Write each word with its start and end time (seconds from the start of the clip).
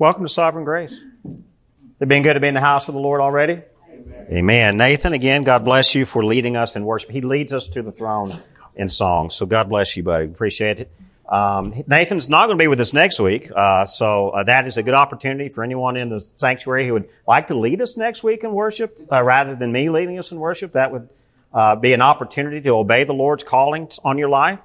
Welcome 0.00 0.22
to 0.22 0.28
Sovereign 0.28 0.64
Grace. 0.64 1.04
It's 1.24 2.08
been 2.08 2.22
good 2.22 2.34
to 2.34 2.40
be 2.40 2.46
in 2.46 2.54
the 2.54 2.60
house 2.60 2.86
of 2.86 2.94
the 2.94 3.00
Lord 3.00 3.20
already? 3.20 3.62
Amen. 3.90 4.26
Amen. 4.30 4.76
Nathan, 4.76 5.12
again, 5.12 5.42
God 5.42 5.64
bless 5.64 5.92
you 5.96 6.06
for 6.06 6.24
leading 6.24 6.56
us 6.56 6.76
in 6.76 6.84
worship. 6.84 7.10
He 7.10 7.20
leads 7.20 7.52
us 7.52 7.66
to 7.66 7.82
the 7.82 7.90
throne 7.90 8.40
in 8.76 8.90
song. 8.90 9.30
So 9.30 9.44
God 9.44 9.68
bless 9.68 9.96
you, 9.96 10.04
buddy. 10.04 10.26
Appreciate 10.26 10.78
it. 10.78 10.92
Um, 11.28 11.82
Nathan's 11.88 12.28
not 12.28 12.46
going 12.46 12.56
to 12.56 12.62
be 12.62 12.68
with 12.68 12.78
us 12.78 12.92
next 12.92 13.18
week, 13.18 13.50
uh, 13.52 13.86
so 13.86 14.30
uh, 14.30 14.44
that 14.44 14.68
is 14.68 14.76
a 14.76 14.84
good 14.84 14.94
opportunity 14.94 15.48
for 15.48 15.64
anyone 15.64 15.96
in 15.96 16.10
the 16.10 16.20
sanctuary 16.36 16.86
who 16.86 16.92
would 16.92 17.08
like 17.26 17.48
to 17.48 17.58
lead 17.58 17.82
us 17.82 17.96
next 17.96 18.22
week 18.22 18.44
in 18.44 18.52
worship, 18.52 19.04
uh, 19.10 19.20
rather 19.20 19.56
than 19.56 19.72
me 19.72 19.90
leading 19.90 20.16
us 20.16 20.30
in 20.30 20.38
worship. 20.38 20.74
That 20.74 20.92
would 20.92 21.08
uh, 21.52 21.74
be 21.74 21.92
an 21.92 22.02
opportunity 22.02 22.60
to 22.60 22.70
obey 22.70 23.02
the 23.02 23.14
Lord's 23.14 23.42
calling 23.42 23.90
on 24.04 24.16
your 24.16 24.28
life. 24.28 24.60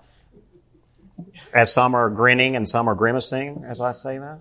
As 1.52 1.74
some 1.74 1.96
are 1.96 2.12
grinning 2.12 2.56
and 2.56 2.70
some 2.70 2.88
are 2.88 2.96
grimacing, 2.96 3.66
as 3.68 3.82
I 3.82 3.94
say 3.94 4.20
that, 4.20 4.40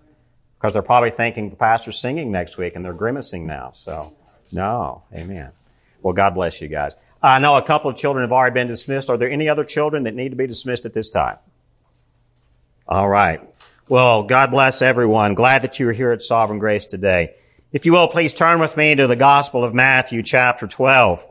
because 0.62 0.74
they're 0.74 0.82
probably 0.82 1.10
thinking 1.10 1.50
the 1.50 1.56
pastor's 1.56 1.98
singing 1.98 2.30
next 2.30 2.57
week 2.57 2.76
and 2.76 2.84
they're 2.84 2.93
grimacing 2.93 3.46
now. 3.46 3.72
So, 3.72 4.14
no, 4.52 5.02
Amen. 5.12 5.50
Well, 6.02 6.12
God 6.12 6.35
bless 6.35 6.61
you 6.61 6.68
guys. 6.68 6.94
I 7.21 7.40
know 7.40 7.57
a 7.57 7.62
couple 7.62 7.90
of 7.90 7.96
children 7.96 8.22
have 8.22 8.30
already 8.30 8.54
been 8.54 8.68
dismissed. 8.68 9.11
Are 9.11 9.16
there 9.16 9.30
any 9.30 9.48
other 9.48 9.64
children 9.64 10.04
that 10.04 10.14
need 10.14 10.29
to 10.29 10.36
be 10.36 10.46
dismissed 10.46 10.86
at 10.86 10.94
this 10.94 11.08
time? 11.08 11.38
All 12.86 13.08
right. 13.08 13.40
Well, 13.88 14.22
God 14.22 14.52
bless 14.52 14.82
everyone. 14.82 15.35
Glad 15.35 15.62
that 15.62 15.80
you 15.80 15.88
are 15.88 15.93
here 15.93 16.12
at 16.12 16.22
Sovereign 16.22 16.61
Grace 16.61 16.85
today. 16.85 17.35
If 17.72 17.85
you 17.85 17.93
will, 17.93 18.07
please 18.07 18.32
turn 18.32 18.60
with 18.60 18.76
me 18.76 18.94
to 18.94 19.08
the 19.08 19.16
Gospel 19.16 19.64
of 19.64 19.74
Matthew, 19.74 20.22
chapter 20.22 20.68
12. 20.68 21.29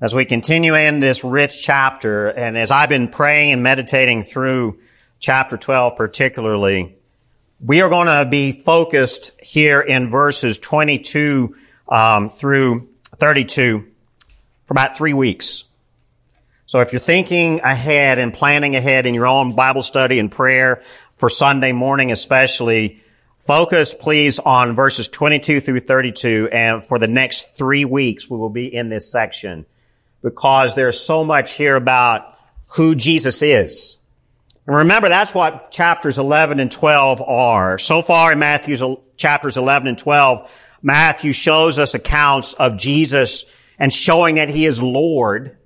As 0.00 0.12
we 0.12 0.24
continue 0.24 0.74
in 0.74 0.98
this 0.98 1.22
rich 1.22 1.62
chapter, 1.62 2.28
and 2.28 2.58
as 2.58 2.72
I've 2.72 2.88
been 2.88 3.08
praying 3.08 3.52
and 3.52 3.62
meditating 3.62 4.24
through 4.24 4.80
chapter 5.20 5.56
12 5.56 5.96
particularly, 5.96 6.97
we 7.60 7.80
are 7.80 7.88
going 7.88 8.06
to 8.06 8.28
be 8.30 8.52
focused 8.52 9.32
here 9.42 9.80
in 9.80 10.10
verses 10.10 10.58
22 10.58 11.56
um, 11.88 12.28
through 12.28 12.88
32 13.16 13.86
for 14.64 14.74
about 14.74 14.96
three 14.96 15.14
weeks. 15.14 15.64
So 16.66 16.80
if 16.80 16.92
you're 16.92 17.00
thinking 17.00 17.60
ahead 17.60 18.18
and 18.18 18.32
planning 18.32 18.76
ahead 18.76 19.06
in 19.06 19.14
your 19.14 19.26
own 19.26 19.56
Bible 19.56 19.82
study 19.82 20.18
and 20.18 20.30
prayer 20.30 20.82
for 21.16 21.28
Sunday 21.28 21.72
morning 21.72 22.12
especially, 22.12 23.02
focus 23.38 23.94
please 23.94 24.38
on 24.38 24.76
verses 24.76 25.08
22 25.08 25.60
through 25.60 25.80
32 25.80 26.50
and 26.52 26.84
for 26.84 26.98
the 26.98 27.08
next 27.08 27.56
three 27.56 27.84
weeks 27.84 28.30
we 28.30 28.36
will 28.36 28.50
be 28.50 28.72
in 28.72 28.88
this 28.88 29.10
section 29.10 29.66
because 30.22 30.74
there's 30.74 31.00
so 31.00 31.24
much 31.24 31.52
here 31.52 31.74
about 31.74 32.36
who 32.72 32.94
Jesus 32.94 33.42
is. 33.42 33.97
And 34.68 34.76
remember, 34.76 35.08
that's 35.08 35.34
what 35.34 35.72
chapters 35.72 36.16
11 36.18 36.60
and 36.60 36.70
12 36.70 37.20
are. 37.22 37.76
So 37.78 38.02
far 38.02 38.32
in 38.32 38.38
Matthew's 38.38 38.84
chapters 39.16 39.56
11 39.56 39.88
and 39.88 39.98
12, 39.98 40.48
Matthew 40.82 41.32
shows 41.32 41.76
us 41.80 41.94
accounts 41.94 42.54
of 42.54 42.78
Jesus 42.78 43.46
and 43.80 43.92
showing 43.92 44.36
that 44.36 44.48
he 44.48 44.66
is 44.66 44.80
Lord 44.80 45.58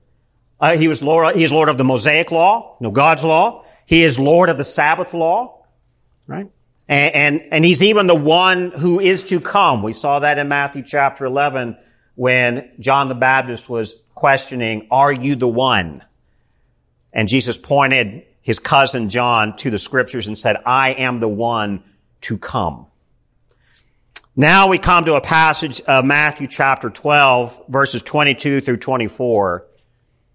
uh, 0.63 0.77
he 0.77 0.87
was 0.87 1.03
Lord, 1.03 1.35
he 1.35 1.43
is 1.43 1.53
Lord 1.53 1.69
of 1.69 1.77
the 1.77 1.83
Mosaic 1.83 2.31
law, 2.31 2.77
no 2.79 2.93
God's 2.93 3.25
law. 3.25 3.65
He 3.85 4.05
is 4.05 4.17
Lord 4.17 4.49
of 4.49 4.57
the 4.57 4.65
Sabbath 4.65 5.13
law, 5.13 5.65
right? 6.29 6.49
And, 6.89 7.15
and, 7.15 7.43
and 7.51 7.65
he's 7.65 7.83
even 7.83 8.07
the 8.07 8.15
one 8.15 8.71
who 8.71 9.01
is 9.01 9.25
to 9.25 9.41
come. 9.41 9.83
We 9.83 9.93
saw 9.93 10.21
that 10.21 10.39
in 10.39 10.47
Matthew 10.47 10.85
chapter 10.85 11.25
11 11.25 11.77
when 12.15 12.71
John 12.79 13.09
the 13.09 13.17
Baptist 13.17 13.69
was 13.69 14.05
questioning, 14.15 14.87
are 14.93 15.11
you 15.11 15.35
the 15.35 15.49
one? 15.49 16.05
And 17.13 17.27
Jesus 17.27 17.59
pointed 17.59 18.25
his 18.43 18.59
cousin 18.59 19.09
John 19.09 19.57
to 19.59 19.71
the 19.71 19.79
scriptures 19.79 20.29
and 20.29 20.37
said, 20.37 20.57
I 20.67 20.91
am 20.91 21.21
the 21.21 21.29
one 21.29 21.83
to 22.23 22.37
come. 22.37 22.87
Now 24.37 24.69
we 24.69 24.79
come 24.79 25.05
to 25.05 25.15
a 25.15 25.21
passage 25.21 25.81
of 25.83 26.05
Matthew 26.05 26.47
chapter 26.47 26.91
12 26.91 27.63
verses 27.69 28.03
22 28.03 28.61
through 28.61 28.79
24 28.79 29.67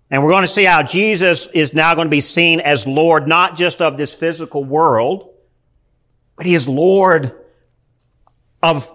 and 0.10 0.24
we're 0.24 0.32
going 0.32 0.44
to 0.44 0.48
see 0.48 0.64
how 0.64 0.84
Jesus 0.84 1.48
is 1.48 1.74
now 1.74 1.94
going 1.96 2.08
to 2.08 2.12
be 2.12 2.22
seen 2.22 2.60
as 2.62 2.88
Lord, 2.88 3.28
not 3.28 3.58
just 3.58 3.82
of 3.82 3.98
this 3.98 4.16
physical 4.16 4.64
world, 4.64 5.34
but 6.38 6.46
He 6.46 6.56
is 6.56 6.68
Lord 6.68 7.34
of 8.64 8.90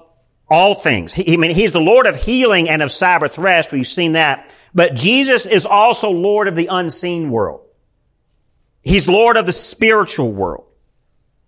all 0.48 0.74
things. 0.74 1.12
He, 1.12 1.34
I 1.34 1.36
mean, 1.36 1.50
He's 1.50 1.72
the 1.72 1.80
Lord 1.80 2.06
of 2.06 2.16
healing 2.16 2.68
and 2.68 2.80
of 2.82 2.90
Sabbath 2.90 3.36
rest. 3.36 3.72
We've 3.72 3.86
seen 3.86 4.12
that. 4.12 4.54
But 4.74 4.94
Jesus 4.94 5.44
is 5.44 5.66
also 5.66 6.10
Lord 6.10 6.48
of 6.48 6.56
the 6.56 6.68
unseen 6.68 7.30
world. 7.30 7.60
He's 8.82 9.08
Lord 9.08 9.36
of 9.36 9.46
the 9.46 9.52
spiritual 9.52 10.32
world. 10.32 10.66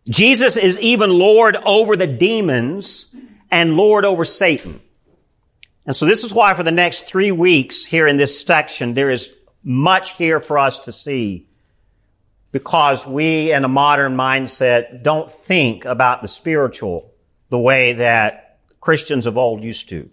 Jesus 0.08 0.56
is 0.56 0.78
even 0.80 1.10
Lord 1.10 1.56
over 1.64 1.96
the 1.96 2.06
demons 2.06 3.14
and 3.50 3.76
Lord 3.76 4.04
over 4.04 4.24
Satan. 4.24 4.80
And 5.86 5.94
so 5.94 6.06
this 6.06 6.24
is 6.24 6.32
why 6.32 6.54
for 6.54 6.62
the 6.62 6.70
next 6.70 7.06
three 7.06 7.32
weeks 7.32 7.84
here 7.84 8.06
in 8.06 8.16
this 8.16 8.40
section, 8.40 8.94
there 8.94 9.10
is 9.10 9.34
much 9.62 10.16
here 10.16 10.40
for 10.40 10.58
us 10.58 10.78
to 10.80 10.92
see 10.92 11.48
because 12.52 13.06
we 13.06 13.52
in 13.52 13.64
a 13.64 13.68
modern 13.68 14.16
mindset 14.16 15.02
don't 15.02 15.30
think 15.30 15.84
about 15.84 16.22
the 16.22 16.28
spiritual 16.28 17.12
the 17.50 17.58
way 17.58 17.94
that 17.94 18.58
Christians 18.80 19.26
of 19.26 19.36
old 19.36 19.62
used 19.62 19.88
to. 19.88 20.10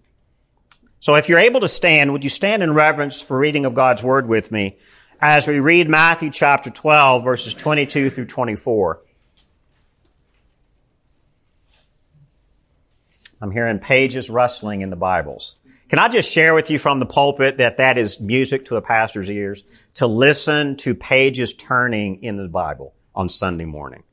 So 0.99 1.15
if 1.15 1.29
you're 1.29 1.39
able 1.39 1.59
to 1.61 1.67
stand, 1.67 2.13
would 2.13 2.23
you 2.23 2.29
stand 2.29 2.63
in 2.63 2.73
reverence 2.73 3.21
for 3.21 3.37
reading 3.37 3.65
of 3.65 3.73
God's 3.73 4.03
word 4.03 4.27
with 4.27 4.51
me 4.51 4.77
as 5.21 5.47
we 5.47 5.59
read 5.59 5.87
Matthew 5.87 6.31
chapter 6.31 6.71
12 6.71 7.23
verses 7.23 7.53
22 7.53 8.09
through 8.09 8.25
24. 8.25 9.01
I'm 13.39 13.51
hearing 13.51 13.79
pages 13.79 14.29
rustling 14.29 14.81
in 14.81 14.89
the 14.89 14.95
Bibles. 14.95 15.57
Can 15.89 15.99
I 15.99 16.07
just 16.07 16.31
share 16.31 16.55
with 16.55 16.71
you 16.71 16.79
from 16.79 16.99
the 16.99 17.05
pulpit 17.05 17.57
that 17.57 17.77
that 17.77 17.97
is 17.97 18.19
music 18.19 18.65
to 18.65 18.77
a 18.77 18.81
pastor's 18.81 19.29
ears 19.29 19.63
to 19.95 20.07
listen 20.07 20.75
to 20.77 20.95
pages 20.95 21.53
turning 21.53 22.23
in 22.23 22.37
the 22.37 22.47
Bible 22.47 22.93
on 23.13 23.29
Sunday 23.29 23.65
morning? 23.65 24.03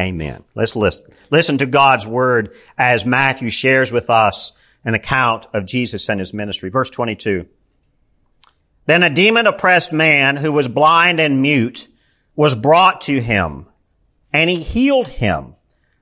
Amen. 0.00 0.44
Let's 0.54 0.76
listen. 0.76 1.10
Listen 1.30 1.56
to 1.58 1.66
God's 1.66 2.06
word 2.06 2.54
as 2.76 3.06
Matthew 3.06 3.48
shares 3.48 3.92
with 3.92 4.10
us 4.10 4.52
an 4.84 4.92
account 4.94 5.46
of 5.54 5.64
Jesus 5.64 6.08
and 6.10 6.20
his 6.20 6.34
ministry. 6.34 6.68
Verse 6.68 6.90
22. 6.90 7.48
Then 8.86 9.02
a 9.02 9.10
demon 9.10 9.46
oppressed 9.46 9.92
man 9.92 10.36
who 10.36 10.52
was 10.52 10.68
blind 10.68 11.20
and 11.20 11.42
mute 11.42 11.88
was 12.34 12.54
brought 12.54 13.02
to 13.02 13.20
him 13.20 13.66
and 14.32 14.50
he 14.50 14.56
healed 14.56 15.08
him 15.08 15.54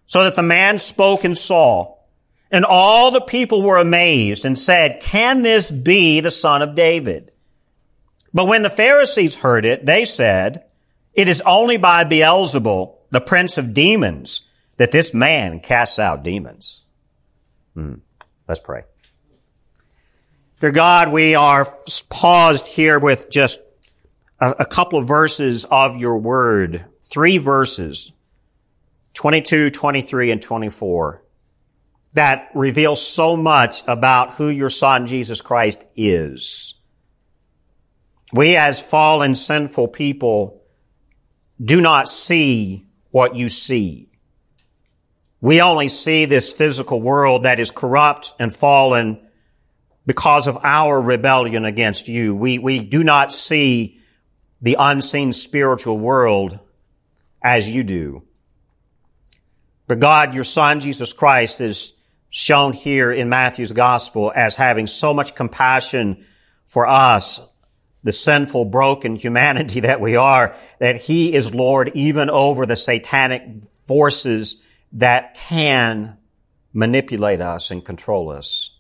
so 0.06 0.24
that 0.24 0.36
the 0.36 0.42
man 0.42 0.78
spoke 0.78 1.24
and 1.24 1.36
saw. 1.36 1.94
And 2.50 2.64
all 2.64 3.10
the 3.10 3.20
people 3.20 3.62
were 3.62 3.78
amazed 3.78 4.44
and 4.44 4.56
said, 4.58 5.00
can 5.00 5.42
this 5.42 5.70
be 5.70 6.20
the 6.20 6.30
son 6.30 6.62
of 6.62 6.74
David? 6.74 7.32
But 8.32 8.46
when 8.46 8.62
the 8.62 8.70
Pharisees 8.70 9.36
heard 9.36 9.64
it, 9.64 9.86
they 9.86 10.04
said, 10.04 10.64
it 11.14 11.28
is 11.28 11.42
only 11.46 11.76
by 11.76 12.04
Beelzebul, 12.04 12.96
the 13.10 13.20
prince 13.20 13.56
of 13.56 13.74
demons, 13.74 14.42
that 14.76 14.92
this 14.92 15.14
man 15.14 15.60
casts 15.60 15.98
out 15.98 16.22
demons. 16.22 16.82
Hmm. 17.74 17.94
Let's 18.48 18.60
pray. 18.60 18.82
Dear 20.64 20.72
God, 20.72 21.12
we 21.12 21.34
are 21.34 21.68
paused 22.08 22.68
here 22.68 22.98
with 22.98 23.28
just 23.28 23.60
a, 24.40 24.52
a 24.60 24.64
couple 24.64 24.98
of 24.98 25.06
verses 25.06 25.66
of 25.66 25.98
your 25.98 26.16
word. 26.16 26.86
Three 27.02 27.36
verses. 27.36 28.12
22, 29.12 29.68
23, 29.68 30.30
and 30.30 30.40
24 30.40 31.22
that 32.14 32.48
reveals 32.54 33.06
so 33.06 33.36
much 33.36 33.82
about 33.86 34.36
who 34.36 34.48
your 34.48 34.70
son 34.70 35.06
Jesus 35.06 35.42
Christ 35.42 35.84
is. 35.96 36.76
We 38.32 38.56
as 38.56 38.80
fallen 38.80 39.34
sinful 39.34 39.88
people 39.88 40.62
do 41.62 41.82
not 41.82 42.08
see 42.08 42.86
what 43.10 43.36
you 43.36 43.50
see. 43.50 44.08
We 45.42 45.60
only 45.60 45.88
see 45.88 46.24
this 46.24 46.54
physical 46.54 47.02
world 47.02 47.42
that 47.42 47.60
is 47.60 47.70
corrupt 47.70 48.32
and 48.38 48.56
fallen 48.56 49.23
because 50.06 50.46
of 50.46 50.58
our 50.62 51.00
rebellion 51.00 51.64
against 51.64 52.08
you. 52.08 52.34
We, 52.34 52.58
we 52.58 52.80
do 52.80 53.02
not 53.02 53.32
see 53.32 54.00
the 54.60 54.76
unseen 54.78 55.32
spiritual 55.32 55.98
world 55.98 56.58
as 57.42 57.68
you 57.68 57.84
do. 57.84 58.22
But 59.86 60.00
God, 60.00 60.34
your 60.34 60.44
son, 60.44 60.80
Jesus 60.80 61.12
Christ, 61.12 61.60
is 61.60 61.94
shown 62.30 62.72
here 62.72 63.12
in 63.12 63.28
Matthew's 63.28 63.72
gospel 63.72 64.32
as 64.34 64.56
having 64.56 64.86
so 64.86 65.12
much 65.14 65.34
compassion 65.34 66.24
for 66.66 66.88
us, 66.88 67.40
the 68.02 68.12
sinful, 68.12 68.66
broken 68.66 69.16
humanity 69.16 69.80
that 69.80 70.00
we 70.00 70.16
are, 70.16 70.56
that 70.80 70.96
he 70.96 71.34
is 71.34 71.54
Lord 71.54 71.90
even 71.94 72.30
over 72.30 72.66
the 72.66 72.76
satanic 72.76 73.42
forces 73.86 74.62
that 74.92 75.34
can 75.34 76.16
manipulate 76.72 77.40
us 77.40 77.70
and 77.70 77.84
control 77.84 78.30
us. 78.30 78.73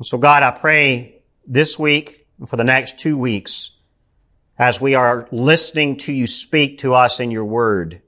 So 0.00 0.18
God, 0.18 0.42
I 0.42 0.50
pray 0.50 1.22
this 1.46 1.78
week 1.78 2.26
and 2.38 2.48
for 2.48 2.56
the 2.56 2.64
next 2.64 2.98
two 2.98 3.16
weeks, 3.16 3.78
as 4.58 4.80
we 4.80 4.94
are 4.94 5.28
listening 5.30 5.96
to 5.98 6.12
you 6.12 6.26
speak 6.26 6.78
to 6.78 6.94
us 6.94 7.20
in 7.20 7.30
your 7.30 7.44
word, 7.44 8.00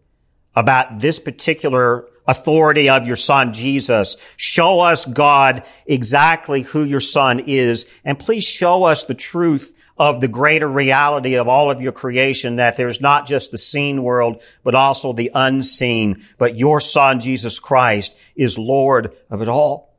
about 0.56 1.00
this 1.00 1.18
particular 1.18 2.08
authority 2.26 2.88
of 2.88 3.06
your 3.06 3.16
son 3.16 3.52
Jesus. 3.52 4.16
Show 4.36 4.80
us, 4.80 5.04
God, 5.04 5.62
exactly 5.86 6.62
who 6.62 6.84
your 6.84 7.00
son 7.00 7.40
is. 7.40 7.86
And 8.04 8.18
please 8.18 8.44
show 8.44 8.84
us 8.84 9.04
the 9.04 9.14
truth 9.14 9.74
of 9.96 10.20
the 10.20 10.28
greater 10.28 10.68
reality 10.68 11.34
of 11.34 11.46
all 11.48 11.70
of 11.70 11.80
your 11.80 11.92
creation, 11.92 12.56
that 12.56 12.76
there's 12.76 13.00
not 13.00 13.26
just 13.26 13.50
the 13.50 13.58
seen 13.58 14.02
world, 14.02 14.42
but 14.64 14.74
also 14.74 15.12
the 15.12 15.30
unseen. 15.34 16.24
But 16.38 16.56
your 16.56 16.80
son, 16.80 17.20
Jesus 17.20 17.60
Christ, 17.60 18.16
is 18.34 18.58
Lord 18.58 19.14
of 19.30 19.42
it 19.42 19.48
all. 19.48 19.93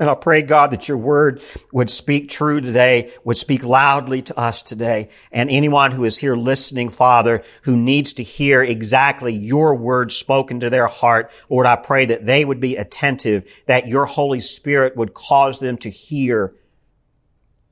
And 0.00 0.10
I 0.10 0.16
pray, 0.16 0.42
God, 0.42 0.72
that 0.72 0.88
your 0.88 0.98
word 0.98 1.40
would 1.70 1.88
speak 1.88 2.28
true 2.28 2.60
today, 2.60 3.12
would 3.22 3.36
speak 3.36 3.62
loudly 3.62 4.22
to 4.22 4.36
us 4.36 4.60
today. 4.60 5.08
And 5.30 5.48
anyone 5.48 5.92
who 5.92 6.04
is 6.04 6.18
here 6.18 6.34
listening, 6.34 6.88
Father, 6.88 7.44
who 7.62 7.76
needs 7.76 8.12
to 8.14 8.24
hear 8.24 8.60
exactly 8.60 9.32
your 9.32 9.76
word 9.76 10.10
spoken 10.10 10.58
to 10.60 10.70
their 10.70 10.88
heart, 10.88 11.30
Lord, 11.48 11.66
I 11.66 11.76
pray 11.76 12.06
that 12.06 12.26
they 12.26 12.44
would 12.44 12.60
be 12.60 12.74
attentive, 12.74 13.48
that 13.66 13.86
your 13.86 14.06
Holy 14.06 14.40
Spirit 14.40 14.96
would 14.96 15.14
cause 15.14 15.60
them 15.60 15.76
to 15.78 15.90
hear, 15.90 16.56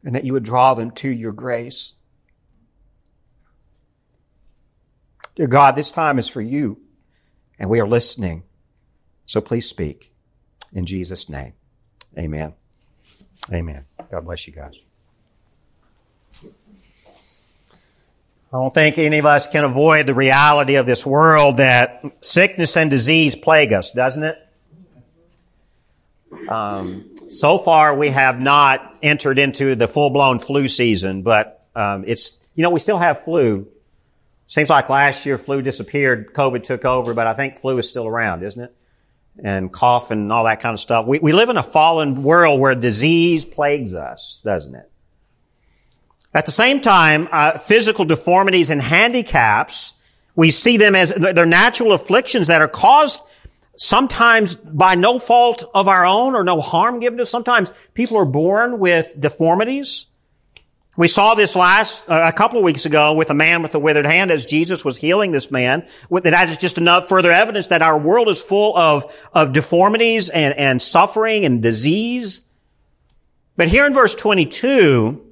and 0.05 0.15
that 0.15 0.25
you 0.25 0.33
would 0.33 0.45
draw 0.45 0.75
them 0.75 0.93
to 0.93 1.09
your 1.09 1.33
grace. 1.33 1.95
Dear 5.35 5.49
God, 5.49 5.75
this 5.75 5.91
time 5.91 6.21
is 6.21 6.29
for 6.29 6.41
you, 6.41 6.79
and 7.59 7.69
we 7.69 7.81
are 7.81 7.89
listening. 7.89 8.45
So 9.27 9.41
please 9.41 9.69
speak. 9.69 10.13
In 10.73 10.87
Jesus' 10.87 11.29
name. 11.29 11.55
Amen. 12.19 12.55
Amen. 13.53 13.85
God 14.11 14.25
bless 14.25 14.47
you 14.47 14.53
guys. 14.53 14.85
I 18.53 18.59
don't 18.59 18.73
think 18.73 18.99
any 18.99 19.19
of 19.19 19.25
us 19.25 19.49
can 19.49 19.65
avoid 19.65 20.07
the 20.07 20.15
reality 20.15 20.75
of 20.75 20.85
this 20.85 21.07
world 21.07 21.57
that 21.57 22.03
sickness 22.23 22.77
and 22.77 22.91
disease 22.91 23.35
plague 23.35 23.73
us, 23.73 23.93
doesn't 23.93 24.23
it? 24.23 24.39
Um, 26.51 27.11
so 27.29 27.59
far, 27.59 27.97
we 27.97 28.09
have 28.09 28.41
not 28.41 28.99
entered 29.03 29.39
into 29.39 29.75
the 29.75 29.89
full-blown 29.89 30.39
flu 30.39 30.69
season, 30.69 31.23
but 31.23 31.65
um, 31.75 32.05
it's 32.07 32.47
you 32.55 32.63
know 32.63 32.69
we 32.69 32.81
still 32.81 32.99
have 32.99 33.23
flu. 33.23 33.67
Seems 34.49 34.69
like 34.69 34.91
last 34.91 35.25
year 35.25 35.39
flu 35.39 35.63
disappeared, 35.63 36.35
COVID 36.35 36.63
took 36.63 36.85
over, 36.85 37.15
but 37.15 37.27
I 37.27 37.33
think 37.33 37.57
flu 37.57 37.79
is 37.79 37.89
still 37.89 38.07
around, 38.07 38.43
isn't 38.43 38.63
it? 38.63 38.75
And 39.43 39.73
cough 39.73 40.11
and 40.11 40.33
all 40.33 40.45
that 40.45 40.61
kind 40.61 40.75
of 40.75 40.81
stuff. 40.81 41.07
We, 41.07 41.19
we 41.19 41.33
live 41.33 41.49
in 41.49 41.57
a 41.57 41.63
fallen 41.63 42.23
world 42.23 42.61
where 42.61 42.75
disease 42.75 43.45
plagues 43.45 43.95
us, 43.95 44.41
doesn't 44.45 44.75
it? 44.75 44.91
At 46.35 46.47
the 46.47 46.53
same 46.53 46.81
time, 46.81 47.29
uh, 47.31 47.59
physical 47.59 48.05
deformities 48.05 48.71
and 48.71 48.81
handicaps, 48.81 49.95
we 50.35 50.51
see 50.51 50.77
them 50.77 50.95
as 50.95 51.13
they're 51.13 51.45
natural 51.45 51.93
afflictions 51.93 52.47
that 52.47 52.63
are 52.63 52.69
caused 52.69 53.21
sometimes 53.77 54.57
by 54.57 54.95
no 54.95 55.19
fault 55.19 55.65
of 55.75 55.89
our 55.89 56.07
own 56.07 56.35
or 56.35 56.45
no 56.45 56.61
harm 56.61 57.01
given 57.01 57.19
to 57.19 57.23
us. 57.23 57.31
Sometimes 57.31 57.73
people 57.95 58.17
are 58.17 58.25
born 58.25 58.79
with 58.79 59.13
deformities. 59.19 60.07
We 60.95 61.09
saw 61.09 61.35
this 61.35 61.57
last, 61.57 62.09
uh, 62.09 62.31
a 62.31 62.37
couple 62.37 62.59
of 62.59 62.65
weeks 62.65 62.85
ago 62.85 63.15
with 63.15 63.31
a 63.31 63.35
man 63.35 63.63
with 63.63 63.75
a 63.75 63.79
withered 63.79 64.05
hand 64.05 64.31
as 64.31 64.45
Jesus 64.45 64.85
was 64.85 64.99
healing 64.99 65.33
this 65.33 65.51
man. 65.51 65.87
That 66.11 66.49
is 66.51 66.59
just 66.59 66.77
enough 66.77 67.09
further 67.09 67.31
evidence 67.31 67.69
that 67.69 67.81
our 67.81 67.99
world 67.99 68.29
is 68.29 68.43
full 68.43 68.77
of, 68.77 69.11
of 69.33 69.55
deformities 69.55 70.29
and, 70.29 70.55
and 70.59 70.83
suffering 70.83 71.47
and 71.47 71.63
disease. 71.63 72.47
But 73.57 73.69
here 73.69 73.87
in 73.87 73.95
verse 73.95 74.15
22, 74.15 75.25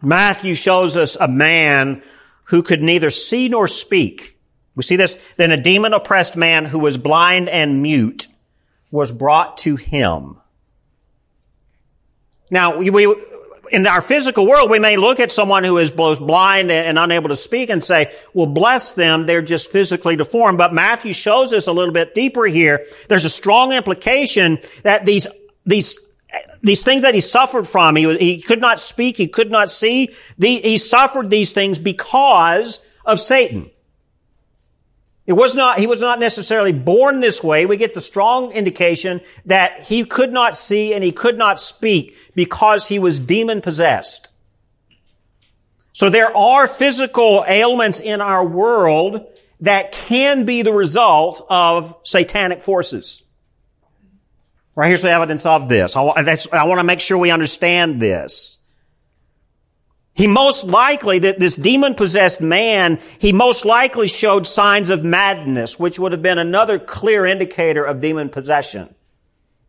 Matthew 0.00 0.54
shows 0.54 0.96
us 0.96 1.16
a 1.16 1.26
man 1.26 2.00
who 2.44 2.62
could 2.62 2.80
neither 2.80 3.10
see 3.10 3.48
nor 3.48 3.66
speak. 3.66 4.38
We 4.76 4.84
see 4.84 4.96
this, 4.96 5.16
then 5.36 5.50
a 5.50 5.60
demon 5.60 5.92
oppressed 5.92 6.36
man 6.36 6.66
who 6.66 6.78
was 6.78 6.98
blind 6.98 7.48
and 7.48 7.82
mute 7.82 8.28
was 8.92 9.10
brought 9.10 9.58
to 9.58 9.74
him. 9.74 10.38
Now, 12.50 12.78
we, 12.78 12.90
in 13.70 13.86
our 13.86 14.00
physical 14.00 14.46
world, 14.46 14.70
we 14.70 14.78
may 14.78 14.96
look 14.96 15.20
at 15.20 15.30
someone 15.30 15.64
who 15.64 15.78
is 15.78 15.90
both 15.90 16.20
blind 16.20 16.70
and 16.70 16.98
unable 16.98 17.28
to 17.28 17.36
speak 17.36 17.70
and 17.70 17.82
say, 17.82 18.12
well, 18.32 18.46
bless 18.46 18.92
them. 18.92 19.26
They're 19.26 19.42
just 19.42 19.70
physically 19.70 20.16
deformed. 20.16 20.58
But 20.58 20.72
Matthew 20.72 21.12
shows 21.12 21.52
us 21.52 21.66
a 21.66 21.72
little 21.72 21.92
bit 21.92 22.14
deeper 22.14 22.44
here. 22.44 22.86
There's 23.08 23.24
a 23.24 23.30
strong 23.30 23.72
implication 23.72 24.58
that 24.82 25.04
these, 25.04 25.26
these, 25.66 25.98
these 26.62 26.84
things 26.84 27.02
that 27.02 27.14
he 27.14 27.20
suffered 27.20 27.66
from, 27.66 27.96
he, 27.96 28.16
he 28.18 28.40
could 28.40 28.60
not 28.60 28.80
speak, 28.80 29.16
he 29.16 29.28
could 29.28 29.50
not 29.50 29.70
see, 29.70 30.10
the, 30.38 30.56
he 30.56 30.76
suffered 30.78 31.30
these 31.30 31.52
things 31.52 31.78
because 31.78 32.86
of 33.04 33.20
Satan. 33.20 33.70
It 35.26 35.32
was 35.32 35.54
not, 35.54 35.78
he 35.78 35.86
was 35.86 36.00
not 36.00 36.20
necessarily 36.20 36.72
born 36.72 37.20
this 37.20 37.42
way. 37.42 37.64
We 37.64 37.78
get 37.78 37.94
the 37.94 38.00
strong 38.00 38.52
indication 38.52 39.22
that 39.46 39.80
he 39.84 40.04
could 40.04 40.32
not 40.32 40.54
see 40.54 40.92
and 40.92 41.02
he 41.02 41.12
could 41.12 41.38
not 41.38 41.58
speak 41.58 42.14
because 42.34 42.88
he 42.88 42.98
was 42.98 43.20
demon 43.20 43.62
possessed. 43.62 44.30
So 45.92 46.10
there 46.10 46.36
are 46.36 46.66
physical 46.66 47.44
ailments 47.46 48.00
in 48.00 48.20
our 48.20 48.46
world 48.46 49.26
that 49.60 49.92
can 49.92 50.44
be 50.44 50.60
the 50.62 50.72
result 50.72 51.46
of 51.48 51.96
satanic 52.02 52.60
forces. 52.60 53.22
Right, 54.76 54.88
here's 54.88 55.02
the 55.02 55.10
evidence 55.10 55.46
of 55.46 55.68
this. 55.68 55.96
I, 55.96 56.02
I 56.02 56.66
want 56.66 56.80
to 56.80 56.84
make 56.84 57.00
sure 57.00 57.16
we 57.16 57.30
understand 57.30 58.00
this. 58.00 58.53
He 60.14 60.28
most 60.28 60.64
likely, 60.64 61.18
that 61.18 61.40
this 61.40 61.56
demon 61.56 61.94
possessed 61.94 62.40
man, 62.40 63.00
he 63.18 63.32
most 63.32 63.64
likely 63.64 64.06
showed 64.06 64.46
signs 64.46 64.88
of 64.88 65.04
madness, 65.04 65.78
which 65.78 65.98
would 65.98 66.12
have 66.12 66.22
been 66.22 66.38
another 66.38 66.78
clear 66.78 67.26
indicator 67.26 67.84
of 67.84 68.00
demon 68.00 68.28
possession. 68.28 68.94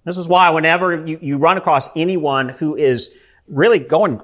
This 0.03 0.17
is 0.17 0.27
why 0.27 0.51
whenever 0.51 1.03
you, 1.03 1.17
you 1.19 1.37
run 1.39 1.57
across 1.57 1.89
anyone 1.97 2.49
who 2.49 2.75
is 2.75 3.17
really 3.47 3.79
going, 3.79 4.21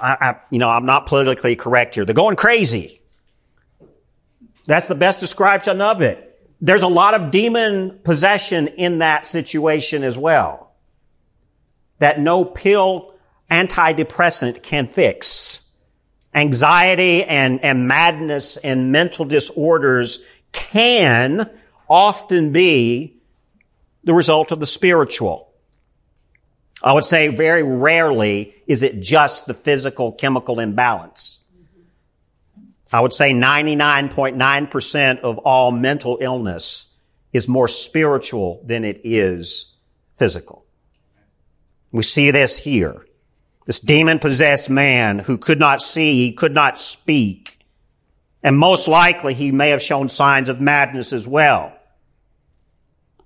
I, 0.00 0.16
I, 0.20 0.36
you 0.50 0.58
know, 0.58 0.68
I'm 0.68 0.84
not 0.84 1.06
politically 1.06 1.56
correct 1.56 1.94
here. 1.94 2.04
They're 2.04 2.14
going 2.14 2.36
crazy. 2.36 3.00
That's 4.66 4.86
the 4.86 4.94
best 4.94 5.18
description 5.18 5.80
of 5.80 6.02
it. 6.02 6.30
There's 6.60 6.82
a 6.82 6.88
lot 6.88 7.14
of 7.14 7.30
demon 7.30 8.00
possession 8.04 8.68
in 8.68 8.98
that 8.98 9.26
situation 9.26 10.04
as 10.04 10.18
well. 10.18 10.74
That 12.00 12.20
no 12.20 12.44
pill 12.44 13.13
antidepressant 13.50 14.62
can 14.62 14.86
fix. 14.86 15.70
Anxiety 16.34 17.22
and, 17.24 17.62
and 17.62 17.86
madness 17.86 18.56
and 18.56 18.90
mental 18.90 19.24
disorders 19.24 20.24
can 20.52 21.48
often 21.88 22.52
be 22.52 23.16
the 24.02 24.14
result 24.14 24.52
of 24.52 24.60
the 24.60 24.66
spiritual. 24.66 25.52
I 26.82 26.92
would 26.92 27.04
say 27.04 27.28
very 27.28 27.62
rarely 27.62 28.54
is 28.66 28.82
it 28.82 29.00
just 29.00 29.46
the 29.46 29.54
physical 29.54 30.12
chemical 30.12 30.60
imbalance. 30.60 31.40
I 32.92 33.00
would 33.00 33.12
say 33.12 33.32
99.9% 33.32 35.20
of 35.20 35.38
all 35.38 35.72
mental 35.72 36.18
illness 36.20 36.94
is 37.32 37.48
more 37.48 37.68
spiritual 37.68 38.62
than 38.64 38.84
it 38.84 39.00
is 39.02 39.76
physical. 40.14 40.64
We 41.90 42.02
see 42.02 42.30
this 42.30 42.58
here. 42.58 43.06
This 43.66 43.80
demon 43.80 44.18
possessed 44.18 44.68
man 44.68 45.20
who 45.20 45.38
could 45.38 45.58
not 45.58 45.80
see, 45.80 46.26
he 46.26 46.32
could 46.32 46.52
not 46.52 46.78
speak. 46.78 47.58
And 48.42 48.58
most 48.58 48.88
likely 48.88 49.32
he 49.32 49.52
may 49.52 49.70
have 49.70 49.80
shown 49.80 50.10
signs 50.10 50.50
of 50.50 50.60
madness 50.60 51.14
as 51.14 51.26
well. 51.26 51.72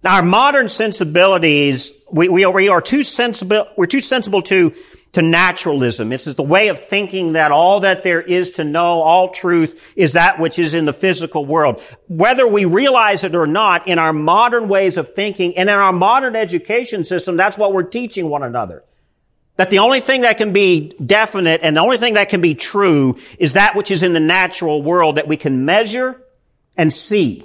Our 0.05 0.23
modern 0.23 0.69
sensibilities, 0.69 1.93
we, 2.11 2.29
we, 2.29 2.45
are, 2.45 2.53
we 2.53 2.69
are 2.69 2.81
too 2.81 3.03
sensible, 3.03 3.67
we're 3.77 3.87
too 3.87 3.99
sensible 4.01 4.43
to, 4.43 4.73
to 5.15 5.23
naturalism. 5.23 6.09
This 6.09 6.29
is 6.29 6.37
the 6.37 6.45
way 6.45 6.69
of 6.69 6.79
thinking 6.79 7.33
that 7.33 7.51
all 7.51 7.81
that 7.81 8.05
there 8.05 8.23
is 8.23 8.51
to 8.51 8.65
know, 8.65 9.01
all 9.01 9.31
truth, 9.31 9.93
is 9.97 10.13
that 10.13 10.39
which 10.39 10.61
is 10.61 10.75
in 10.75 10.85
the 10.85 10.93
physical 10.93 11.45
world. 11.45 11.83
Whether 12.07 12.47
we 12.47 12.65
realize 12.65 13.25
it 13.25 13.35
or 13.35 13.49
not, 13.49 13.89
in 13.89 13.99
our 13.99 14.13
modern 14.13 14.69
ways 14.69 14.97
of 14.99 15.09
thinking 15.09 15.57
and 15.59 15.69
in 15.69 15.75
our 15.75 15.93
modern 15.93 16.37
education 16.37 17.03
system, 17.03 17.37
that's 17.37 17.59
what 17.59 17.73
we're 17.73 17.83
teaching 17.83 18.29
one 18.31 18.45
another. 18.45 18.85
That 19.59 19.71
the 19.71 19.81
only 19.81 20.01
thing 20.01 20.21
that 20.21 20.39
can 20.39 20.53
be 20.53 20.93
definite 21.05 21.63
and 21.65 21.77
the 21.77 21.81
only 21.81 21.99
thing 21.99 22.15
that 22.15 22.29
can 22.29 22.41
be 22.41 22.55
true 22.55 23.19
is 23.41 23.55
that 23.55 23.75
which 23.75 23.91
is 23.91 24.05
in 24.05 24.13
the 24.13 24.21
natural 24.21 24.83
world 24.83 25.17
that 25.17 25.27
we 25.27 25.37
can 25.37 25.65
measure 25.65 26.23
and 26.77 26.93
see. 26.93 27.45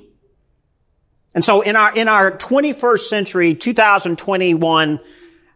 And 1.34 1.44
so 1.44 1.62
in 1.62 1.76
our, 1.76 1.92
in 1.96 2.08
our 2.08 2.32
21st 2.32 3.00
century, 3.00 3.56
2021, 3.56 5.00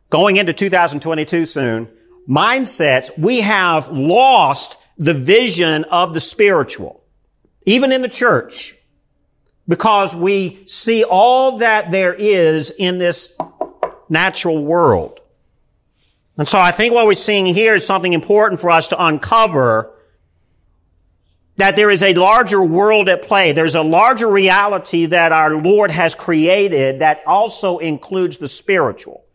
going 0.10 0.38
into 0.38 0.52
2022 0.52 1.46
soon, 1.46 1.90
mindsets, 2.28 3.16
we 3.20 3.42
have 3.42 3.90
lost 3.90 4.78
the 4.98 5.14
vision 5.14 5.84
of 5.84 6.16
the 6.16 6.20
spiritual, 6.20 7.04
even 7.68 7.92
in 7.92 8.02
the 8.02 8.10
church, 8.10 8.74
because 9.68 10.16
we 10.16 10.66
see 10.66 11.04
all 11.04 11.60
that 11.60 11.92
there 11.92 12.16
is 12.16 12.72
in 12.72 12.98
this 12.98 13.38
natural 14.10 14.66
world. 14.66 15.17
And 16.38 16.48
so 16.48 16.60
I 16.60 16.72
think 16.72 16.94
what 16.94 17.08
we're 17.08 17.14
seeing 17.14 17.48
here 17.48 17.76
is 17.76 17.86
something 17.86 18.14
important 18.14 18.62
for 18.62 18.70
us 18.70 18.90
to 18.90 19.04
uncover 19.04 19.94
that 21.56 21.76
there 21.76 21.90
is 21.90 22.04
a 22.04 22.14
larger 22.14 22.64
world 22.64 23.10
at 23.10 23.24
play. 23.24 23.52
There's 23.52 23.74
a 23.74 23.82
larger 23.82 24.30
reality 24.30 25.08
that 25.08 25.32
our 25.32 25.56
Lord 25.56 25.90
has 25.90 26.14
created 26.14 27.00
that 27.00 27.26
also 27.26 27.80
includes 27.80 28.38
the 28.38 28.48
spiritual. 28.48 29.26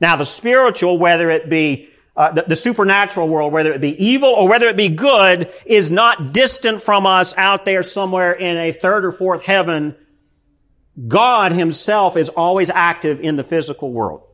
Now, 0.00 0.16
the 0.16 0.24
spiritual, 0.24 0.98
whether 0.98 1.30
it 1.30 1.48
be 1.48 1.88
uh, 2.14 2.32
the, 2.32 2.42
the 2.48 2.56
supernatural 2.56 3.28
world, 3.28 3.52
whether 3.52 3.72
it 3.72 3.80
be 3.80 4.04
evil 4.04 4.28
or 4.28 4.46
whether 4.48 4.66
it 4.66 4.76
be 4.76 4.90
good, 4.90 5.50
is 5.64 5.90
not 5.90 6.34
distant 6.34 6.82
from 6.82 7.06
us 7.06 7.34
out 7.38 7.64
there 7.64 7.82
somewhere 7.82 8.32
in 8.32 8.58
a 8.58 8.72
third 8.72 9.06
or 9.06 9.12
fourth 9.12 9.42
heaven. 9.42 9.96
God 11.08 11.52
himself 11.52 12.18
is 12.18 12.28
always 12.28 12.68
active 12.68 13.20
in 13.20 13.36
the 13.36 13.44
physical 13.44 13.90
world. 13.90 14.29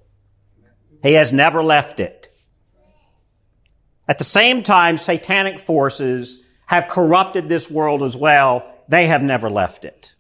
He 1.03 1.15
has 1.15 1.33
never 1.33 1.63
left 1.63 2.01
it. 2.01 2.29
At 4.09 4.19
the 4.19 4.25
same 4.25 4.63
time, 4.63 4.97
satanic 4.97 5.59
forces 5.59 6.45
have 6.67 6.89
corrupted 6.89 7.49
this 7.49 7.71
world 7.71 8.03
as 8.03 8.17
well. 8.17 8.73
They 8.89 9.07
have 9.07 9.23
never 9.23 9.51
left 9.51 9.85
it. 9.85 10.15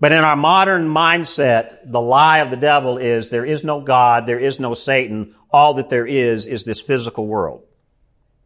But 0.00 0.12
in 0.12 0.18
our 0.18 0.36
modern 0.36 0.86
mindset, 0.88 1.78
the 1.84 2.00
lie 2.00 2.38
of 2.38 2.50
the 2.50 2.56
devil 2.56 2.98
is 2.98 3.28
there 3.28 3.44
is 3.44 3.62
no 3.62 3.80
God, 3.80 4.26
there 4.26 4.38
is 4.38 4.58
no 4.58 4.74
Satan. 4.74 5.34
All 5.50 5.74
that 5.74 5.90
there 5.90 6.06
is 6.06 6.48
is 6.48 6.64
this 6.64 6.80
physical 6.80 7.26
world. 7.26 7.64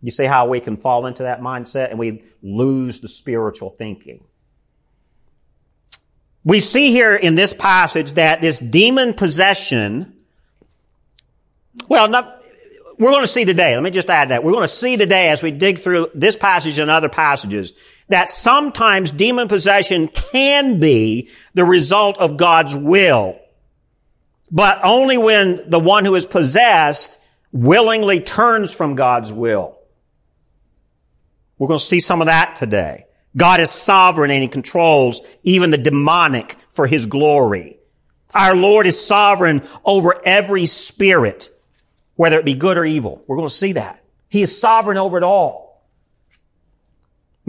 You 0.02 0.10
see 0.10 0.26
how 0.26 0.46
we 0.46 0.60
can 0.60 0.76
fall 0.76 1.06
into 1.06 1.22
that 1.22 1.40
mindset 1.40 1.90
and 1.90 1.98
we 1.98 2.24
lose 2.42 3.00
the 3.00 3.08
spiritual 3.08 3.70
thinking. 3.70 4.24
We 6.44 6.60
see 6.60 6.90
here 6.90 7.14
in 7.14 7.34
this 7.34 7.54
passage 7.54 8.12
that 8.12 8.40
this 8.40 8.60
demon 8.60 9.14
possession, 9.14 10.15
well, 11.88 12.08
not, 12.08 12.42
we're 12.98 13.10
going 13.10 13.22
to 13.22 13.28
see 13.28 13.44
today, 13.44 13.74
let 13.74 13.82
me 13.82 13.90
just 13.90 14.10
add 14.10 14.30
that. 14.30 14.42
We're 14.42 14.52
going 14.52 14.64
to 14.64 14.68
see 14.68 14.96
today 14.96 15.28
as 15.28 15.42
we 15.42 15.50
dig 15.50 15.78
through 15.78 16.10
this 16.14 16.36
passage 16.36 16.78
and 16.78 16.90
other 16.90 17.08
passages 17.08 17.74
that 18.08 18.30
sometimes 18.30 19.12
demon 19.12 19.48
possession 19.48 20.08
can 20.08 20.78
be 20.78 21.28
the 21.54 21.64
result 21.64 22.18
of 22.18 22.36
God's 22.36 22.76
will. 22.76 23.38
But 24.50 24.80
only 24.84 25.18
when 25.18 25.68
the 25.68 25.80
one 25.80 26.04
who 26.04 26.14
is 26.14 26.24
possessed 26.24 27.20
willingly 27.52 28.20
turns 28.20 28.72
from 28.72 28.94
God's 28.94 29.32
will. 29.32 29.76
We're 31.58 31.68
going 31.68 31.80
to 31.80 31.84
see 31.84 32.00
some 32.00 32.20
of 32.20 32.26
that 32.26 32.54
today. 32.56 33.06
God 33.36 33.60
is 33.60 33.70
sovereign 33.70 34.30
and 34.30 34.42
he 34.42 34.48
controls 34.48 35.20
even 35.42 35.70
the 35.70 35.78
demonic 35.78 36.56
for 36.68 36.86
his 36.86 37.06
glory. 37.06 37.78
Our 38.34 38.54
Lord 38.54 38.86
is 38.86 39.04
sovereign 39.04 39.62
over 39.84 40.20
every 40.24 40.66
spirit 40.66 41.50
whether 42.16 42.38
it 42.38 42.44
be 42.44 42.54
good 42.54 42.76
or 42.76 42.84
evil. 42.84 43.22
We're 43.26 43.36
going 43.36 43.48
to 43.48 43.54
see 43.54 43.72
that. 43.72 44.02
He 44.28 44.42
is 44.42 44.58
sovereign 44.58 44.98
over 44.98 45.16
it 45.16 45.22
all. 45.22 45.66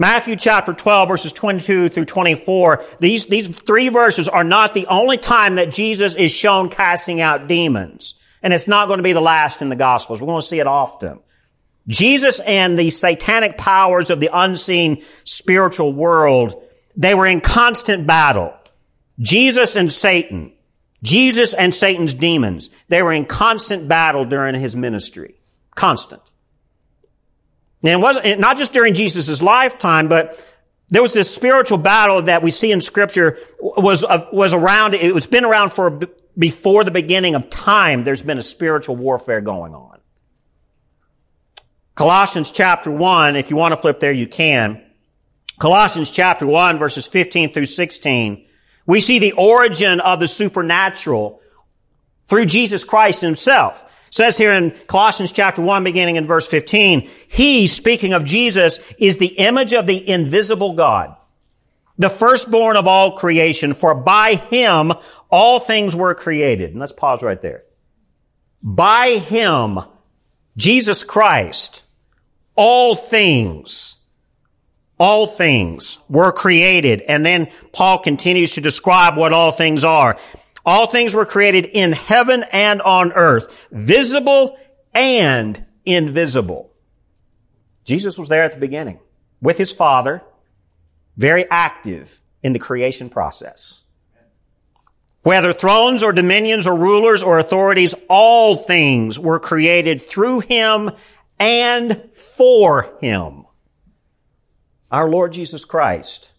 Matthew 0.00 0.36
chapter 0.36 0.72
12 0.72 1.08
verses 1.08 1.32
22 1.32 1.88
through 1.88 2.04
24. 2.04 2.84
These, 3.00 3.26
these 3.26 3.60
three 3.60 3.88
verses 3.88 4.28
are 4.28 4.44
not 4.44 4.72
the 4.72 4.86
only 4.86 5.18
time 5.18 5.56
that 5.56 5.72
Jesus 5.72 6.14
is 6.14 6.32
shown 6.32 6.68
casting 6.68 7.20
out 7.20 7.48
demons. 7.48 8.14
And 8.40 8.52
it's 8.52 8.68
not 8.68 8.86
going 8.86 8.98
to 8.98 9.02
be 9.02 9.12
the 9.12 9.20
last 9.20 9.60
in 9.60 9.68
the 9.68 9.76
Gospels. 9.76 10.22
We're 10.22 10.28
going 10.28 10.40
to 10.40 10.46
see 10.46 10.60
it 10.60 10.68
often. 10.68 11.18
Jesus 11.88 12.40
and 12.40 12.78
the 12.78 12.90
satanic 12.90 13.58
powers 13.58 14.10
of 14.10 14.20
the 14.20 14.30
unseen 14.32 15.02
spiritual 15.24 15.92
world, 15.92 16.62
they 16.96 17.14
were 17.14 17.26
in 17.26 17.40
constant 17.40 18.06
battle. 18.06 18.54
Jesus 19.18 19.74
and 19.74 19.90
Satan. 19.90 20.52
Jesus 21.02 21.54
and 21.54 21.72
Satan's 21.72 22.14
demons, 22.14 22.70
they 22.88 23.02
were 23.02 23.12
in 23.12 23.24
constant 23.24 23.88
battle 23.88 24.24
during 24.24 24.54
his 24.54 24.76
ministry. 24.76 25.34
Constant. 25.74 26.22
And 27.82 27.92
it 27.92 28.02
wasn't, 28.02 28.40
not 28.40 28.56
just 28.56 28.72
during 28.72 28.94
Jesus' 28.94 29.40
lifetime, 29.40 30.08
but 30.08 30.44
there 30.88 31.02
was 31.02 31.14
this 31.14 31.32
spiritual 31.32 31.78
battle 31.78 32.22
that 32.22 32.42
we 32.42 32.50
see 32.50 32.72
in 32.72 32.80
scripture 32.80 33.38
was, 33.60 34.04
uh, 34.04 34.26
was 34.32 34.52
around, 34.52 34.94
it 34.94 35.14
was 35.14 35.26
been 35.26 35.44
around 35.44 35.70
for 35.70 36.00
before 36.36 36.82
the 36.82 36.90
beginning 36.90 37.34
of 37.34 37.50
time. 37.50 38.04
There's 38.04 38.22
been 38.22 38.38
a 38.38 38.42
spiritual 38.42 38.96
warfare 38.96 39.40
going 39.40 39.74
on. 39.74 40.00
Colossians 41.94 42.50
chapter 42.50 42.90
1, 42.90 43.36
if 43.36 43.50
you 43.50 43.56
want 43.56 43.72
to 43.72 43.76
flip 43.76 44.00
there, 44.00 44.12
you 44.12 44.26
can. 44.26 44.82
Colossians 45.58 46.10
chapter 46.10 46.46
1 46.46 46.78
verses 46.78 47.06
15 47.06 47.52
through 47.52 47.64
16 47.64 48.46
we 48.88 49.00
see 49.00 49.18
the 49.18 49.32
origin 49.32 50.00
of 50.00 50.18
the 50.18 50.26
supernatural 50.26 51.42
through 52.24 52.46
Jesus 52.46 52.84
Christ 52.84 53.20
himself. 53.20 53.84
It 54.08 54.14
says 54.14 54.38
here 54.38 54.54
in 54.54 54.70
Colossians 54.86 55.30
chapter 55.30 55.60
1 55.60 55.84
beginning 55.84 56.16
in 56.16 56.26
verse 56.26 56.48
15, 56.48 57.08
He, 57.28 57.66
speaking 57.66 58.14
of 58.14 58.24
Jesus, 58.24 58.80
is 58.98 59.18
the 59.18 59.38
image 59.38 59.74
of 59.74 59.86
the 59.86 60.08
invisible 60.08 60.72
God, 60.72 61.14
the 61.98 62.08
firstborn 62.08 62.76
of 62.76 62.86
all 62.86 63.12
creation, 63.12 63.74
for 63.74 63.94
by 63.94 64.36
Him 64.36 64.94
all 65.30 65.60
things 65.60 65.94
were 65.94 66.14
created. 66.14 66.70
And 66.70 66.80
let's 66.80 66.94
pause 66.94 67.22
right 67.22 67.42
there. 67.42 67.64
By 68.62 69.10
Him, 69.10 69.80
Jesus 70.56 71.04
Christ, 71.04 71.82
all 72.56 72.94
things 72.94 73.97
all 74.98 75.26
things 75.26 76.00
were 76.08 76.32
created. 76.32 77.02
And 77.02 77.24
then 77.24 77.48
Paul 77.72 77.98
continues 77.98 78.54
to 78.54 78.60
describe 78.60 79.16
what 79.16 79.32
all 79.32 79.52
things 79.52 79.84
are. 79.84 80.18
All 80.66 80.86
things 80.86 81.14
were 81.14 81.24
created 81.24 81.66
in 81.66 81.92
heaven 81.92 82.44
and 82.52 82.82
on 82.82 83.12
earth, 83.12 83.68
visible 83.70 84.58
and 84.94 85.64
invisible. 85.86 86.72
Jesus 87.84 88.18
was 88.18 88.28
there 88.28 88.42
at 88.42 88.52
the 88.52 88.58
beginning 88.58 88.98
with 89.40 89.56
his 89.56 89.72
father, 89.72 90.22
very 91.16 91.48
active 91.50 92.20
in 92.42 92.52
the 92.52 92.58
creation 92.58 93.08
process. 93.08 93.82
Whether 95.22 95.52
thrones 95.52 96.02
or 96.02 96.12
dominions 96.12 96.66
or 96.66 96.78
rulers 96.78 97.22
or 97.22 97.38
authorities, 97.38 97.94
all 98.08 98.56
things 98.56 99.18
were 99.18 99.40
created 99.40 100.02
through 100.02 100.40
him 100.40 100.90
and 101.38 102.12
for 102.12 102.94
him 103.00 103.44
our 104.90 105.08
Lord 105.08 105.32
Jesus 105.32 105.64
Christ, 105.64 106.32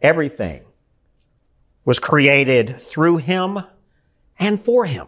everything 0.00 0.64
was 1.84 1.98
created 1.98 2.80
through 2.80 3.18
Him 3.18 3.60
and 4.38 4.60
for 4.60 4.84
Him. 4.84 5.06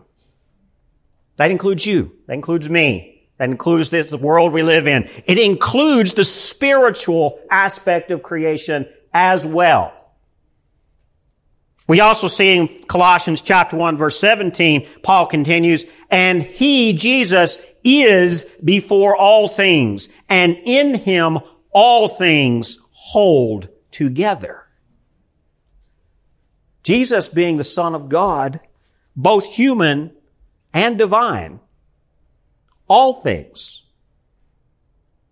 That 1.37 1.50
includes 1.50 1.87
you. 1.87 2.16
That 2.26 2.35
includes 2.35 2.71
me. 2.71 3.28
That 3.38 3.50
includes 3.50 3.90
this 3.90 4.12
world 4.12 4.52
we 4.52 4.62
live 4.62 4.87
in. 4.87 5.09
It 5.26 5.38
includes 5.38 6.14
the 6.14 6.25
spiritual 6.25 7.38
aspect 7.50 8.11
of 8.11 8.23
creation 8.23 8.88
as 9.12 9.47
well. 9.47 9.92
We 11.88 12.00
also 12.00 12.26
see 12.26 12.56
in 12.56 12.68
Colossians 12.85 13.42
chapter 13.42 13.76
1 13.76 13.97
verse 13.97 14.18
17, 14.18 14.87
Paul 15.02 15.26
continues, 15.26 15.87
and 16.11 16.42
he, 16.42 16.95
Jesus, 16.95 17.59
is 17.85 18.45
before 18.64 19.16
all 19.16 19.47
things, 19.47 20.09
and 20.28 20.56
in 20.64 20.97
him 20.97 21.38
all 21.78 22.09
things 22.09 22.78
hold 22.90 23.68
together. 23.90 24.66
Jesus 26.83 27.28
being 27.28 27.59
the 27.59 27.64
Son 27.64 27.95
of 27.95 28.09
God, 28.09 28.61
both 29.14 29.45
human 29.45 30.12
and 30.73 30.97
divine, 30.97 31.61
all 32.88 33.12
things. 33.12 33.83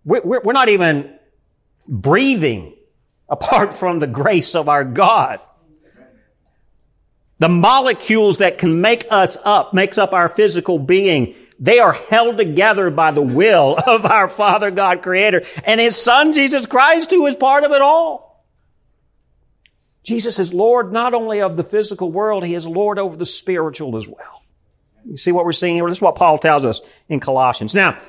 We're 0.03 0.53
not 0.53 0.69
even 0.69 1.17
breathing 1.87 2.75
apart 3.27 3.73
from 3.73 3.97
the 3.97 4.05
grace 4.05 4.53
of 4.53 4.69
our 4.69 4.85
God. 4.85 5.39
The 7.39 7.49
molecules 7.49 8.37
that 8.37 8.59
can 8.59 8.81
make 8.81 9.05
us 9.09 9.39
up, 9.43 9.73
makes 9.73 9.97
up 9.97 10.13
our 10.13 10.29
physical 10.29 10.77
being, 10.77 11.33
they 11.59 11.79
are 11.79 11.93
held 11.93 12.37
together 12.37 12.89
by 12.89 13.11
the 13.11 13.21
will 13.21 13.77
of 13.87 14.05
our 14.05 14.27
Father 14.27 14.71
God 14.71 15.01
Creator 15.01 15.43
and 15.65 15.79
His 15.79 15.95
Son 15.95 16.33
Jesus 16.33 16.65
Christ 16.65 17.11
who 17.11 17.25
is 17.25 17.35
part 17.35 17.63
of 17.63 17.71
it 17.71 17.81
all. 17.81 18.45
Jesus 20.03 20.37
is 20.37 20.53
Lord 20.53 20.93
not 20.93 21.13
only 21.13 21.41
of 21.41 21.57
the 21.57 21.63
physical 21.63 22.11
world, 22.11 22.43
He 22.45 22.53
is 22.53 22.67
Lord 22.67 22.99
over 22.99 23.15
the 23.15 23.25
spiritual 23.25 23.95
as 23.95 24.07
well. 24.07 24.43
You 25.05 25.17
see 25.17 25.31
what 25.31 25.45
we're 25.45 25.51
seeing 25.51 25.75
here? 25.75 25.87
This 25.87 25.97
is 25.97 26.01
what 26.01 26.15
Paul 26.15 26.37
tells 26.37 26.65
us 26.65 26.81
in 27.07 27.19
Colossians. 27.19 27.73
Now, 27.75 27.99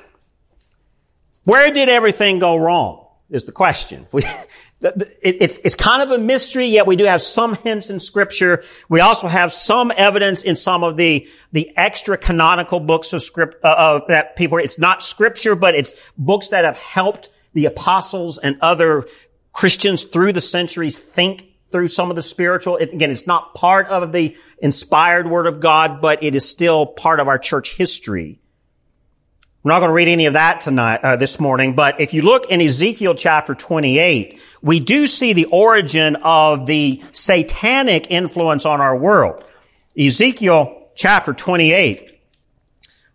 where 1.43 1.71
did 1.71 1.89
everything 1.89 2.39
go 2.39 2.57
wrong? 2.57 3.05
Is 3.29 3.43
the 3.45 3.51
question. 3.51 4.05
It's, 4.79 5.57
it's 5.57 5.75
kind 5.75 6.03
of 6.03 6.11
a 6.11 6.21
mystery, 6.21 6.65
yet 6.65 6.85
we 6.85 6.95
do 6.95 7.05
have 7.05 7.23
some 7.23 7.55
hints 7.55 7.89
in 7.89 7.99
scripture. 7.99 8.63
We 8.89 9.01
also 9.01 9.27
have 9.27 9.51
some 9.51 9.91
evidence 9.97 10.43
in 10.43 10.55
some 10.55 10.83
of 10.83 10.97
the, 10.97 11.27
the 11.51 11.71
extra 11.75 12.15
canonical 12.15 12.79
books 12.79 13.11
of 13.11 13.23
script, 13.23 13.63
uh, 13.63 13.75
of 13.77 14.07
that 14.09 14.35
people, 14.35 14.59
it's 14.59 14.77
not 14.77 15.01
scripture, 15.01 15.55
but 15.55 15.73
it's 15.73 15.95
books 16.17 16.49
that 16.49 16.63
have 16.63 16.77
helped 16.77 17.29
the 17.53 17.65
apostles 17.65 18.37
and 18.37 18.57
other 18.61 19.07
Christians 19.51 20.03
through 20.03 20.33
the 20.33 20.41
centuries 20.41 20.99
think 20.99 21.47
through 21.69 21.87
some 21.87 22.11
of 22.11 22.15
the 22.15 22.21
spiritual. 22.21 22.77
It, 22.77 22.93
again, 22.93 23.09
it's 23.09 23.25
not 23.25 23.55
part 23.55 23.87
of 23.87 24.11
the 24.11 24.37
inspired 24.59 25.27
word 25.27 25.47
of 25.47 25.59
God, 25.59 26.01
but 26.01 26.23
it 26.23 26.35
is 26.35 26.47
still 26.47 26.85
part 26.85 27.19
of 27.19 27.27
our 27.27 27.39
church 27.39 27.75
history. 27.75 28.39
I'm 29.67 29.69
not 29.69 29.79
going 29.79 29.89
to 29.89 29.95
read 29.95 30.07
any 30.07 30.27
of 30.27 30.33
that 30.33 30.61
tonight, 30.61 31.01
uh, 31.03 31.17
this 31.17 31.41
morning, 31.41 31.75
but 31.75 31.99
if 31.99 32.13
you 32.13 32.21
look 32.21 32.49
in 32.49 32.61
Ezekiel 32.61 33.15
chapter 33.15 33.53
28, 33.53 34.39
we 34.61 34.79
do 34.79 35.05
see 35.05 35.33
the 35.33 35.43
origin 35.43 36.15
of 36.23 36.67
the 36.67 37.03
satanic 37.11 38.09
influence 38.09 38.65
on 38.65 38.79
our 38.79 38.97
world. 38.97 39.43
Ezekiel 39.99 40.87
chapter 40.95 41.33
28, 41.33 42.17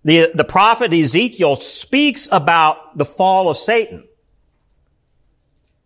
the, 0.05 0.31
the 0.35 0.45
prophet 0.45 0.93
Ezekiel 0.93 1.57
speaks 1.57 2.29
about 2.31 2.99
the 2.99 3.07
fall 3.07 3.49
of 3.49 3.57
Satan. 3.57 4.07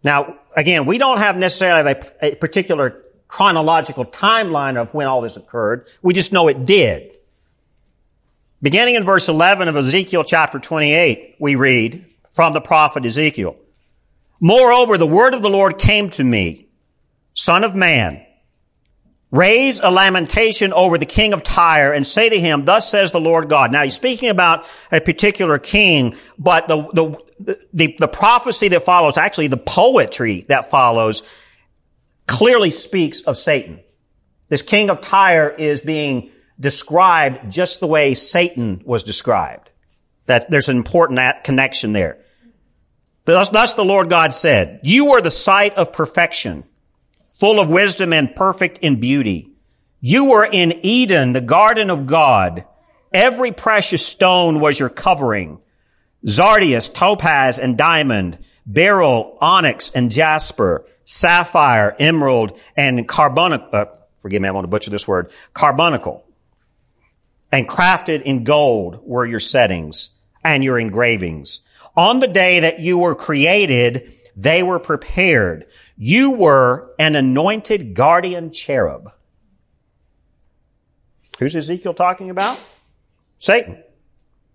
Now, 0.03 0.37
again, 0.57 0.85
we 0.85 0.99
don't 0.99 1.19
have 1.19 1.37
necessarily 1.37 1.93
a, 1.93 2.33
a 2.33 2.35
particular 2.35 3.05
chronological 3.29 4.05
timeline 4.05 4.77
of 4.77 4.93
when 4.95 5.07
all 5.07 5.21
this 5.21 5.37
occurred. 5.37 5.87
We 6.03 6.13
just 6.13 6.33
know 6.33 6.49
it 6.49 6.67
did. 6.67 7.13
Beginning 8.67 8.97
in 8.97 9.05
verse 9.05 9.29
11 9.29 9.69
of 9.69 9.77
Ezekiel 9.77 10.25
chapter 10.25 10.59
28, 10.59 11.37
we 11.39 11.55
read 11.55 12.05
from 12.33 12.53
the 12.53 12.61
prophet 12.61 13.07
Ezekiel, 13.07 13.57
Moreover, 14.41 14.99
the 14.99 15.07
word 15.07 15.35
of 15.35 15.43
the 15.43 15.49
Lord 15.49 15.79
came 15.79 16.11
to 16.11 16.25
me, 16.25 16.67
son 17.33 17.63
of 17.63 17.77
man, 17.77 18.27
raise 19.31 19.79
a 19.79 19.89
lamentation 19.89 20.73
over 20.73 20.99
the 20.99 21.07
king 21.07 21.33
of 21.33 21.45
Tyre 21.45 21.93
and 21.93 22.05
say 22.05 22.29
to 22.29 22.41
him, 22.41 22.65
thus 22.65 22.91
says 22.91 23.13
the 23.13 23.21
Lord 23.21 23.49
God. 23.49 23.71
Now 23.71 23.85
he's 23.85 23.95
speaking 23.95 24.31
about 24.31 24.67
a 24.91 25.01
particular 25.01 25.61
king, 25.61 26.17
but 26.37 26.67
the, 26.67 27.23
the, 27.39 27.65
the, 27.73 27.97
the 28.01 28.09
prophecy 28.09 28.67
that 28.67 28.83
follows, 28.83 29.17
actually 29.17 29.47
the 29.47 29.59
poetry 29.59 30.45
that 30.49 30.69
follows 30.69 31.23
clearly 32.27 32.73
speaks 32.73 33.21
of 33.21 33.39
Satan. 33.39 33.79
This 34.49 34.63
king 34.63 34.91
of 34.91 35.01
Tyre 35.01 35.51
is 35.51 35.81
being 35.81 36.33
described 36.59 37.51
just 37.51 37.81
the 37.81 37.87
way 37.87 38.15
Satan 38.15 38.83
was 38.85 39.05
described. 39.05 39.71
That 40.27 40.51
there's 40.51 40.69
an 40.69 40.77
important 40.77 41.21
connection 41.45 41.93
there. 41.93 42.19
Thus, 43.25 43.51
thus 43.51 43.75
the 43.75 43.85
Lord 43.85 44.09
God 44.09 44.33
said, 44.33 44.81
you 44.83 45.13
are 45.13 45.21
the 45.21 45.31
sight 45.31 45.75
of 45.75 45.93
perfection, 45.93 46.65
full 47.29 47.61
of 47.61 47.69
wisdom 47.69 48.13
and 48.13 48.35
perfect 48.35 48.79
in 48.79 49.01
beauty. 49.01 49.51
You 50.01 50.31
were 50.31 50.45
in 50.45 50.73
Eden, 50.83 51.33
the 51.33 51.41
garden 51.41 51.91
of 51.91 52.07
God. 52.07 52.65
Every 53.13 53.53
precious 53.53 54.07
stone 54.07 54.61
was 54.61 54.79
your 54.79 54.89
covering. 54.89 55.61
Sardius, 56.25 56.89
topaz, 56.89 57.59
and 57.59 57.77
diamond, 57.77 58.39
beryl, 58.65 59.37
onyx, 59.41 59.91
and 59.91 60.11
jasper, 60.11 60.85
sapphire, 61.05 61.95
emerald, 61.99 62.59
and 62.77 63.07
carbonic, 63.07 63.63
uh, 63.73 63.87
forgive 64.17 64.43
me, 64.43 64.49
I 64.49 64.53
want 64.53 64.65
to 64.65 64.69
butcher 64.69 64.91
this 64.91 65.07
word, 65.07 65.31
carbuncle 65.55 66.26
and 67.53 67.69
crafted 67.69 68.23
in 68.23 68.45
gold 68.45 69.01
were 69.03 69.27
your 69.27 69.41
settings 69.41 70.11
and 70.45 70.63
your 70.63 70.79
engravings. 70.79 71.61
On 71.97 72.21
the 72.21 72.29
day 72.29 72.61
that 72.61 72.81
you 72.81 72.99
were 72.99 73.15
created, 73.15 74.15
they 74.37 74.63
were 74.63 74.79
prepared. 74.79 75.67
You 75.97 76.33
were 76.33 76.95
an 76.99 77.17
anointed 77.17 77.95
guardian 77.95 78.53
cherub. 78.53 79.11
Who's 81.39 81.57
Ezekiel 81.57 81.95
talking 81.95 82.31
about? 82.31 82.59
Satan. 83.39 83.83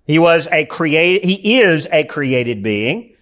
He 0.06 0.20
was 0.20 0.48
a 0.52 0.66
created, 0.66 1.28
he 1.28 1.60
is 1.60 1.88
a 1.92 2.04
created 2.04 2.64
being, 2.64 3.16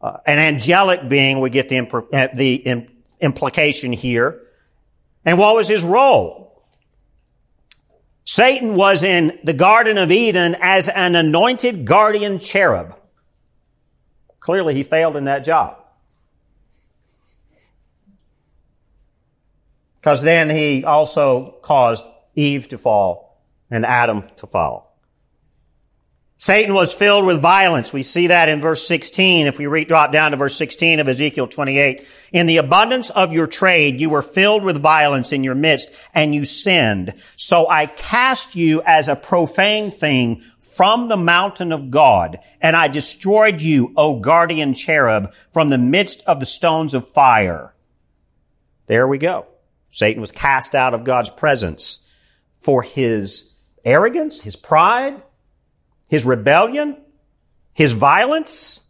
uh, 0.00 0.18
an 0.26 0.38
angelic 0.38 1.08
being. 1.08 1.40
We 1.40 1.50
get 1.50 1.68
the, 1.68 1.76
imp- 1.76 1.94
uh, 1.94 2.28
the 2.34 2.54
Im- 2.54 2.88
implication 3.20 3.92
here. 3.92 4.40
And 5.24 5.38
what 5.38 5.54
was 5.54 5.68
his 5.68 5.84
role? 5.84 6.51
Satan 8.34 8.76
was 8.76 9.02
in 9.02 9.38
the 9.44 9.52
Garden 9.52 9.98
of 9.98 10.10
Eden 10.10 10.56
as 10.58 10.88
an 10.88 11.14
anointed 11.14 11.84
guardian 11.84 12.38
cherub. 12.38 12.98
Clearly 14.40 14.74
he 14.74 14.82
failed 14.82 15.16
in 15.16 15.24
that 15.24 15.44
job. 15.44 15.76
Because 19.96 20.22
then 20.22 20.48
he 20.48 20.82
also 20.82 21.58
caused 21.60 22.06
Eve 22.34 22.70
to 22.70 22.78
fall 22.78 23.38
and 23.70 23.84
Adam 23.84 24.22
to 24.38 24.46
fall. 24.46 24.91
Satan 26.42 26.74
was 26.74 26.92
filled 26.92 27.24
with 27.24 27.40
violence. 27.40 27.92
We 27.92 28.02
see 28.02 28.26
that 28.26 28.48
in 28.48 28.60
verse 28.60 28.84
16. 28.88 29.46
If 29.46 29.58
we 29.58 29.68
re- 29.68 29.84
drop 29.84 30.10
down 30.10 30.32
to 30.32 30.36
verse 30.36 30.56
16 30.56 30.98
of 30.98 31.06
Ezekiel 31.06 31.46
28. 31.46 32.04
In 32.32 32.46
the 32.46 32.56
abundance 32.56 33.10
of 33.10 33.32
your 33.32 33.46
trade, 33.46 34.00
you 34.00 34.10
were 34.10 34.22
filled 34.22 34.64
with 34.64 34.82
violence 34.82 35.32
in 35.32 35.44
your 35.44 35.54
midst 35.54 35.92
and 36.12 36.34
you 36.34 36.44
sinned. 36.44 37.14
So 37.36 37.68
I 37.68 37.86
cast 37.86 38.56
you 38.56 38.82
as 38.84 39.08
a 39.08 39.14
profane 39.14 39.92
thing 39.92 40.40
from 40.58 41.06
the 41.06 41.16
mountain 41.16 41.70
of 41.70 41.92
God 41.92 42.40
and 42.60 42.74
I 42.74 42.88
destroyed 42.88 43.60
you, 43.60 43.92
O 43.96 44.18
guardian 44.18 44.74
cherub, 44.74 45.32
from 45.52 45.70
the 45.70 45.78
midst 45.78 46.24
of 46.26 46.40
the 46.40 46.46
stones 46.46 46.92
of 46.92 47.08
fire. 47.08 47.72
There 48.86 49.06
we 49.06 49.18
go. 49.18 49.46
Satan 49.90 50.20
was 50.20 50.32
cast 50.32 50.74
out 50.74 50.92
of 50.92 51.04
God's 51.04 51.30
presence 51.30 52.04
for 52.58 52.82
his 52.82 53.54
arrogance, 53.84 54.42
his 54.42 54.56
pride, 54.56 55.22
his 56.12 56.26
rebellion, 56.26 56.94
his 57.72 57.94
violence. 57.94 58.82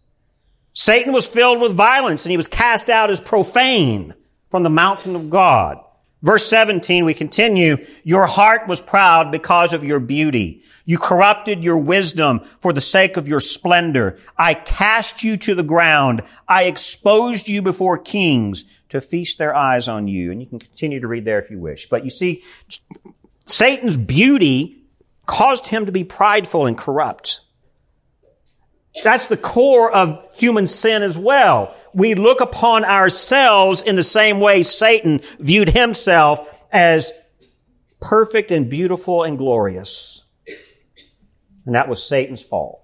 Satan 0.72 1.12
was 1.12 1.28
filled 1.28 1.60
with 1.60 1.72
violence 1.72 2.26
and 2.26 2.32
he 2.32 2.36
was 2.36 2.48
cast 2.48 2.90
out 2.90 3.12
as 3.12 3.20
profane 3.20 4.12
from 4.50 4.64
the 4.64 4.68
mountain 4.68 5.14
of 5.14 5.30
God. 5.30 5.78
Verse 6.20 6.44
17, 6.46 7.04
we 7.04 7.14
continue, 7.14 7.76
your 8.02 8.26
heart 8.26 8.66
was 8.66 8.80
proud 8.80 9.30
because 9.30 9.72
of 9.72 9.84
your 9.84 10.00
beauty. 10.00 10.64
You 10.84 10.98
corrupted 10.98 11.62
your 11.62 11.78
wisdom 11.78 12.40
for 12.58 12.72
the 12.72 12.80
sake 12.80 13.16
of 13.16 13.28
your 13.28 13.38
splendor. 13.38 14.18
I 14.36 14.54
cast 14.54 15.22
you 15.22 15.36
to 15.36 15.54
the 15.54 15.62
ground. 15.62 16.22
I 16.48 16.64
exposed 16.64 17.48
you 17.48 17.62
before 17.62 17.98
kings 17.98 18.64
to 18.88 19.00
feast 19.00 19.38
their 19.38 19.54
eyes 19.54 19.86
on 19.86 20.08
you. 20.08 20.32
And 20.32 20.40
you 20.40 20.48
can 20.48 20.58
continue 20.58 20.98
to 20.98 21.06
read 21.06 21.24
there 21.24 21.38
if 21.38 21.52
you 21.52 21.60
wish. 21.60 21.88
But 21.88 22.02
you 22.02 22.10
see, 22.10 22.42
Satan's 23.46 23.96
beauty 23.96 24.81
caused 25.32 25.68
him 25.68 25.86
to 25.86 25.92
be 25.92 26.04
prideful 26.04 26.66
and 26.66 26.76
corrupt. 26.76 27.40
That's 29.02 29.28
the 29.28 29.38
core 29.38 29.90
of 29.90 30.22
human 30.34 30.66
sin 30.66 31.02
as 31.02 31.16
well. 31.16 31.74
We 31.94 32.14
look 32.14 32.42
upon 32.42 32.84
ourselves 32.84 33.82
in 33.82 33.96
the 33.96 34.02
same 34.02 34.40
way 34.40 34.62
Satan 34.62 35.20
viewed 35.38 35.70
himself 35.70 36.62
as 36.70 37.10
perfect 37.98 38.50
and 38.50 38.68
beautiful 38.68 39.22
and 39.22 39.38
glorious. 39.38 40.22
And 41.64 41.74
that 41.74 41.88
was 41.88 42.06
Satan's 42.06 42.42
fault. 42.42 42.82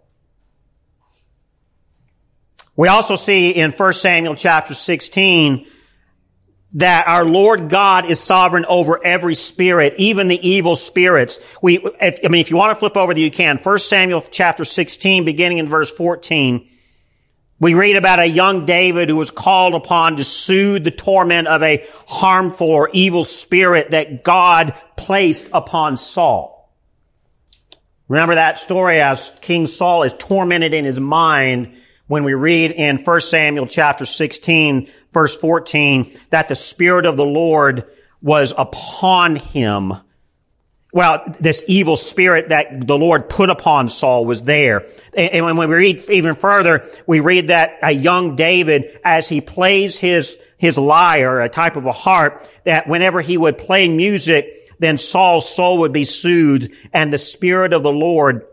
We 2.77 2.89
also 2.89 3.15
see 3.15 3.51
in 3.51 3.73
1 3.73 3.93
Samuel 3.93 4.37
chapter 4.37 4.73
16 4.73 5.67
that 6.75 7.09
our 7.09 7.25
Lord 7.25 7.69
God 7.71 8.07
is 8.07 8.21
sovereign 8.21 8.67
over 8.67 9.03
every 9.03 9.35
spirit, 9.35 9.95
even 9.97 10.29
the 10.29 10.49
evil 10.49 10.77
spirits. 10.77 11.41
We, 11.63 11.79
if, 11.79 12.21
I 12.25 12.29
mean, 12.29 12.41
if 12.41 12.51
you 12.51 12.57
want 12.57 12.71
to 12.71 12.79
flip 12.79 12.97
over, 12.97 13.13
you 13.13 13.31
can. 13.31 13.59
First 13.59 13.89
Samuel 13.89 14.23
chapter 14.31 14.65
16, 14.65 15.25
beginning 15.25 15.59
in 15.59 15.69
verse 15.69 15.91
14. 15.91 16.69
We 17.61 17.75
read 17.75 17.97
about 17.97 18.21
a 18.21 18.27
young 18.27 18.67
David 18.67 19.09
who 19.09 19.17
was 19.17 19.33
called 19.33 19.75
upon 19.75 20.17
to 20.17 20.25
soothe 20.25 20.85
the 20.85 20.93
torment 20.93 21.49
of 21.49 21.63
a 21.63 21.85
harmful 22.07 22.69
or 22.69 22.89
evil 22.93 23.25
spirit 23.25 23.91
that 23.91 24.23
God 24.23 24.75
placed 24.97 25.49
upon 25.53 25.97
Saul. 25.97 26.73
Remember 28.07 28.37
that 28.37 28.59
story 28.59 29.01
as 29.01 29.37
King 29.43 29.67
Saul 29.67 30.05
is 30.05 30.15
tormented 30.15 30.73
in 30.73 30.85
his 30.85 31.01
mind 31.01 31.75
when 32.09 32.25
we 32.25 32.35
read 32.35 32.73
in 32.73 32.99
1 32.99 33.21
Samuel 33.21 33.67
chapter 33.67 34.05
16 34.05 34.89
verse 35.13 35.37
14 35.37 36.13
that 36.31 36.49
the 36.49 36.55
Spirit 36.55 37.07
of 37.07 37.17
the 37.17 37.25
Lord 37.25 37.85
was 38.21 38.53
upon 38.59 39.37
him. 39.37 39.93
Well, 40.93 41.23
this 41.39 41.65
evil 41.69 41.97
spirit 41.97 42.49
that 42.49 42.87
the 42.87 42.97
Lord 42.99 43.29
put 43.29 43.51
upon 43.51 43.91
Saul 43.91 44.25
was 44.25 44.43
there. 44.43 44.87
And 45.15 45.45
when 45.45 45.57
we 45.59 45.67
read 45.67 46.03
even 46.09 46.35
further, 46.35 46.87
we 47.07 47.21
read 47.21 47.49
that 47.49 47.79
a 47.83 47.93
young 47.93 48.37
David, 48.37 48.99
as 49.05 49.29
he 49.29 49.43
plays 49.43 49.99
his, 49.99 50.39
his 50.57 50.79
lyre, 50.79 51.43
a 51.43 51.49
type 51.51 51.77
of 51.77 51.85
a 51.85 51.93
harp, 51.93 52.43
that 52.65 52.89
whenever 52.89 53.21
he 53.21 53.37
would 53.37 53.59
play 53.59 53.87
music, 53.87 54.47
then 54.79 54.97
Saul's 54.97 55.55
soul 55.55 55.81
would 55.81 55.93
be 55.93 56.05
soothed 56.05 56.73
and 56.93 57.13
the 57.13 57.19
Spirit 57.19 57.75
of 57.75 57.83
the 57.83 57.93
Lord 57.93 58.47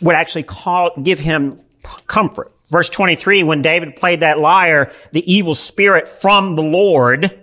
would 0.00 0.14
actually 0.14 0.44
call, 0.44 0.90
give 1.02 1.20
him 1.20 1.60
comfort. 2.06 2.51
Verse 2.72 2.88
23, 2.88 3.42
when 3.42 3.60
David 3.60 3.96
played 3.96 4.20
that 4.20 4.38
lyre, 4.38 4.90
the 5.12 5.30
evil 5.30 5.52
spirit 5.52 6.08
from 6.08 6.56
the 6.56 6.62
Lord 6.62 7.38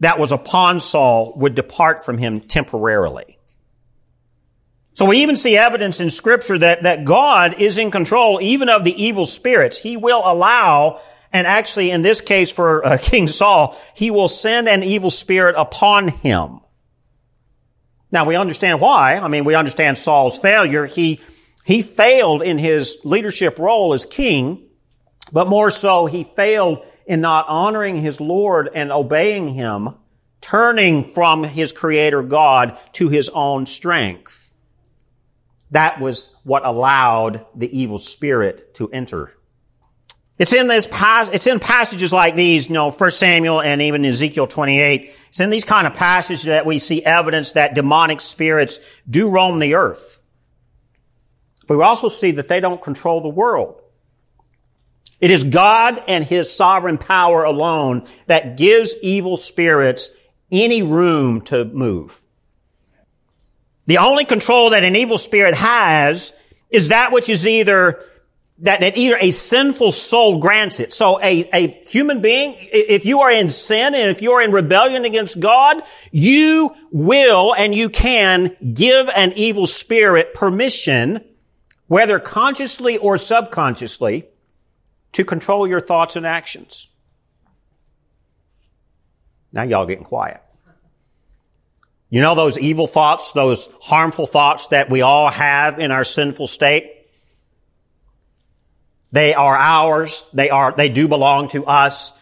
that 0.00 0.18
was 0.18 0.30
upon 0.30 0.78
Saul 0.78 1.32
would 1.36 1.54
depart 1.54 2.04
from 2.04 2.18
him 2.18 2.38
temporarily. 2.38 3.38
So 4.92 5.06
we 5.06 5.22
even 5.22 5.36
see 5.36 5.56
evidence 5.56 6.00
in 6.00 6.10
scripture 6.10 6.58
that, 6.58 6.82
that 6.82 7.06
God 7.06 7.62
is 7.62 7.78
in 7.78 7.90
control 7.90 8.40
even 8.42 8.68
of 8.68 8.84
the 8.84 9.02
evil 9.02 9.24
spirits. 9.24 9.78
He 9.78 9.96
will 9.96 10.20
allow, 10.22 11.00
and 11.32 11.46
actually 11.46 11.90
in 11.90 12.02
this 12.02 12.20
case 12.20 12.52
for 12.52 12.84
uh, 12.84 12.98
King 13.02 13.28
Saul, 13.28 13.80
he 13.94 14.10
will 14.10 14.28
send 14.28 14.68
an 14.68 14.82
evil 14.82 15.10
spirit 15.10 15.54
upon 15.56 16.08
him. 16.08 16.60
Now 18.10 18.26
we 18.26 18.36
understand 18.36 18.82
why. 18.82 19.16
I 19.16 19.28
mean, 19.28 19.46
we 19.46 19.54
understand 19.54 19.96
Saul's 19.96 20.38
failure. 20.38 20.84
He 20.84 21.20
He 21.64 21.82
failed 21.82 22.42
in 22.42 22.58
his 22.58 22.98
leadership 23.04 23.58
role 23.58 23.94
as 23.94 24.04
king, 24.04 24.66
but 25.32 25.48
more 25.48 25.70
so, 25.70 26.06
he 26.06 26.24
failed 26.24 26.84
in 27.06 27.20
not 27.20 27.46
honoring 27.48 27.98
his 27.98 28.20
Lord 28.20 28.68
and 28.74 28.90
obeying 28.90 29.48
him, 29.48 29.94
turning 30.40 31.04
from 31.12 31.44
his 31.44 31.72
creator 31.72 32.22
God 32.22 32.78
to 32.94 33.08
his 33.08 33.28
own 33.30 33.66
strength. 33.66 34.54
That 35.70 36.00
was 36.00 36.34
what 36.44 36.66
allowed 36.66 37.46
the 37.54 37.78
evil 37.78 37.98
spirit 37.98 38.74
to 38.74 38.90
enter. 38.90 39.32
It's 40.38 40.52
in 40.52 40.66
this 40.66 40.88
it's 40.90 41.46
in 41.46 41.60
passages 41.60 42.12
like 42.12 42.34
these, 42.34 42.68
you 42.68 42.74
know, 42.74 42.90
1 42.90 43.10
Samuel 43.12 43.60
and 43.60 43.80
even 43.80 44.04
Ezekiel 44.04 44.46
28. 44.46 45.14
It's 45.28 45.40
in 45.40 45.50
these 45.50 45.64
kind 45.64 45.86
of 45.86 45.94
passages 45.94 46.44
that 46.44 46.66
we 46.66 46.78
see 46.78 47.04
evidence 47.04 47.52
that 47.52 47.74
demonic 47.74 48.20
spirits 48.20 48.80
do 49.08 49.28
roam 49.28 49.60
the 49.60 49.74
earth. 49.74 50.21
But 51.72 51.78
we 51.78 51.84
also 51.84 52.10
see 52.10 52.32
that 52.32 52.48
they 52.48 52.60
don't 52.60 52.82
control 52.82 53.22
the 53.22 53.30
world. 53.30 53.80
It 55.20 55.30
is 55.30 55.42
God 55.42 56.04
and 56.06 56.22
His 56.22 56.54
sovereign 56.54 56.98
power 56.98 57.44
alone 57.44 58.06
that 58.26 58.58
gives 58.58 58.94
evil 59.02 59.38
spirits 59.38 60.12
any 60.50 60.82
room 60.82 61.40
to 61.46 61.64
move. 61.64 62.26
The 63.86 63.96
only 63.96 64.26
control 64.26 64.68
that 64.68 64.84
an 64.84 64.94
evil 64.96 65.16
spirit 65.16 65.54
has 65.54 66.34
is 66.68 66.88
that 66.88 67.10
which 67.10 67.30
is 67.30 67.46
either 67.46 68.04
that, 68.58 68.80
that 68.80 68.98
either 68.98 69.16
a 69.18 69.30
sinful 69.30 69.92
soul 69.92 70.40
grants 70.40 70.78
it. 70.78 70.92
So 70.92 71.18
a, 71.22 71.48
a 71.54 71.68
human 71.88 72.20
being, 72.20 72.54
if 72.58 73.06
you 73.06 73.20
are 73.20 73.30
in 73.30 73.48
sin 73.48 73.94
and 73.94 74.10
if 74.10 74.20
you 74.20 74.32
are 74.32 74.42
in 74.42 74.52
rebellion 74.52 75.06
against 75.06 75.40
God, 75.40 75.82
you 76.10 76.76
will 76.90 77.54
and 77.54 77.74
you 77.74 77.88
can 77.88 78.54
give 78.74 79.08
an 79.16 79.32
evil 79.36 79.66
spirit 79.66 80.34
permission, 80.34 81.24
whether 81.92 82.18
consciously 82.18 82.96
or 82.96 83.18
subconsciously, 83.18 84.24
to 85.12 85.24
control 85.26 85.68
your 85.68 85.78
thoughts 85.78 86.16
and 86.16 86.24
actions. 86.24 86.88
Now 89.52 89.64
y'all 89.64 89.84
getting 89.84 90.06
quiet. 90.06 90.40
You 92.08 92.22
know 92.22 92.34
those 92.34 92.58
evil 92.58 92.86
thoughts, 92.86 93.32
those 93.32 93.68
harmful 93.82 94.26
thoughts 94.26 94.68
that 94.68 94.88
we 94.88 95.02
all 95.02 95.28
have 95.28 95.78
in 95.78 95.90
our 95.90 96.02
sinful 96.02 96.46
state? 96.46 96.90
They 99.10 99.34
are 99.34 99.54
ours. 99.54 100.26
They 100.32 100.48
are, 100.48 100.72
they 100.72 100.88
do 100.88 101.08
belong 101.08 101.48
to 101.48 101.66
us. 101.66 102.18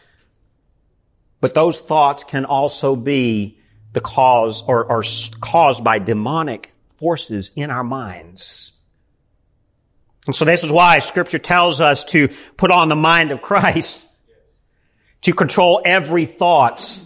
But 1.40 1.54
those 1.54 1.78
thoughts 1.78 2.24
can 2.24 2.44
also 2.44 2.96
be 2.96 3.60
the 3.92 4.00
cause 4.00 4.64
or, 4.66 4.84
or 4.90 5.04
caused 5.40 5.84
by 5.84 6.00
demonic 6.00 6.72
forces 6.96 7.52
in 7.54 7.70
our 7.70 7.84
minds. 7.84 8.59
And 10.30 10.34
so 10.36 10.44
this 10.44 10.62
is 10.62 10.70
why 10.70 11.00
scripture 11.00 11.40
tells 11.40 11.80
us 11.80 12.04
to 12.04 12.28
put 12.56 12.70
on 12.70 12.88
the 12.88 12.94
mind 12.94 13.32
of 13.32 13.42
Christ, 13.42 14.08
to 15.22 15.32
control 15.32 15.82
every 15.84 16.24
thought. 16.24 17.00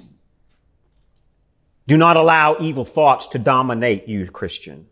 Do 1.87 1.97
not 1.97 2.19
allow 2.19 2.59
evil 2.61 2.85
thoughts 2.85 3.29
to 3.29 3.39
dominate 3.39 4.09
you, 4.09 4.27
Christian. 4.27 4.89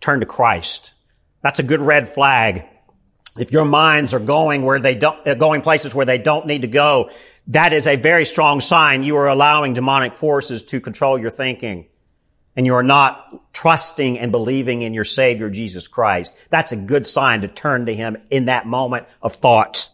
Turn 0.00 0.18
to 0.18 0.26
Christ. 0.26 0.94
That's 1.42 1.60
a 1.60 1.62
good 1.62 1.78
red 1.78 2.08
flag. 2.08 2.64
If 3.38 3.52
your 3.52 3.64
minds 3.64 4.14
are 4.14 4.18
going 4.18 4.62
where 4.62 4.80
they 4.80 4.96
don't, 4.96 5.24
uh, 5.24 5.34
going 5.34 5.62
places 5.62 5.94
where 5.94 6.06
they 6.06 6.18
don't 6.18 6.48
need 6.48 6.62
to 6.62 6.68
go, 6.68 7.08
that 7.46 7.72
is 7.72 7.86
a 7.86 7.94
very 7.94 8.24
strong 8.24 8.60
sign 8.60 9.04
you 9.04 9.14
are 9.14 9.28
allowing 9.28 9.74
demonic 9.74 10.12
forces 10.12 10.64
to 10.64 10.80
control 10.80 11.20
your 11.20 11.30
thinking 11.30 11.86
and 12.56 12.66
you 12.66 12.74
are 12.74 12.82
not 12.82 13.52
trusting 13.52 14.18
and 14.18 14.30
believing 14.30 14.82
in 14.82 14.94
your 14.94 15.04
Savior, 15.04 15.48
Jesus 15.48 15.88
Christ, 15.88 16.36
that's 16.50 16.72
a 16.72 16.76
good 16.76 17.06
sign 17.06 17.40
to 17.40 17.48
turn 17.48 17.86
to 17.86 17.94
Him 17.94 18.16
in 18.30 18.46
that 18.46 18.66
moment 18.66 19.06
of 19.22 19.34
thought. 19.34 19.88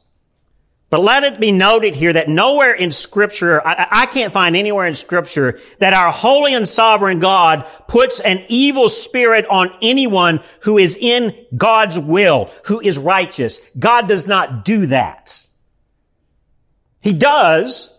But 0.91 1.03
let 1.03 1.23
it 1.23 1.39
be 1.39 1.53
noted 1.53 1.95
here 1.95 2.13
that 2.13 2.29
nowhere 2.29 2.75
in 2.75 2.91
scripture, 2.91 3.65
I, 3.65 3.87
I, 3.91 4.07
can't 4.07 4.33
find 4.33 4.57
anywhere 4.57 4.89
in 4.89 4.95
scripture 4.95 5.61
that 5.79 5.95
our 5.95 6.11
holy 6.11 6.53
and 6.53 6.69
sovereign 6.69 7.21
God 7.21 7.65
puts 7.87 8.19
an 8.19 8.41
evil 8.49 8.89
spirit 8.89 9.47
on 9.47 9.71
anyone 9.81 10.41
who 10.63 10.79
is 10.79 10.97
in 10.97 11.47
God's 11.57 11.97
will, 11.97 12.51
who 12.65 12.81
is 12.81 12.99
righteous. 12.99 13.71
God 13.79 14.09
does 14.09 14.27
not 14.27 14.65
do 14.65 14.87
that. 14.87 15.47
He 17.03 17.13
does 17.13 17.97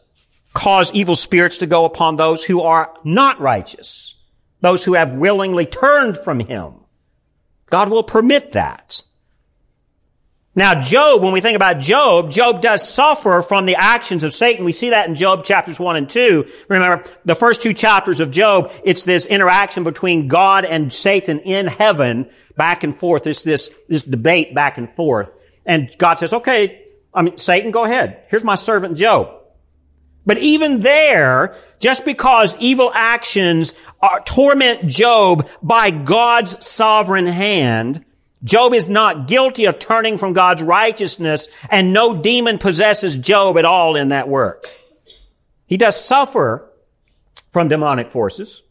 cause 0.54 0.94
evil 0.94 1.16
spirits 1.16 1.60
to 1.60 1.68
go 1.68 1.86
upon 1.86 2.18
those 2.18 2.44
who 2.44 2.62
are 2.62 2.94
not 3.06 3.40
righteous 3.40 4.11
those 4.62 4.86
who 4.86 4.94
have 4.94 5.12
willingly 5.12 5.66
turned 5.66 6.18
from 6.18 6.40
him. 6.40 6.76
God 7.70 7.90
will 7.90 8.04
permit 8.04 8.54
that. 8.54 9.04
Now, 10.54 10.82
Job, 10.82 11.24
when 11.24 11.32
we 11.32 11.40
think 11.40 11.56
about 11.56 11.80
Job, 11.80 12.30
Job 12.30 12.62
does 12.62 12.88
suffer 12.88 13.42
from 13.42 13.66
the 13.66 13.76
actions 13.76 14.26
of 14.26 14.34
Satan. 14.34 14.66
We 14.66 14.74
see 14.74 14.90
that 14.90 15.08
in 15.08 15.16
Job 15.16 15.46
chapters 15.46 15.80
1 15.80 15.96
and 15.96 16.10
2. 16.10 16.46
Remember, 16.68 17.06
the 17.24 17.36
first 17.36 17.62
two 17.62 17.74
chapters 17.74 18.20
of 18.20 18.32
Job, 18.32 18.70
it's 18.84 19.04
this 19.04 19.28
interaction 19.28 19.86
between 19.86 20.28
God 20.28 20.66
and 20.66 20.92
Satan 20.92 21.40
in 21.40 21.68
heaven, 21.68 22.30
back 22.58 22.84
and 22.84 22.94
forth. 22.94 23.28
It's 23.28 23.44
this, 23.44 23.72
this 23.88 24.04
debate 24.04 24.54
back 24.54 24.78
and 24.78 24.92
forth. 24.92 25.34
And 25.66 25.90
God 25.98 26.20
says, 26.20 26.34
okay, 26.34 26.86
I 27.14 27.22
mean, 27.22 27.38
Satan, 27.38 27.72
go 27.72 27.86
ahead. 27.86 28.26
Here's 28.28 28.44
my 28.44 28.56
servant 28.56 28.98
Job. 28.98 29.41
But 30.26 30.38
even 30.38 30.82
there, 30.82 31.56
just 31.80 32.06
because 32.06 32.56
evil 32.60 32.92
actions 32.94 33.74
are, 34.02 34.22
torment 34.22 34.88
Job 34.88 35.50
by 35.64 35.90
God's 35.90 36.66
sovereign 36.66 37.26
hand, 37.26 38.06
Job 38.44 38.74
is 38.74 38.90
not 38.90 39.28
guilty 39.28 39.66
of 39.66 39.80
turning 39.80 40.18
from 40.18 40.34
God's 40.34 40.64
righteousness 40.64 41.48
and 41.70 41.94
no 41.94 42.16
demon 42.16 42.58
possesses 42.58 43.18
Job 43.18 43.58
at 43.58 43.66
all 43.66 43.96
in 43.96 44.10
that 44.10 44.28
work. 44.28 44.66
He 45.66 45.78
does 45.78 45.96
suffer 45.96 46.70
from 47.52 47.68
demonic 47.68 48.10
forces, 48.10 48.64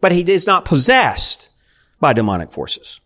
but 0.00 0.12
he 0.12 0.20
is 0.30 0.46
not 0.46 0.64
possessed 0.64 1.50
by 2.00 2.12
demonic 2.12 2.50
forces. 2.50 3.00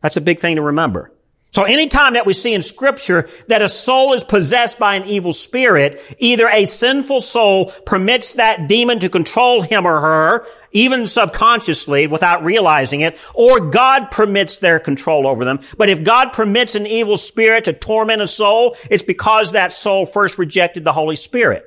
That's 0.00 0.16
a 0.16 0.20
big 0.20 0.38
thing 0.38 0.56
to 0.56 0.62
remember. 0.62 1.12
So 1.56 1.64
anytime 1.64 2.12
that 2.12 2.26
we 2.26 2.34
see 2.34 2.52
in 2.52 2.60
scripture 2.60 3.30
that 3.46 3.62
a 3.62 3.68
soul 3.70 4.12
is 4.12 4.22
possessed 4.22 4.78
by 4.78 4.94
an 4.94 5.06
evil 5.06 5.32
spirit, 5.32 5.98
either 6.18 6.46
a 6.48 6.66
sinful 6.66 7.22
soul 7.22 7.70
permits 7.86 8.34
that 8.34 8.68
demon 8.68 8.98
to 8.98 9.08
control 9.08 9.62
him 9.62 9.86
or 9.86 9.98
her, 10.02 10.46
even 10.72 11.06
subconsciously 11.06 12.08
without 12.08 12.44
realizing 12.44 13.00
it, 13.00 13.18
or 13.32 13.70
God 13.70 14.10
permits 14.10 14.58
their 14.58 14.78
control 14.78 15.26
over 15.26 15.46
them. 15.46 15.60
But 15.78 15.88
if 15.88 16.04
God 16.04 16.34
permits 16.34 16.74
an 16.74 16.86
evil 16.86 17.16
spirit 17.16 17.64
to 17.64 17.72
torment 17.72 18.20
a 18.20 18.26
soul, 18.26 18.76
it's 18.90 19.02
because 19.02 19.52
that 19.52 19.72
soul 19.72 20.04
first 20.04 20.36
rejected 20.36 20.84
the 20.84 20.92
Holy 20.92 21.16
Spirit, 21.16 21.64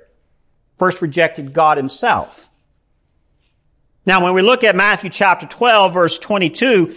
first 0.77 1.01
rejected 1.01 1.51
God 1.51 1.77
himself. 1.77 2.51
Now, 4.05 4.23
when 4.23 4.33
we 4.33 4.41
look 4.41 4.63
at 4.63 4.75
Matthew 4.75 5.09
chapter 5.09 5.45
12, 5.45 5.93
verse 5.93 6.19
22, 6.19 6.95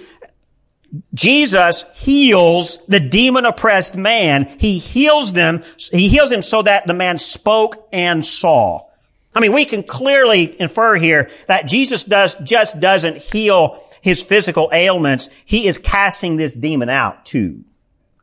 Jesus 1.14 1.84
heals 1.94 2.84
the 2.86 3.00
demon 3.00 3.46
oppressed 3.46 3.96
man. 3.96 4.54
He 4.58 4.78
heals 4.78 5.32
them. 5.32 5.62
He 5.90 6.08
heals 6.08 6.30
him 6.30 6.42
so 6.42 6.62
that 6.62 6.86
the 6.86 6.94
man 6.94 7.18
spoke 7.18 7.88
and 7.92 8.24
saw. 8.24 8.86
I 9.34 9.40
mean, 9.40 9.52
we 9.52 9.64
can 9.64 9.82
clearly 9.82 10.60
infer 10.60 10.96
here 10.96 11.30
that 11.48 11.66
Jesus 11.66 12.04
does, 12.04 12.36
just 12.36 12.80
doesn't 12.80 13.16
heal 13.16 13.82
his 14.02 14.22
physical 14.22 14.68
ailments. 14.72 15.30
He 15.44 15.66
is 15.66 15.78
casting 15.78 16.36
this 16.36 16.52
demon 16.52 16.90
out 16.90 17.24
too. 17.24 17.64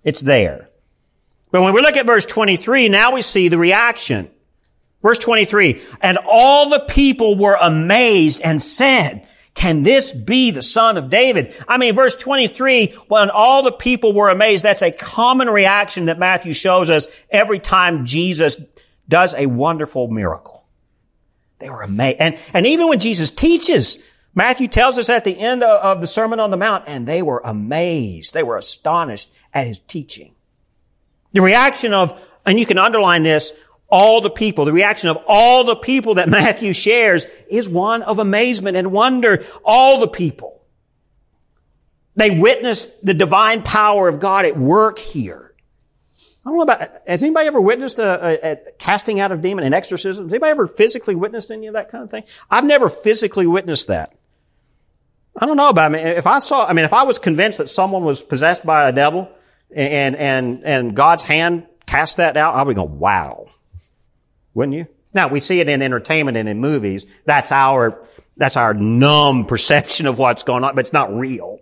It's 0.04 0.22
there. 0.22 0.70
But 1.52 1.62
when 1.62 1.74
we 1.74 1.82
look 1.82 1.98
at 1.98 2.06
verse 2.06 2.26
23, 2.26 2.90
now 2.90 3.14
we 3.14 3.24
see 3.24 3.48
the 3.48 3.58
reaction. 3.58 4.30
Verse 5.02 5.18
23, 5.20 5.82
and 6.02 6.18
all 6.26 6.70
the 6.70 6.86
people 6.88 7.38
were 7.38 7.58
amazed 7.60 8.42
and 8.44 8.62
said, 8.62 9.26
can 9.60 9.84
this 9.84 10.14
be 10.14 10.52
the 10.52 10.62
son 10.62 10.96
of 10.96 11.10
David? 11.10 11.54
I 11.68 11.78
mean, 11.78 11.94
verse 11.94 12.16
23, 12.16 12.96
when 13.10 13.30
all 13.30 13.62
the 13.62 13.74
people 13.74 14.14
were 14.14 14.30
amazed, 14.30 14.64
that's 14.64 14.82
a 14.82 14.90
common 14.90 15.50
reaction 15.50 16.06
that 16.06 16.18
Matthew 16.18 16.54
shows 16.54 16.90
us 16.90 17.10
every 17.30 17.60
time 17.60 18.06
Jesus 18.06 18.56
does 19.10 19.36
a 19.36 19.48
wonderful 19.48 20.08
miracle. 20.08 20.66
They 21.60 21.70
were 21.70 21.82
amazed. 21.82 22.22
And, 22.22 22.40
and 22.54 22.66
even 22.66 22.88
when 22.88 23.02
Jesus 23.02 23.32
teaches, 23.32 24.02
Matthew 24.34 24.70
tells 24.70 24.98
us 24.98 25.10
at 25.10 25.26
the 25.26 25.38
end 25.38 25.62
of, 25.62 25.84
of 25.84 26.00
the 26.00 26.08
Sermon 26.08 26.40
on 26.40 26.52
the 26.52 26.58
Mount, 26.58 26.86
and 26.88 27.06
they 27.06 27.22
were 27.22 27.42
amazed. 27.44 28.34
They 28.34 28.44
were 28.44 28.56
astonished 28.56 29.30
at 29.54 29.68
his 29.68 29.80
teaching. 29.80 30.36
The 31.34 31.42
reaction 31.42 31.94
of, 31.94 32.18
and 32.46 32.58
you 32.58 32.66
can 32.66 32.78
underline 32.78 33.24
this, 33.24 33.52
all 33.90 34.22
the 34.22 34.30
people, 34.30 34.66
the 34.66 34.74
reaction 34.74 35.10
of 35.10 35.18
all 35.28 35.64
the 35.64 35.76
people 35.76 36.16
that 36.16 36.30
Matthew 36.30 36.74
shares 36.74 37.26
is 37.50 37.68
one 37.68 38.02
of 38.02 38.20
amazement 38.20 38.78
and 38.78 38.92
wonder. 38.92 39.46
All 39.64 40.00
the 40.00 40.08
people. 40.08 40.62
They 42.16 42.38
witnessed 42.38 43.06
the 43.06 43.14
divine 43.14 43.62
power 43.62 44.08
of 44.08 44.20
God 44.20 44.46
at 44.46 44.58
work 44.58 45.00
here. 45.00 45.54
I 46.46 46.50
don't 46.50 46.58
know 46.58 46.64
about, 46.64 46.92
has 47.08 47.22
anybody 47.22 47.48
ever 47.48 47.62
witnessed 47.62 48.00
a, 48.00 48.26
a, 48.26 48.52
a 48.52 48.58
casting 48.78 49.20
out 49.20 49.32
of 49.32 49.42
demon 49.42 49.66
and 49.66 49.74
exorcism? 49.74 50.26
Has 50.26 50.34
anybody 50.34 50.52
ever 50.52 50.68
physically 50.68 51.16
witnessed 51.16 51.52
any 51.52 51.68
of 51.68 51.74
that 51.74 51.90
kind 51.90 52.04
of 52.04 52.10
thing? 52.10 52.24
I've 52.50 52.66
never 52.66 52.90
physically 52.90 53.46
witnessed 53.46 53.88
that. 53.88 54.14
I 55.38 55.46
don't 55.46 55.58
know 55.58 55.70
about 55.70 55.92
me. 55.92 56.00
If 56.00 56.28
I 56.28 56.40
saw, 56.40 56.66
I 56.66 56.74
mean, 56.74 56.86
if 56.86 56.94
I 56.94 57.04
was 57.04 57.20
convinced 57.20 57.60
that 57.60 57.70
someone 57.70 58.04
was 58.04 58.22
possessed 58.22 58.66
by 58.66 58.90
a 58.90 58.92
devil 58.92 59.32
and, 59.74 60.16
and, 60.16 60.64
and 60.66 60.96
God's 60.96 61.24
hand 61.24 61.68
cast 61.86 62.18
that 62.18 62.36
out, 62.36 62.56
I'd 62.56 62.68
be 62.68 62.74
going, 62.74 63.00
wow. 63.00 63.48
Wouldn't 64.54 64.78
you? 64.78 64.88
Now, 65.14 65.28
we 65.28 65.40
see 65.40 65.60
it 65.60 65.70
in 65.70 65.82
entertainment 65.82 66.38
and 66.38 66.48
in 66.48 66.60
movies. 66.60 67.06
That's 67.26 67.52
our, 67.52 68.02
that's 68.38 68.58
our 68.58 68.74
numb 68.74 69.46
perception 69.48 70.06
of 70.06 70.18
what's 70.18 70.44
going 70.44 70.64
on, 70.64 70.76
but 70.76 70.82
it's 70.82 70.94
not 70.94 71.14
real. 71.14 71.60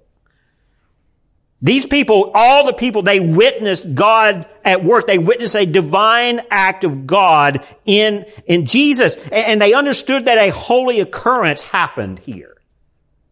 These 1.60 1.88
people, 1.88 2.32
all 2.36 2.68
the 2.68 2.74
people, 2.74 3.02
they 3.02 3.20
witnessed 3.20 3.96
God 3.96 4.48
at 4.64 4.84
work. 4.84 5.08
They 5.08 5.18
witnessed 5.18 5.56
a 5.56 5.66
divine 5.66 6.42
act 6.52 6.84
of 6.84 7.08
God 7.08 7.66
in, 7.84 8.26
in 8.46 8.68
Jesus. 8.68 9.18
And 9.32 9.60
they 9.60 9.74
understood 9.74 10.26
that 10.26 10.38
a 10.38 10.52
holy 10.52 11.00
occurrence 11.00 11.62
happened 11.62 12.20
here. 12.20 12.58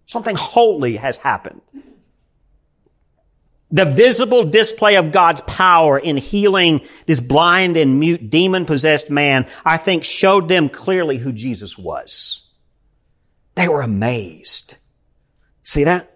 Something 0.08 0.36
holy 0.36 0.96
has 0.96 1.18
happened. 1.20 1.62
The 3.72 3.86
visible 3.86 4.46
display 4.46 4.96
of 4.96 5.12
God's 5.12 5.42
power 5.42 5.98
in 5.98 6.18
healing 6.18 6.82
this 7.08 7.20
blind 7.20 7.78
and 7.78 8.00
mute 8.00 8.30
demon 8.30 8.66
possessed 8.66 9.10
man, 9.10 9.48
I 9.66 9.78
think 9.78 10.04
showed 10.04 10.48
them 10.48 10.70
clearly 10.70 11.18
who 11.18 11.32
Jesus 11.32 11.78
was. 11.78 12.50
They 13.56 13.68
were 13.68 13.82
amazed. 13.82 14.78
See 15.64 15.84
that? 15.86 16.12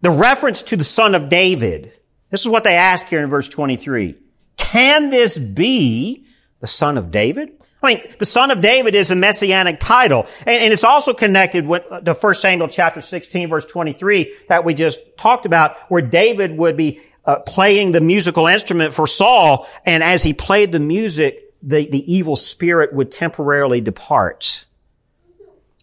The 0.00 0.10
reference 0.10 0.62
to 0.64 0.76
the 0.76 0.84
son 0.84 1.14
of 1.14 1.28
David. 1.28 1.92
This 2.30 2.42
is 2.42 2.48
what 2.48 2.64
they 2.64 2.76
ask 2.76 3.06
here 3.06 3.22
in 3.22 3.30
verse 3.30 3.48
23. 3.48 4.16
Can 4.56 5.10
this 5.10 5.38
be 5.38 6.26
the 6.60 6.66
son 6.66 6.98
of 6.98 7.10
David? 7.10 7.58
I 7.84 7.94
mean, 7.94 8.02
the 8.18 8.24
son 8.24 8.50
of 8.50 8.60
David 8.60 8.94
is 8.94 9.10
a 9.10 9.14
messianic 9.14 9.78
title. 9.78 10.26
And, 10.46 10.72
it's 10.72 10.84
also 10.84 11.12
connected 11.12 11.66
with 11.66 11.84
the 11.88 12.14
1 12.14 12.34
Samuel 12.34 12.68
chapter 12.68 13.00
16 13.00 13.48
verse 13.48 13.66
23 13.66 14.34
that 14.48 14.64
we 14.64 14.74
just 14.74 15.00
talked 15.18 15.46
about 15.46 15.76
where 15.90 16.02
David 16.02 16.56
would 16.56 16.76
be 16.76 17.00
uh, 17.26 17.40
playing 17.40 17.92
the 17.92 18.00
musical 18.00 18.46
instrument 18.46 18.94
for 18.94 19.06
Saul. 19.06 19.68
And 19.84 20.02
as 20.02 20.22
he 20.22 20.32
played 20.32 20.72
the 20.72 20.80
music, 20.80 21.52
the, 21.62 21.86
the 21.86 22.12
evil 22.12 22.36
spirit 22.36 22.92
would 22.92 23.12
temporarily 23.12 23.80
depart. 23.80 24.64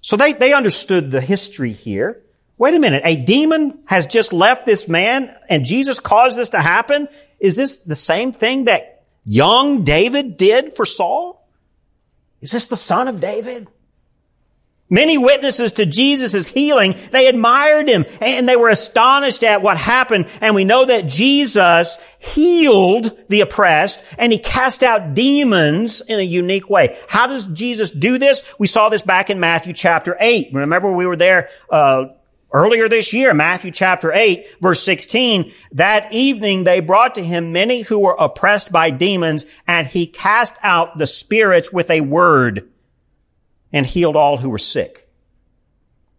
So 0.02 0.18
they, 0.18 0.34
they 0.34 0.54
understood 0.54 1.12
the 1.12 1.22
history 1.22 1.72
here. 1.72 2.22
Wait 2.58 2.74
a 2.76 2.80
minute. 2.80 3.02
A 3.06 3.16
demon 3.16 3.84
has 3.88 4.06
just 4.08 4.34
left 4.34 4.66
this 4.66 4.88
man 4.88 5.36
and 5.50 5.66
Jesus 5.66 6.00
caused 6.00 6.38
this 6.38 6.50
to 6.50 6.60
happen. 6.60 7.08
Is 7.40 7.56
this 7.56 7.78
the 7.78 7.96
same 7.96 8.32
thing 8.32 8.66
that 8.66 9.04
young 9.26 9.84
David 9.84 10.38
did 10.38 10.74
for 10.74 10.86
Saul? 10.86 11.41
Is 12.42 12.52
this 12.52 12.68
the 12.68 12.76
son 12.76 13.08
of 13.08 13.20
David? 13.20 13.68
Many 14.92 15.18
witnesses 15.18 15.72
to 15.74 15.86
Jesus' 15.86 16.50
healing, 16.50 16.96
they 17.12 17.28
admired 17.28 17.88
him 17.88 18.04
and 18.20 18.48
they 18.48 18.58
were 18.58 18.68
astonished 18.68 19.42
at 19.42 19.62
what 19.62 19.78
happened. 19.78 20.28
And 20.42 20.54
we 20.54 20.66
know 20.66 20.84
that 20.84 21.08
Jesus 21.08 21.98
healed 22.20 23.18
the 23.30 23.40
oppressed 23.40 24.04
and 24.18 24.34
he 24.34 24.38
cast 24.38 24.84
out 24.84 25.14
demons 25.14 26.02
in 26.02 26.20
a 26.20 26.24
unique 26.24 26.70
way. 26.70 27.00
How 27.08 27.28
does 27.28 27.48
Jesus 27.48 27.90
do 27.90 28.18
this? 28.18 28.44
We 28.60 28.68
saw 28.68 28.90
this 28.90 29.02
back 29.02 29.30
in 29.30 29.40
Matthew 29.40 29.72
chapter 29.72 30.18
8. 30.20 30.50
Remember 30.52 30.92
we 30.92 31.08
were 31.08 31.16
there, 31.16 31.48
uh, 31.70 32.08
Earlier 32.54 32.90
this 32.90 33.14
year, 33.14 33.34
Matthew 33.34 33.72
chapter 33.72 34.12
8, 34.12 34.58
verse 34.62 34.84
16, 34.84 35.54
that 35.72 36.12
evening 36.12 36.66
they 36.66 36.82
brought 36.82 37.16
to 37.16 37.24
him 37.24 37.54
many 37.54 37.82
who 37.82 38.00
were 38.00 38.16
oppressed 38.20 38.74
by 38.74 38.90
demons, 38.90 39.46
and 39.68 39.88
he 39.88 40.06
cast 40.06 40.56
out 40.62 40.98
the 40.98 41.08
spirits 41.08 41.72
with 41.72 41.90
a 41.90 42.02
word 42.02 42.70
and 43.72 43.86
healed 43.86 44.18
all 44.18 44.38
who 44.38 44.50
were 44.50 44.58
sick. 44.58 45.08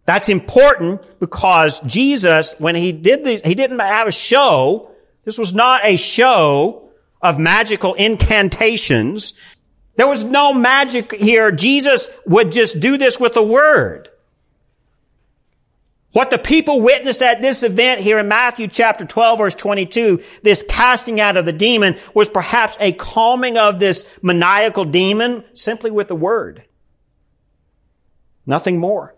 That's 0.05 0.27
important 0.27 1.01
because 1.19 1.79
Jesus, 1.81 2.55
when 2.57 2.75
he 2.75 2.91
did 2.91 3.23
this, 3.23 3.41
he 3.41 3.53
didn't 3.53 3.79
have 3.79 4.07
a 4.07 4.11
show. 4.11 4.91
This 5.25 5.37
was 5.37 5.53
not 5.53 5.85
a 5.85 5.95
show 5.97 6.91
of 7.21 7.39
magical 7.39 7.93
incantations. 7.93 9.35
There 9.95 10.07
was 10.07 10.23
no 10.23 10.51
magic 10.51 11.13
here. 11.13 11.51
Jesus 11.51 12.09
would 12.25 12.51
just 12.51 12.79
do 12.79 12.97
this 12.97 13.19
with 13.19 13.37
a 13.37 13.43
word. 13.43 14.09
What 16.13 16.29
the 16.29 16.37
people 16.37 16.81
witnessed 16.81 17.23
at 17.23 17.41
this 17.41 17.63
event 17.63 17.99
here 17.99 18.19
in 18.19 18.27
Matthew 18.27 18.67
chapter 18.67 19.03
12 19.03 19.39
verse 19.39 19.55
22, 19.55 20.21
this 20.43 20.63
casting 20.69 21.19
out 21.19 21.37
of 21.37 21.45
the 21.45 21.51
demon 21.51 21.97
was 22.13 22.29
perhaps 22.29 22.77
a 22.79 22.91
calming 22.93 23.57
of 23.57 23.79
this 23.79 24.09
maniacal 24.21 24.85
demon 24.85 25.43
simply 25.53 25.89
with 25.89 26.07
the 26.07 26.15
word. 26.15 26.63
Nothing 28.45 28.79
more. 28.79 29.15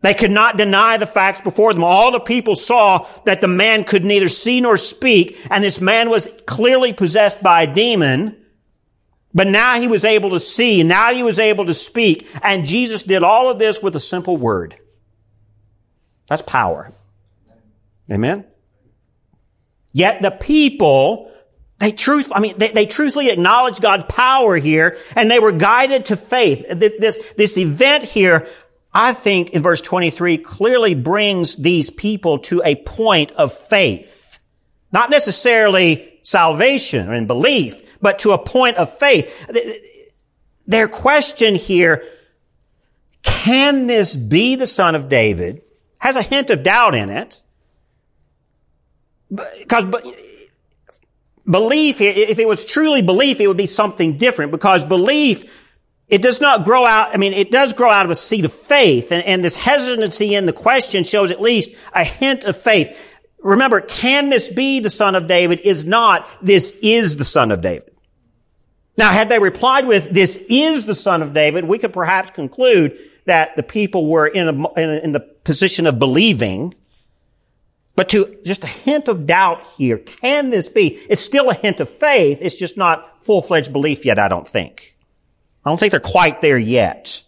They 0.00 0.14
could 0.14 0.32
not 0.32 0.56
deny 0.56 0.96
the 0.96 1.06
facts 1.06 1.40
before 1.40 1.72
them. 1.72 1.84
All 1.84 2.10
the 2.10 2.18
people 2.18 2.56
saw 2.56 3.06
that 3.24 3.40
the 3.40 3.46
man 3.46 3.84
could 3.84 4.04
neither 4.04 4.28
see 4.28 4.60
nor 4.60 4.76
speak, 4.76 5.38
and 5.48 5.62
this 5.62 5.80
man 5.80 6.10
was 6.10 6.42
clearly 6.46 6.92
possessed 6.92 7.40
by 7.40 7.62
a 7.62 7.72
demon. 7.72 8.36
But 9.32 9.46
now 9.46 9.80
he 9.80 9.86
was 9.86 10.04
able 10.04 10.30
to 10.30 10.40
see, 10.40 10.82
now 10.82 11.14
he 11.14 11.22
was 11.22 11.38
able 11.38 11.66
to 11.66 11.74
speak, 11.74 12.28
and 12.42 12.66
Jesus 12.66 13.04
did 13.04 13.22
all 13.22 13.48
of 13.48 13.60
this 13.60 13.80
with 13.80 13.94
a 13.94 14.00
simple 14.00 14.36
word. 14.36 14.74
That's 16.32 16.40
power. 16.40 16.90
Amen? 18.10 18.46
Yet 19.92 20.22
the 20.22 20.30
people, 20.30 21.30
they 21.76 21.92
truth, 21.92 22.32
I 22.34 22.40
mean, 22.40 22.56
they, 22.56 22.68
they 22.68 22.86
truthfully 22.86 23.28
acknowledge 23.28 23.80
God's 23.80 24.04
power 24.08 24.56
here, 24.56 24.96
and 25.14 25.30
they 25.30 25.38
were 25.38 25.52
guided 25.52 26.06
to 26.06 26.16
faith. 26.16 26.64
This, 26.70 27.22
this 27.36 27.58
event 27.58 28.04
here, 28.04 28.48
I 28.94 29.12
think 29.12 29.50
in 29.50 29.60
verse 29.60 29.82
23 29.82 30.38
clearly 30.38 30.94
brings 30.94 31.56
these 31.56 31.90
people 31.90 32.38
to 32.38 32.62
a 32.64 32.76
point 32.76 33.32
of 33.32 33.52
faith. 33.52 34.40
Not 34.90 35.10
necessarily 35.10 36.18
salvation 36.22 37.12
and 37.12 37.26
belief, 37.26 38.00
but 38.00 38.20
to 38.20 38.30
a 38.30 38.42
point 38.42 38.78
of 38.78 38.90
faith. 38.90 39.50
Their 40.66 40.88
question 40.88 41.56
here, 41.56 42.02
can 43.22 43.86
this 43.86 44.16
be 44.16 44.56
the 44.56 44.66
son 44.66 44.94
of 44.94 45.10
David? 45.10 45.60
Has 46.02 46.16
a 46.16 46.22
hint 46.22 46.50
of 46.50 46.64
doubt 46.64 46.96
in 46.96 47.10
it. 47.10 47.42
Because 49.30 49.86
belief, 51.48 52.00
if 52.00 52.38
it 52.40 52.48
was 52.48 52.64
truly 52.64 53.02
belief, 53.02 53.40
it 53.40 53.46
would 53.46 53.56
be 53.56 53.66
something 53.66 54.18
different 54.18 54.50
because 54.50 54.84
belief, 54.84 55.44
it 56.08 56.20
does 56.20 56.40
not 56.40 56.64
grow 56.64 56.84
out, 56.84 57.14
I 57.14 57.18
mean, 57.18 57.32
it 57.32 57.52
does 57.52 57.72
grow 57.72 57.88
out 57.88 58.04
of 58.04 58.10
a 58.10 58.16
seed 58.16 58.44
of 58.44 58.52
faith. 58.52 59.12
And, 59.12 59.24
and 59.24 59.44
this 59.44 59.54
hesitancy 59.54 60.34
in 60.34 60.44
the 60.44 60.52
question 60.52 61.04
shows 61.04 61.30
at 61.30 61.40
least 61.40 61.70
a 61.94 62.02
hint 62.02 62.42
of 62.44 62.56
faith. 62.56 63.00
Remember, 63.38 63.80
can 63.80 64.28
this 64.28 64.52
be 64.52 64.80
the 64.80 64.90
son 64.90 65.14
of 65.14 65.28
David 65.28 65.60
is 65.60 65.84
not, 65.84 66.28
this 66.42 66.76
is 66.82 67.16
the 67.16 67.24
son 67.24 67.52
of 67.52 67.60
David. 67.60 67.91
Now, 68.96 69.10
had 69.10 69.28
they 69.28 69.38
replied 69.38 69.86
with, 69.86 70.10
this 70.10 70.44
is 70.48 70.86
the 70.86 70.94
son 70.94 71.22
of 71.22 71.32
David, 71.32 71.64
we 71.64 71.78
could 71.78 71.92
perhaps 71.92 72.30
conclude 72.30 72.98
that 73.24 73.56
the 73.56 73.62
people 73.62 74.06
were 74.06 74.26
in, 74.26 74.48
a, 74.48 74.80
in 74.80 75.12
the 75.12 75.20
position 75.20 75.86
of 75.86 75.98
believing, 75.98 76.74
but 77.96 78.08
to 78.10 78.38
just 78.44 78.64
a 78.64 78.68
hint 78.68 79.08
of 79.08 79.26
doubt 79.26 79.66
here. 79.78 79.98
Can 79.98 80.50
this 80.50 80.68
be? 80.68 81.00
It's 81.08 81.22
still 81.22 81.50
a 81.50 81.54
hint 81.54 81.80
of 81.80 81.88
faith. 81.88 82.38
It's 82.40 82.54
just 82.54 82.76
not 82.76 83.24
full-fledged 83.24 83.72
belief 83.72 84.04
yet, 84.04 84.18
I 84.18 84.28
don't 84.28 84.48
think. 84.48 84.96
I 85.64 85.70
don't 85.70 85.78
think 85.78 85.92
they're 85.92 86.00
quite 86.00 86.40
there 86.40 86.58
yet. 86.58 87.22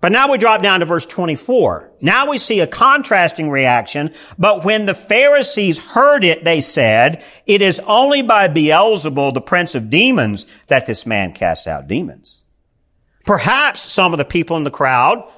But 0.00 0.12
now 0.12 0.30
we 0.30 0.38
drop 0.38 0.62
down 0.62 0.80
to 0.80 0.86
verse 0.86 1.06
24. 1.06 1.92
Now 2.00 2.28
we 2.30 2.38
see 2.38 2.60
a 2.60 2.66
contrasting 2.66 3.50
reaction. 3.50 4.12
But 4.38 4.64
when 4.64 4.86
the 4.86 4.94
Pharisees 4.94 5.78
heard 5.78 6.22
it, 6.22 6.44
they 6.44 6.60
said, 6.60 7.24
it 7.46 7.62
is 7.62 7.80
only 7.80 8.22
by 8.22 8.48
Beelzebul, 8.48 9.34
the 9.34 9.40
prince 9.40 9.74
of 9.74 9.90
demons, 9.90 10.46
that 10.66 10.86
this 10.86 11.06
man 11.06 11.32
casts 11.32 11.66
out 11.66 11.88
demons. 11.88 12.44
Perhaps 13.24 13.80
some 13.80 14.12
of 14.12 14.18
the 14.18 14.24
people 14.24 14.56
in 14.56 14.64
the 14.64 14.70
crowd 14.70 15.28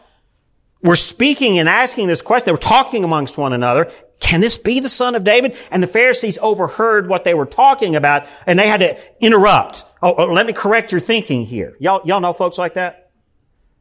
were 0.83 0.97
speaking 0.97 1.59
and 1.59 1.69
asking 1.69 2.09
this 2.09 2.21
question. 2.21 2.47
They 2.47 2.53
were 2.53 2.59
talking 2.59 3.05
amongst 3.05 3.39
one 3.39 3.53
another. 3.53 3.91
Can 4.21 4.41
this 4.41 4.59
be 4.59 4.81
the 4.81 4.89
son 4.89 5.15
of 5.15 5.23
David? 5.23 5.57
And 5.71 5.83
the 5.83 5.87
Pharisees 5.87 6.37
overheard 6.43 7.09
what 7.09 7.25
they 7.25 7.35
were 7.35 7.47
talking 7.47 7.95
about 7.95 8.27
and 8.47 8.59
they 8.59 8.67
had 8.67 8.81
to 8.81 8.99
interrupt. 9.25 9.87
Oh, 10.03 10.15
oh, 10.19 10.27
let 10.27 10.47
me 10.47 10.53
correct 10.53 10.91
your 10.91 11.01
thinking 11.01 11.47
here. 11.47 11.77
Y'all, 11.79 12.03
y'all 12.05 12.21
know 12.21 12.33
folks 12.33 12.59
like 12.59 12.75
that? 12.75 13.11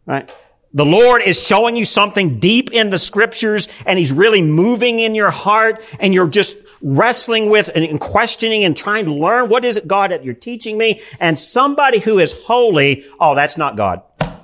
Right? 0.05 0.33
The 0.77 0.85
Lord 0.85 1.23
is 1.23 1.43
showing 1.43 1.75
you 1.75 1.85
something 1.85 2.37
deep 2.37 2.71
in 2.71 2.91
the 2.91 2.99
scriptures 2.99 3.67
and 3.87 3.97
He's 3.97 4.13
really 4.13 4.43
moving 4.43 4.99
in 4.99 5.15
your 5.15 5.31
heart 5.31 5.81
and 5.99 6.13
you're 6.13 6.29
just 6.29 6.55
wrestling 6.83 7.49
with 7.49 7.71
and 7.73 7.99
questioning 7.99 8.63
and 8.63 8.77
trying 8.77 9.05
to 9.05 9.11
learn 9.11 9.49
what 9.49 9.65
is 9.65 9.77
it, 9.77 9.87
God, 9.87 10.11
that 10.11 10.23
you're 10.23 10.35
teaching 10.35 10.77
me? 10.77 11.01
And 11.19 11.39
somebody 11.39 11.97
who 11.97 12.19
is 12.19 12.43
holy, 12.43 13.05
oh, 13.19 13.33
that's 13.33 13.57
not 13.57 13.75
God. 13.75 14.03
You 14.21 14.35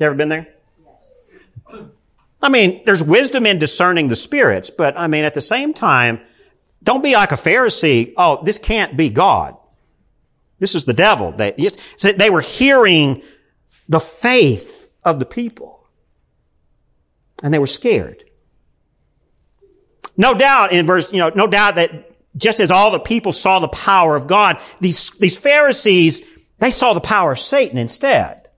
ever 0.00 0.14
been 0.14 0.28
there? 0.28 0.48
I 2.42 2.50
mean, 2.50 2.82
there's 2.84 3.02
wisdom 3.02 3.46
in 3.46 3.58
discerning 3.58 4.08
the 4.08 4.16
spirits, 4.16 4.68
but 4.68 4.94
I 4.98 5.06
mean, 5.06 5.24
at 5.24 5.32
the 5.32 5.40
same 5.40 5.72
time, 5.72 6.20
don't 6.82 7.02
be 7.02 7.14
like 7.14 7.32
a 7.32 7.36
Pharisee. 7.36 8.12
Oh, 8.18 8.42
this 8.44 8.58
can't 8.58 8.94
be 8.94 9.08
God. 9.08 9.56
This 10.58 10.74
is 10.74 10.84
the 10.84 10.92
devil. 10.92 11.32
They, 11.32 11.54
they 12.18 12.28
were 12.28 12.42
hearing 12.42 13.22
the 13.92 14.00
faith 14.00 14.90
of 15.04 15.18
the 15.18 15.26
people. 15.26 15.86
And 17.42 17.52
they 17.52 17.58
were 17.58 17.66
scared. 17.66 18.24
No 20.16 20.34
doubt 20.34 20.72
in 20.72 20.86
verse, 20.86 21.12
you 21.12 21.18
know, 21.18 21.30
no 21.34 21.46
doubt 21.46 21.76
that 21.76 22.10
just 22.36 22.60
as 22.60 22.70
all 22.70 22.90
the 22.90 22.98
people 22.98 23.32
saw 23.32 23.58
the 23.58 23.68
power 23.68 24.16
of 24.16 24.26
God, 24.26 24.58
these, 24.80 25.10
these 25.10 25.36
Pharisees, 25.36 26.22
they 26.58 26.70
saw 26.70 26.94
the 26.94 27.00
power 27.00 27.32
of 27.32 27.38
Satan 27.38 27.76
instead. 27.76 28.48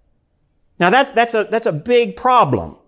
Now 0.79 0.91
that, 0.91 1.15
that's 1.15 1.35
a, 1.35 1.49
that's 1.51 1.67
a 1.67 1.73
big 1.73 2.17
problem. 2.17 2.79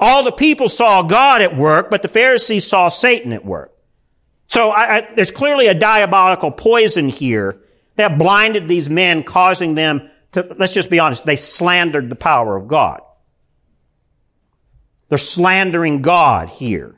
All 0.00 0.24
the 0.24 0.32
people 0.32 0.68
saw 0.68 1.02
God 1.02 1.42
at 1.42 1.56
work, 1.56 1.90
but 1.90 2.02
the 2.02 2.08
Pharisees 2.08 2.66
saw 2.66 2.88
Satan 2.88 3.32
at 3.32 3.44
work. 3.44 3.72
So 4.46 4.70
I, 4.70 4.96
I, 4.96 5.08
there's 5.14 5.30
clearly 5.30 5.66
a 5.66 5.74
diabolical 5.74 6.50
poison 6.50 7.08
here 7.08 7.60
that 7.96 8.18
blinded 8.18 8.68
these 8.68 8.88
men, 8.88 9.22
causing 9.22 9.74
them 9.74 10.10
to, 10.32 10.54
let's 10.58 10.74
just 10.74 10.90
be 10.90 10.98
honest, 10.98 11.24
they 11.24 11.36
slandered 11.36 12.10
the 12.10 12.16
power 12.16 12.56
of 12.56 12.68
God. 12.68 13.00
They're 15.08 15.18
slandering 15.18 16.02
God 16.02 16.48
here 16.48 16.96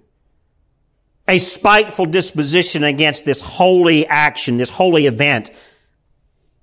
a 1.27 1.38
spiteful 1.38 2.07
disposition 2.07 2.85
against 2.85 3.25
this 3.25 3.40
holy 3.40 4.07
action, 4.07 4.57
this 4.57 4.70
holy 4.70 5.07
event 5.07 5.51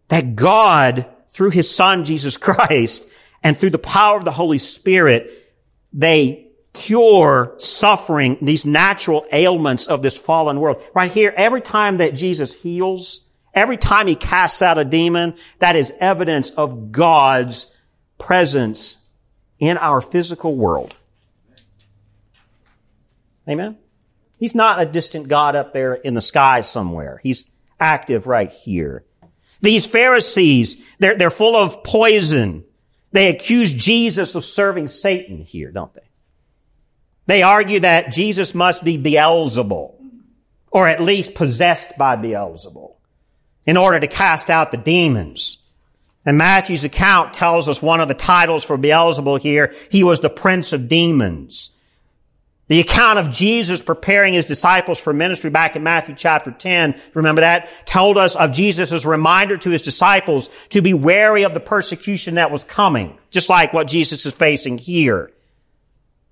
that 0.10 0.36
God, 0.36 1.06
through 1.30 1.52
his 1.52 1.74
son 1.74 2.04
Jesus 2.04 2.38
Christ 2.38 3.08
and 3.42 3.58
through 3.58 3.70
the 3.72 3.80
power 3.80 4.18
of 4.18 4.26
the 4.26 4.32
Holy 4.32 4.58
Spirit, 4.58 5.32
they 5.94 6.48
cure 6.74 7.56
suffering, 7.58 8.38
these 8.42 8.66
natural 8.66 9.26
ailments 9.32 9.88
of 9.88 10.02
this 10.02 10.18
fallen 10.18 10.60
world. 10.60 10.82
Right 10.94 11.12
here, 11.12 11.34
every 11.36 11.62
time 11.62 11.98
that 11.98 12.14
Jesus 12.14 12.62
heals, 12.62 13.28
every 13.54 13.78
time 13.78 14.08
he 14.08 14.16
casts 14.16 14.62
out 14.62 14.78
a 14.78 14.86
demon, 14.86 15.36
that 15.60 15.76
is 15.76 15.94
evidence 16.00 16.52
of 16.52 16.92
God's 16.92 17.78
presence 18.18 19.10
in 19.60 19.78
our 19.78 20.02
physical 20.02 20.56
world. 20.56 20.94
Amen? 23.48 23.78
He's 24.38 24.56
not 24.56 24.82
a 24.82 24.86
distant 24.86 25.28
God 25.28 25.56
up 25.56 25.74
there 25.74 25.94
in 25.94 26.14
the 26.14 26.22
sky 26.22 26.62
somewhere. 26.62 27.20
He's 27.24 27.50
active 27.80 28.28
right 28.28 28.52
here. 28.52 29.04
These 29.62 29.86
Pharisees, 29.86 30.84
they're, 30.98 31.16
they're 31.16 31.30
full 31.30 31.56
of 31.56 31.84
poison. 31.84 32.64
They 33.12 33.30
accuse 33.30 33.74
Jesus 33.74 34.36
of 34.36 34.44
serving 34.46 34.88
Satan 34.88 35.44
here, 35.44 35.72
don't 35.72 35.94
they? 35.94 36.02
They 37.28 37.44
argue 37.44 37.82
that 37.82 38.12
Jesus 38.12 38.56
must 38.56 38.84
be 38.84 38.98
Beelzebul, 38.98 39.96
or 40.72 40.88
at 40.88 41.02
least 41.02 41.36
possessed 41.36 41.98
by 41.98 42.16
Beelzebul, 42.16 42.96
in 43.66 43.78
order 43.78 44.00
to 44.00 44.08
cast 44.08 44.50
out 44.50 44.72
the 44.72 44.78
demons. 44.78 45.58
And 46.26 46.38
Matthew's 46.38 46.84
account 46.84 47.34
tells 47.34 47.68
us 47.68 47.82
one 47.82 48.00
of 48.00 48.08
the 48.08 48.14
titles 48.14 48.64
for 48.64 48.78
Beelzebul 48.78 49.40
here, 49.40 49.74
he 49.90 50.04
was 50.04 50.20
the 50.20 50.30
prince 50.30 50.74
of 50.74 50.88
demons. 50.88 51.76
The 52.68 52.80
account 52.80 53.20
of 53.20 53.32
Jesus 53.32 53.82
preparing 53.82 54.34
his 54.34 54.46
disciples 54.46 54.98
for 54.98 55.12
ministry 55.12 55.50
back 55.50 55.76
in 55.76 55.84
Matthew 55.84 56.16
chapter 56.16 56.52
10, 56.52 56.96
remember 57.14 57.42
that, 57.42 57.68
told 57.86 58.18
us 58.18 58.38
of 58.38 58.54
Jesus' 58.54 59.06
reminder 59.06 59.58
to 59.58 59.72
his 59.72 59.82
disciples 59.82 60.50
to 60.70 60.82
be 60.82 60.94
wary 60.94 61.44
of 61.44 61.54
the 61.54 61.60
persecution 61.60 62.36
that 62.36 62.50
was 62.50 62.64
coming, 62.64 63.18
just 63.30 63.50
like 63.50 63.74
what 63.74 63.90
Jesus 63.90 64.26
is 64.26 64.34
facing 64.34 64.78
here. 64.78 65.32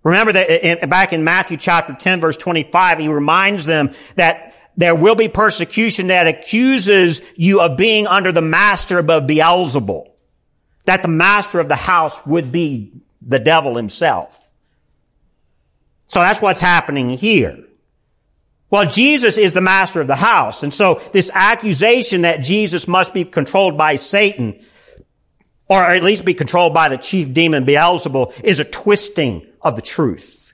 Remember 0.04 0.32
that 0.32 0.50
in, 0.66 0.90
back 0.90 1.12
in 1.12 1.26
Matthew 1.26 1.58
chapter 1.58 1.94
10 1.94 2.22
verse 2.22 2.38
25, 2.38 3.00
he 3.00 3.10
reminds 3.10 3.66
them 3.66 3.92
that 4.16 4.56
there 4.80 4.96
will 4.96 5.16
be 5.16 5.28
persecution 5.28 6.08
that 6.08 6.26
accuses 6.26 7.22
you 7.36 7.60
of 7.60 7.76
being 7.76 8.08
under 8.08 8.32
the 8.32 8.42
master 8.42 8.98
above 8.98 9.24
Beelzebul. 9.24 10.10
That 10.86 11.02
the 11.02 11.10
master 11.10 11.60
of 11.60 11.68
the 11.68 11.76
house 11.76 12.26
would 12.26 12.50
be 12.54 13.04
the 13.22 13.40
devil 13.40 13.76
himself. 13.76 14.50
So 16.08 16.22
that's 16.22 16.42
what's 16.42 16.62
happening 16.62 17.10
here. 17.10 17.62
Well, 18.70 18.86
Jesus 18.88 19.38
is 19.38 19.52
the 19.52 19.60
master 19.60 20.00
of 20.00 20.08
the 20.08 20.16
house. 20.16 20.64
And 20.64 20.74
so 20.74 21.02
this 21.12 21.30
accusation 21.34 22.22
that 22.22 22.42
Jesus 22.42 22.88
must 22.88 23.14
be 23.14 23.26
controlled 23.26 23.78
by 23.78 23.96
Satan, 23.96 24.64
or 25.68 25.84
at 25.84 26.04
least 26.04 26.24
be 26.24 26.34
controlled 26.34 26.74
by 26.74 26.88
the 26.88 26.98
chief 26.98 27.34
demon 27.34 27.66
Beelzebul, 27.66 28.46
is 28.46 28.62
a 28.62 28.66
twisting 28.66 29.46
of 29.62 29.76
the 29.76 29.82
truth. 29.82 30.54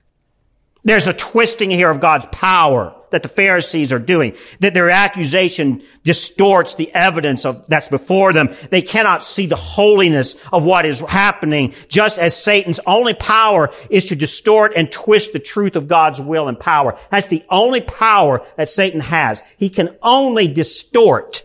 There's 0.83 1.07
a 1.07 1.13
twisting 1.13 1.69
here 1.69 1.91
of 1.91 1.99
God's 1.99 2.25
power 2.31 2.95
that 3.15 3.23
the 3.23 3.29
Pharisees 3.29 3.93
are 3.93 3.99
doing, 3.99 4.35
that 4.59 4.73
their 4.73 4.89
accusation 4.89 5.81
distorts 6.03 6.75
the 6.75 6.93
evidence 6.93 7.45
of 7.45 7.65
that's 7.67 7.87
before 7.87 8.33
them. 8.33 8.49
They 8.71 8.81
cannot 8.81 9.23
see 9.23 9.45
the 9.45 9.55
holiness 9.55 10.35
of 10.51 10.65
what 10.65 10.85
is 10.85 10.99
happening, 10.99 11.73
just 11.87 12.19
as 12.19 12.35
Satan's 12.35 12.81
only 12.85 13.13
power 13.13 13.71
is 13.89 14.03
to 14.05 14.17
distort 14.17 14.73
and 14.75 14.91
twist 14.91 15.31
the 15.31 15.39
truth 15.39 15.77
of 15.77 15.87
God's 15.87 16.19
will 16.19 16.49
and 16.49 16.59
power. 16.59 16.99
That's 17.09 17.27
the 17.27 17.45
only 17.49 17.79
power 17.79 18.45
that 18.57 18.67
Satan 18.67 18.99
has. 18.99 19.41
He 19.57 19.69
can 19.69 19.95
only 20.03 20.49
distort 20.49 21.43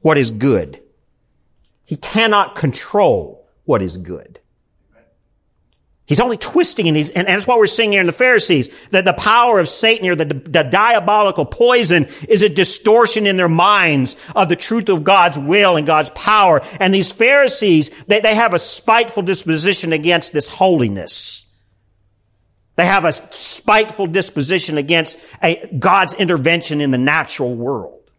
what 0.00 0.16
is 0.16 0.30
good. 0.30 0.80
He 1.84 1.96
cannot 1.96 2.56
control 2.56 3.46
what 3.66 3.82
is 3.82 3.98
good. 3.98 4.40
He's 6.06 6.20
only 6.20 6.36
twisting 6.36 6.86
and, 6.86 6.96
and, 6.96 7.16
and 7.16 7.26
that's 7.26 7.46
what 7.46 7.58
we're 7.58 7.66
seeing 7.66 7.92
here 7.92 8.00
in 8.02 8.06
the 8.06 8.12
Pharisees. 8.12 8.68
That 8.88 9.06
the 9.06 9.14
power 9.14 9.58
of 9.58 9.68
Satan 9.68 10.06
or 10.08 10.14
the, 10.14 10.26
the 10.26 10.62
diabolical 10.62 11.46
poison 11.46 12.06
is 12.28 12.42
a 12.42 12.48
distortion 12.48 13.26
in 13.26 13.38
their 13.38 13.48
minds 13.48 14.16
of 14.36 14.50
the 14.50 14.56
truth 14.56 14.90
of 14.90 15.02
God's 15.02 15.38
will 15.38 15.76
and 15.76 15.86
God's 15.86 16.10
power. 16.10 16.60
And 16.78 16.92
these 16.92 17.10
Pharisees, 17.10 17.88
they, 18.04 18.20
they 18.20 18.34
have 18.34 18.52
a 18.52 18.58
spiteful 18.58 19.22
disposition 19.22 19.94
against 19.94 20.34
this 20.34 20.46
holiness. 20.46 21.50
They 22.76 22.84
have 22.84 23.06
a 23.06 23.12
spiteful 23.12 24.06
disposition 24.06 24.76
against 24.76 25.18
a, 25.42 25.74
God's 25.78 26.14
intervention 26.14 26.82
in 26.82 26.90
the 26.90 26.98
natural 26.98 27.54
world. 27.54 28.10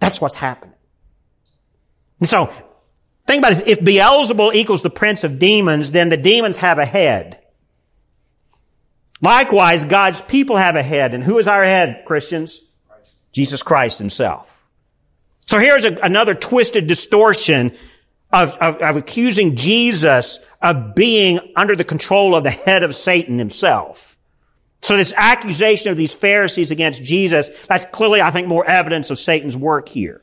That's 0.00 0.20
what's 0.20 0.34
happening. 0.34 0.74
And 2.18 2.28
so 2.28 2.52
Think 3.32 3.40
about 3.40 3.48
this. 3.48 3.62
If 3.66 3.80
Beelzebul 3.80 4.54
equals 4.54 4.82
the 4.82 4.90
prince 4.90 5.24
of 5.24 5.38
demons, 5.38 5.92
then 5.92 6.10
the 6.10 6.18
demons 6.18 6.58
have 6.58 6.78
a 6.78 6.84
head. 6.84 7.40
Likewise, 9.22 9.86
God's 9.86 10.20
people 10.20 10.56
have 10.56 10.76
a 10.76 10.82
head. 10.82 11.14
And 11.14 11.24
who 11.24 11.38
is 11.38 11.48
our 11.48 11.64
head, 11.64 12.02
Christians? 12.04 12.60
Christ. 12.86 13.14
Jesus 13.32 13.62
Christ 13.62 13.98
himself. 13.98 14.68
So 15.46 15.58
here's 15.58 15.86
a, 15.86 15.96
another 16.02 16.34
twisted 16.34 16.86
distortion 16.86 17.72
of, 18.30 18.54
of, 18.58 18.76
of 18.82 18.96
accusing 18.96 19.56
Jesus 19.56 20.46
of 20.60 20.94
being 20.94 21.40
under 21.56 21.74
the 21.74 21.84
control 21.84 22.34
of 22.34 22.44
the 22.44 22.50
head 22.50 22.82
of 22.82 22.94
Satan 22.94 23.38
himself. 23.38 24.18
So 24.82 24.94
this 24.94 25.14
accusation 25.16 25.90
of 25.90 25.96
these 25.96 26.14
Pharisees 26.14 26.70
against 26.70 27.02
Jesus, 27.02 27.48
that's 27.66 27.86
clearly, 27.86 28.20
I 28.20 28.30
think, 28.30 28.46
more 28.46 28.68
evidence 28.68 29.10
of 29.10 29.16
Satan's 29.16 29.56
work 29.56 29.88
here. 29.88 30.21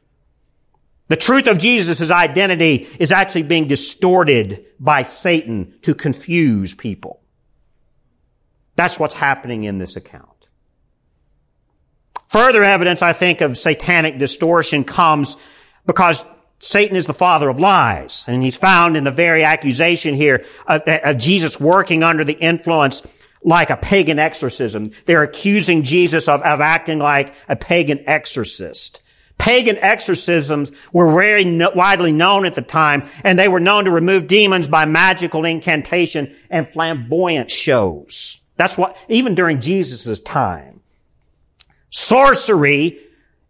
The 1.09 1.17
truth 1.17 1.47
of 1.47 1.57
Jesus' 1.57 2.11
identity 2.11 2.87
is 2.99 3.11
actually 3.11 3.43
being 3.43 3.67
distorted 3.67 4.65
by 4.79 5.01
Satan 5.01 5.73
to 5.81 5.93
confuse 5.93 6.75
people. 6.75 7.19
That's 8.75 8.99
what's 8.99 9.15
happening 9.15 9.63
in 9.65 9.79
this 9.79 9.95
account. 9.95 10.49
Further 12.27 12.63
evidence, 12.63 13.01
I 13.01 13.13
think, 13.13 13.41
of 13.41 13.57
satanic 13.57 14.19
distortion 14.19 14.83
comes 14.83 15.37
because 15.87 16.23
Satan 16.59 16.95
is 16.95 17.07
the 17.07 17.13
father 17.13 17.49
of 17.49 17.59
lies. 17.59 18.25
And 18.27 18.43
he's 18.43 18.55
found 18.55 18.95
in 18.95 19.03
the 19.03 19.11
very 19.11 19.43
accusation 19.43 20.13
here 20.13 20.45
of, 20.67 20.83
of 20.85 21.17
Jesus 21.17 21.59
working 21.59 22.03
under 22.03 22.23
the 22.23 22.33
influence 22.33 23.05
like 23.41 23.71
a 23.71 23.77
pagan 23.77 24.19
exorcism. 24.19 24.91
They're 25.05 25.23
accusing 25.23 25.81
Jesus 25.81 26.27
of, 26.27 26.41
of 26.41 26.61
acting 26.61 26.99
like 26.99 27.33
a 27.47 27.55
pagan 27.55 28.03
exorcist. 28.05 29.01
Pagan 29.39 29.77
exorcisms 29.77 30.71
were 30.93 31.11
very 31.11 31.43
no- 31.43 31.71
widely 31.73 32.11
known 32.11 32.45
at 32.45 32.53
the 32.53 32.61
time, 32.61 33.09
and 33.23 33.39
they 33.39 33.47
were 33.47 33.59
known 33.59 33.85
to 33.85 33.91
remove 33.91 34.27
demons 34.27 34.67
by 34.67 34.85
magical 34.85 35.45
incantation 35.45 36.35
and 36.51 36.67
flamboyant 36.67 37.49
shows. 37.49 38.41
That's 38.57 38.77
what, 38.77 38.95
even 39.07 39.33
during 39.33 39.61
Jesus' 39.61 40.19
time. 40.19 40.81
Sorcery 41.89 42.99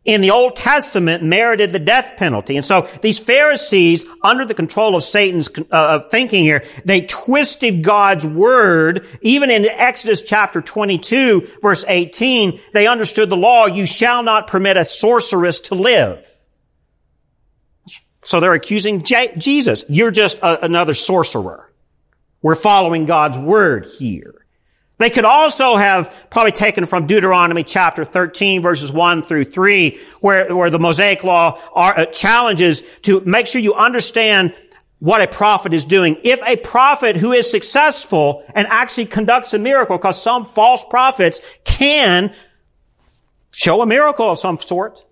in 0.10 0.22
the 0.22 0.32
Old 0.32 0.56
Testament 0.56 1.24
merited 1.24 1.72
the 1.72 1.80
death 1.80 2.14
penalty. 2.18 2.56
And 2.56 2.66
so 2.66 2.88
these 3.02 3.20
Pharisees, 3.20 4.08
under 4.24 4.44
the 4.44 4.56
control 4.56 4.96
of 4.96 5.04
Satan's 5.04 5.50
uh, 5.60 5.64
of 5.72 6.10
thinking 6.10 6.44
here, 6.44 6.64
they 6.84 7.02
twisted 7.02 7.84
God's 7.84 8.26
word. 8.26 9.06
Even 9.22 9.52
in 9.52 9.66
Exodus 9.66 10.24
chapter 10.24 10.62
22, 10.62 11.48
verse 11.62 11.86
18, 11.88 12.60
they 12.74 12.88
understood 12.88 13.30
the 13.30 13.38
law, 13.38 13.68
you 13.68 13.86
shall 13.86 14.24
not 14.24 14.48
permit 14.48 14.78
a 14.78 14.84
sorceress 14.84 15.60
to 15.62 15.76
live. 15.76 16.28
So 18.24 18.40
they're 18.40 18.54
accusing 18.54 19.04
J- 19.04 19.34
Jesus. 19.38 19.86
You're 19.90 20.12
just 20.12 20.40
a, 20.40 20.66
another 20.66 20.96
sorcerer. 20.96 21.72
We're 22.42 22.56
following 22.56 23.06
God's 23.06 23.38
word 23.38 23.86
here. 24.00 24.39
They 25.00 25.10
could 25.10 25.26
also 25.26 25.78
have 25.78 26.28
probably 26.30 26.52
taken 26.52 26.86
from 26.86 27.08
Deuteronomy 27.08 27.64
chapter 27.64 28.04
13 28.04 28.62
verses 28.62 28.92
1 28.92 29.24
through 29.24 29.46
3 29.46 29.98
where, 30.20 30.54
where 30.54 30.70
the 30.70 30.78
Mosaic 30.78 31.24
law 31.24 31.60
are, 31.74 31.98
uh, 31.98 32.06
challenges 32.08 32.84
to 33.04 33.22
make 33.22 33.48
sure 33.48 33.62
you 33.62 33.74
understand 33.74 34.54
what 35.00 35.22
a 35.22 35.28
prophet 35.28 35.74
is 35.74 35.86
doing. 35.86 36.18
If 36.26 36.42
a 36.46 36.58
prophet 36.58 37.16
who 37.16 37.32
is 37.32 37.50
successful 37.50 38.44
and 38.54 38.68
actually 38.68 39.06
conducts 39.06 39.54
a 39.54 39.60
miracle, 39.60 39.98
because 39.98 40.22
some 40.22 40.44
false 40.44 40.84
prophets 40.84 41.42
can 41.64 42.34
show 43.52 43.82
a 43.82 43.86
miracle 43.86 44.30
of 44.32 44.40
some 44.40 44.58
sort. 44.58 45.06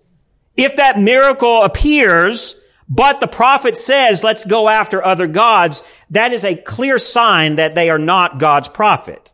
If 0.54 0.76
that 0.76 0.98
miracle 0.98 1.62
appears, 1.62 2.62
but 2.90 3.20
the 3.20 3.28
prophet 3.28 3.78
says, 3.78 4.22
let's 4.22 4.44
go 4.44 4.68
after 4.68 5.02
other 5.02 5.26
gods, 5.26 5.82
that 6.10 6.34
is 6.34 6.44
a 6.44 6.56
clear 6.56 6.98
sign 6.98 7.56
that 7.56 7.74
they 7.74 7.88
are 7.88 7.98
not 7.98 8.38
God's 8.38 8.68
prophet. 8.68 9.32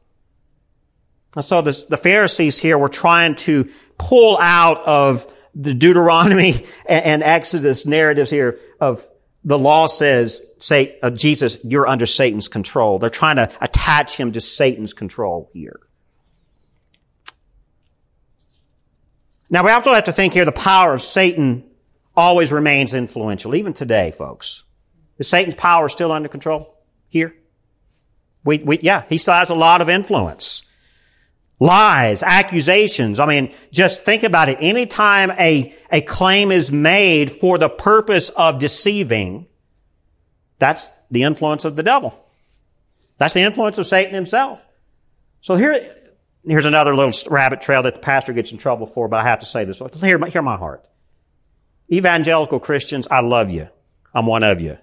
And 1.35 1.45
so 1.45 1.63
this, 1.63 1.85
the 1.85 1.97
Pharisees 1.97 2.61
here 2.61 2.79
were 2.79 2.89
trying 2.89 3.35
to 3.37 3.69
pull 3.99 4.39
out 4.39 4.79
of 4.87 5.33
the 5.55 5.75
Deuteronomy 5.75 6.53
and, 6.87 7.05
and 7.05 7.23
Exodus 7.23 7.87
narratives 7.87 8.31
here 8.31 8.59
of 8.81 9.09
the 9.45 9.59
law 9.59 9.87
says, 9.87 10.43
say, 10.59 10.99
uh, 11.03 11.11
Jesus, 11.11 11.59
you're 11.65 11.87
under 11.87 12.07
Satan's 12.07 12.49
control. 12.49 12.99
They're 12.99 13.11
trying 13.11 13.37
to 13.37 13.51
attach 13.61 14.17
him 14.17 14.33
to 14.33 14.41
Satan's 14.41 14.95
control 14.95 15.51
here. 15.53 15.81
Now 19.51 19.63
we 19.63 19.71
also 19.71 19.93
have 19.93 20.05
to 20.05 20.13
think 20.13 20.33
here 20.33 20.47
the 20.47 20.53
power 20.53 20.95
of 20.95 21.03
Satan 21.03 21.65
always 22.17 22.51
remains 22.51 22.95
influential, 22.95 23.55
even 23.55 23.75
today, 23.75 24.11
folks. 24.11 24.65
Is 25.19 25.29
Satan's 25.29 25.55
power 25.55 25.89
still 25.89 26.11
under 26.11 26.29
control 26.29 26.75
here? 27.09 27.37
We, 28.45 28.59
we, 28.59 28.79
yeah, 28.81 29.05
he 29.09 29.19
still 29.19 29.35
has 29.35 29.51
a 29.51 29.55
lot 29.55 29.81
of 29.81 29.89
influence. 29.89 30.64
Lies, 31.61 32.23
accusations. 32.23 33.21
I 33.21 33.27
mean, 33.27 33.55
just 33.71 34.05
think 34.05 34.23
about 34.23 34.49
it. 34.49 34.59
Anytime 34.61 35.31
a, 35.33 35.75
a 35.91 36.01
claim 36.01 36.51
is 36.51 36.73
made 36.73 37.31
for 37.31 37.59
the 37.59 37.69
purpose 37.69 38.29
of 38.31 38.59
deceiving, 38.59 39.47
that's 40.59 40.91
the 41.11 41.23
influence 41.23 41.65
of 41.65 41.77
the 41.77 41.83
devil. 41.83 42.19
That's 43.19 43.35
the 43.35 43.41
influence 43.41 43.79
of 43.79 43.87
Satan 43.87 44.15
himself. 44.15 44.65
So 45.41 45.57
here, 45.57 45.95
here's 46.45 46.67
another 46.67 46.95
little 46.95 47.13
rabbit 47.31 47.61
trail 47.61 47.83
that 47.83 47.95
the 47.95 48.01
pastor 48.01 48.33
gets 48.33 48.51
in 48.51 48.59
trouble 48.59 48.87
for, 48.87 49.09
but 49.09 49.21
I 49.21 49.25
have 49.25 49.39
to 49.41 49.47
say 49.47 49.65
this. 49.65 49.81
Hear, 50.01 50.25
hear 50.27 50.43
my 50.43 50.57
heart. 50.57 50.87
Evangelical 51.93 52.59
Christians, 52.59 53.07
I 53.09 53.21
love 53.21 53.51
you. 53.51 53.69
I'm 54.13 54.27
one 54.27 54.43
of 54.43 54.61
you. 54.61 54.79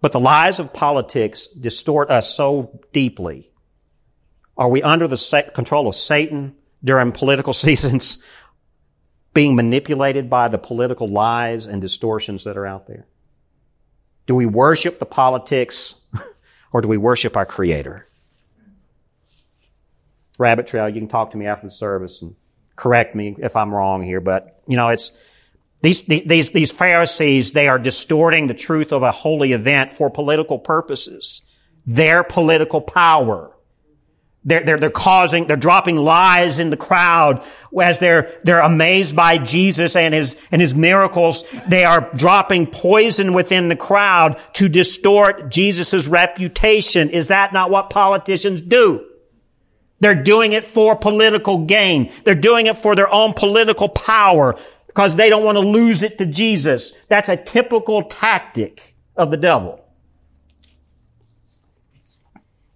But 0.00 0.12
the 0.12 0.20
lies 0.20 0.58
of 0.58 0.72
politics 0.72 1.46
distort 1.46 2.10
us 2.10 2.34
so 2.34 2.80
deeply. 2.92 3.49
Are 4.60 4.68
we 4.68 4.82
under 4.82 5.08
the 5.08 5.50
control 5.54 5.88
of 5.88 5.94
Satan 5.94 6.54
during 6.84 7.12
political 7.12 7.52
seasons, 7.66 8.22
being 9.32 9.56
manipulated 9.56 10.28
by 10.28 10.48
the 10.48 10.58
political 10.58 11.08
lies 11.08 11.64
and 11.64 11.80
distortions 11.80 12.44
that 12.44 12.58
are 12.58 12.66
out 12.66 12.86
there? 12.86 13.06
Do 14.26 14.34
we 14.34 14.44
worship 14.44 14.98
the 14.98 15.06
politics 15.06 15.94
or 16.72 16.82
do 16.82 16.88
we 16.88 16.98
worship 16.98 17.38
our 17.38 17.46
Creator? 17.46 18.06
Rabbit 20.38 20.66
Trail, 20.66 20.88
you 20.90 21.00
can 21.00 21.08
talk 21.08 21.30
to 21.30 21.38
me 21.38 21.46
after 21.46 21.66
the 21.66 21.72
service 21.72 22.20
and 22.20 22.36
correct 22.76 23.14
me 23.14 23.36
if 23.38 23.56
I'm 23.56 23.74
wrong 23.74 24.02
here, 24.02 24.20
but 24.20 24.62
you 24.66 24.76
know, 24.76 24.88
it's, 24.90 25.12
these, 25.82 26.04
these, 26.04 26.50
these 26.50 26.70
Pharisees, 26.70 27.52
they 27.52 27.66
are 27.66 27.78
distorting 27.78 28.46
the 28.46 28.54
truth 28.54 28.92
of 28.92 29.02
a 29.02 29.10
holy 29.10 29.52
event 29.52 29.90
for 29.90 30.10
political 30.10 30.58
purposes. 30.58 31.42
Their 31.86 32.22
political 32.22 32.82
power. 32.82 33.49
They're, 34.42 34.64
they're, 34.64 34.78
they're 34.78 34.90
causing, 34.90 35.46
they're 35.46 35.56
dropping 35.56 35.96
lies 35.96 36.60
in 36.60 36.70
the 36.70 36.76
crowd 36.76 37.44
as 37.78 37.98
they're, 37.98 38.38
they're 38.42 38.62
amazed 38.62 39.14
by 39.14 39.36
Jesus 39.36 39.96
and 39.96 40.14
his, 40.14 40.40
and 40.50 40.62
his 40.62 40.74
miracles. 40.74 41.44
They 41.68 41.84
are 41.84 42.10
dropping 42.14 42.68
poison 42.68 43.34
within 43.34 43.68
the 43.68 43.76
crowd 43.76 44.40
to 44.54 44.68
distort 44.68 45.50
Jesus' 45.50 46.06
reputation. 46.06 47.10
Is 47.10 47.28
that 47.28 47.52
not 47.52 47.70
what 47.70 47.90
politicians 47.90 48.62
do? 48.62 49.06
They're 50.00 50.22
doing 50.22 50.52
it 50.52 50.64
for 50.64 50.96
political 50.96 51.66
gain. 51.66 52.10
They're 52.24 52.34
doing 52.34 52.66
it 52.66 52.78
for 52.78 52.96
their 52.96 53.12
own 53.12 53.34
political 53.34 53.90
power 53.90 54.58
because 54.86 55.16
they 55.16 55.28
don't 55.28 55.44
want 55.44 55.56
to 55.56 55.60
lose 55.60 56.02
it 56.02 56.16
to 56.16 56.24
Jesus. 56.24 56.92
That's 57.08 57.28
a 57.28 57.36
typical 57.36 58.04
tactic 58.04 58.96
of 59.16 59.30
the 59.30 59.36
devil. 59.36 59.79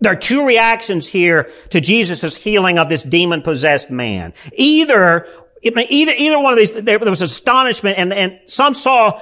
There 0.05 0.13
are 0.13 0.17
two 0.17 0.47
reactions 0.47 1.09
here 1.09 1.51
to 1.71 1.81
Jesus' 1.81 2.37
healing 2.37 2.79
of 2.79 2.91
this 2.91 3.03
demon-possessed 3.03 3.91
man. 3.91 4.35
Either, 4.53 5.27
either, 5.63 6.13
either 6.15 6.39
one 6.43 6.53
of 6.53 6.59
these, 6.59 6.73
there, 6.73 6.99
was 6.99 7.23
astonishment 7.23 7.97
and, 7.97 8.13
and 8.13 8.39
some 8.45 8.75
saw 8.75 9.19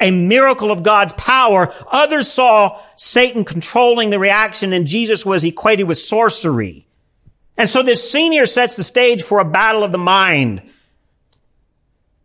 a 0.00 0.12
miracle 0.12 0.70
of 0.70 0.84
God's 0.84 1.14
power. 1.14 1.74
Others 1.90 2.28
saw 2.28 2.80
Satan 2.94 3.44
controlling 3.44 4.10
the 4.10 4.20
reaction 4.20 4.72
and 4.72 4.86
Jesus 4.86 5.26
was 5.26 5.42
equated 5.42 5.88
with 5.88 5.98
sorcery. 5.98 6.86
And 7.56 7.68
so 7.68 7.82
this 7.82 8.08
senior 8.08 8.46
sets 8.46 8.76
the 8.76 8.84
stage 8.84 9.24
for 9.24 9.40
a 9.40 9.44
battle 9.44 9.82
of 9.82 9.90
the 9.90 9.98
mind 9.98 10.62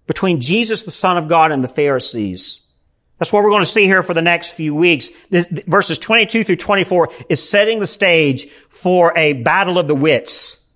between 0.05 0.41
Jesus, 0.41 0.83
the 0.83 0.91
Son 0.91 1.17
of 1.17 1.27
God, 1.27 1.51
and 1.51 1.63
the 1.63 1.67
Pharisees. 1.67 2.68
That's 3.19 3.33
what 3.33 3.43
we're 3.43 3.49
going 3.49 3.63
to 3.63 3.69
see 3.69 3.85
here 3.85 4.01
for 4.01 4.13
the 4.13 4.21
next 4.21 4.53
few 4.53 4.73
weeks. 4.73 5.09
This, 5.29 5.45
verses 5.67 5.99
22 5.99 6.45
through 6.45 6.55
24 6.55 7.09
is 7.27 7.47
setting 7.47 7.79
the 7.79 7.87
stage 7.87 8.47
for 8.69 9.15
a 9.17 9.33
battle 9.33 9.77
of 9.77 9.87
the 9.87 9.95
wits 9.95 10.73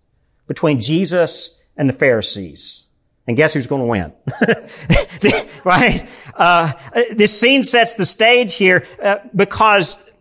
between 0.48 0.82
Jesus 0.82 1.64
and 1.78 1.88
the 1.88 1.94
Pharisees. 1.94 2.86
And 3.26 3.38
guess 3.38 3.54
who's 3.54 3.68
going 3.68 3.82
to 3.82 3.88
win? 3.88 4.14
right? 5.64 6.08
Uh, 6.36 6.74
this 7.14 7.40
scene 7.40 7.64
sets 7.64 7.94
the 7.94 8.06
stage 8.06 8.56
here 8.56 8.86
uh, 9.02 9.20
because 9.34 10.12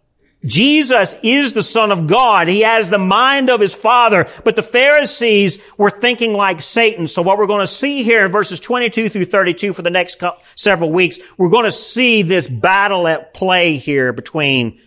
Jesus 0.44 1.14
is 1.22 1.52
the 1.52 1.62
Son 1.62 1.92
of 1.92 2.06
God. 2.06 2.48
He 2.48 2.62
has 2.62 2.90
the 2.90 2.98
mind 2.98 3.48
of 3.48 3.60
His 3.60 3.74
Father. 3.74 4.28
But 4.44 4.56
the 4.56 4.62
Pharisees 4.62 5.62
were 5.78 5.90
thinking 5.90 6.34
like 6.34 6.60
Satan. 6.60 7.06
So 7.06 7.22
what 7.22 7.38
we're 7.38 7.46
going 7.46 7.60
to 7.60 7.66
see 7.66 8.02
here 8.02 8.24
in 8.26 8.32
verses 8.32 8.58
22 8.58 9.08
through 9.08 9.26
32 9.26 9.72
for 9.72 9.82
the 9.82 9.90
next 9.90 10.22
several 10.56 10.90
weeks, 10.90 11.20
we're 11.38 11.50
going 11.50 11.64
to 11.64 11.70
see 11.70 12.22
this 12.22 12.48
battle 12.48 13.06
at 13.06 13.34
play 13.34 13.76
here 13.76 14.12
between 14.12 14.80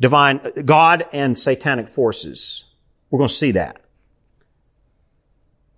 divine, 0.00 0.40
God 0.64 1.06
and 1.12 1.38
satanic 1.38 1.88
forces. 1.88 2.64
We're 3.10 3.18
going 3.18 3.28
to 3.28 3.34
see 3.34 3.52
that. 3.52 3.80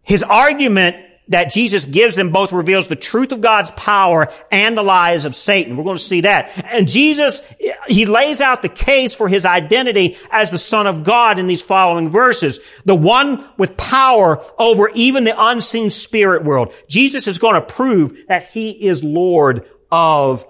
His 0.03 0.23
argument 0.23 1.06
that 1.29 1.51
Jesus 1.51 1.85
gives 1.87 2.15
them 2.15 2.31
both 2.31 2.53
reveals 2.53 2.89
the 2.89 2.97
truth 2.97 3.33
of 3.33 3.41
God's 3.41 3.71
power 3.73 4.33
and 4.51 4.77
the 4.77 4.83
lies 4.83 5.25
of 5.25 5.35
Satan. 5.35 5.77
We're 5.77 5.85
going 5.85 5.97
to 5.97 6.03
see 6.03 6.21
that. 6.23 6.53
And 6.65 6.89
Jesus, 6.89 7.43
he 7.89 8.07
lays 8.07 8.41
out 8.41 8.63
the 8.63 8.69
case 8.69 9.15
for 9.15 9.29
his 9.29 9.45
identity 9.45 10.17
as 10.31 10.51
the 10.51 10.59
Son 10.59 10.87
of 10.87 11.03
God 11.03 11.39
in 11.39 11.47
these 11.47 11.63
following 11.63 12.11
verses. 12.11 12.61
The 12.85 12.95
one 12.95 13.49
with 13.59 13.77
power 13.77 14.43
over 14.59 14.89
even 14.95 15.25
the 15.25 15.35
unseen 15.37 15.91
spirit 15.91 16.45
world. 16.45 16.73
Jesus 16.89 17.27
is 17.27 17.39
going 17.39 17.55
to 17.55 17.63
prove 17.63 18.17
that 18.29 18.51
he 18.51 18.71
is 18.71 19.03
Lord 19.03 19.69
of 19.91 20.47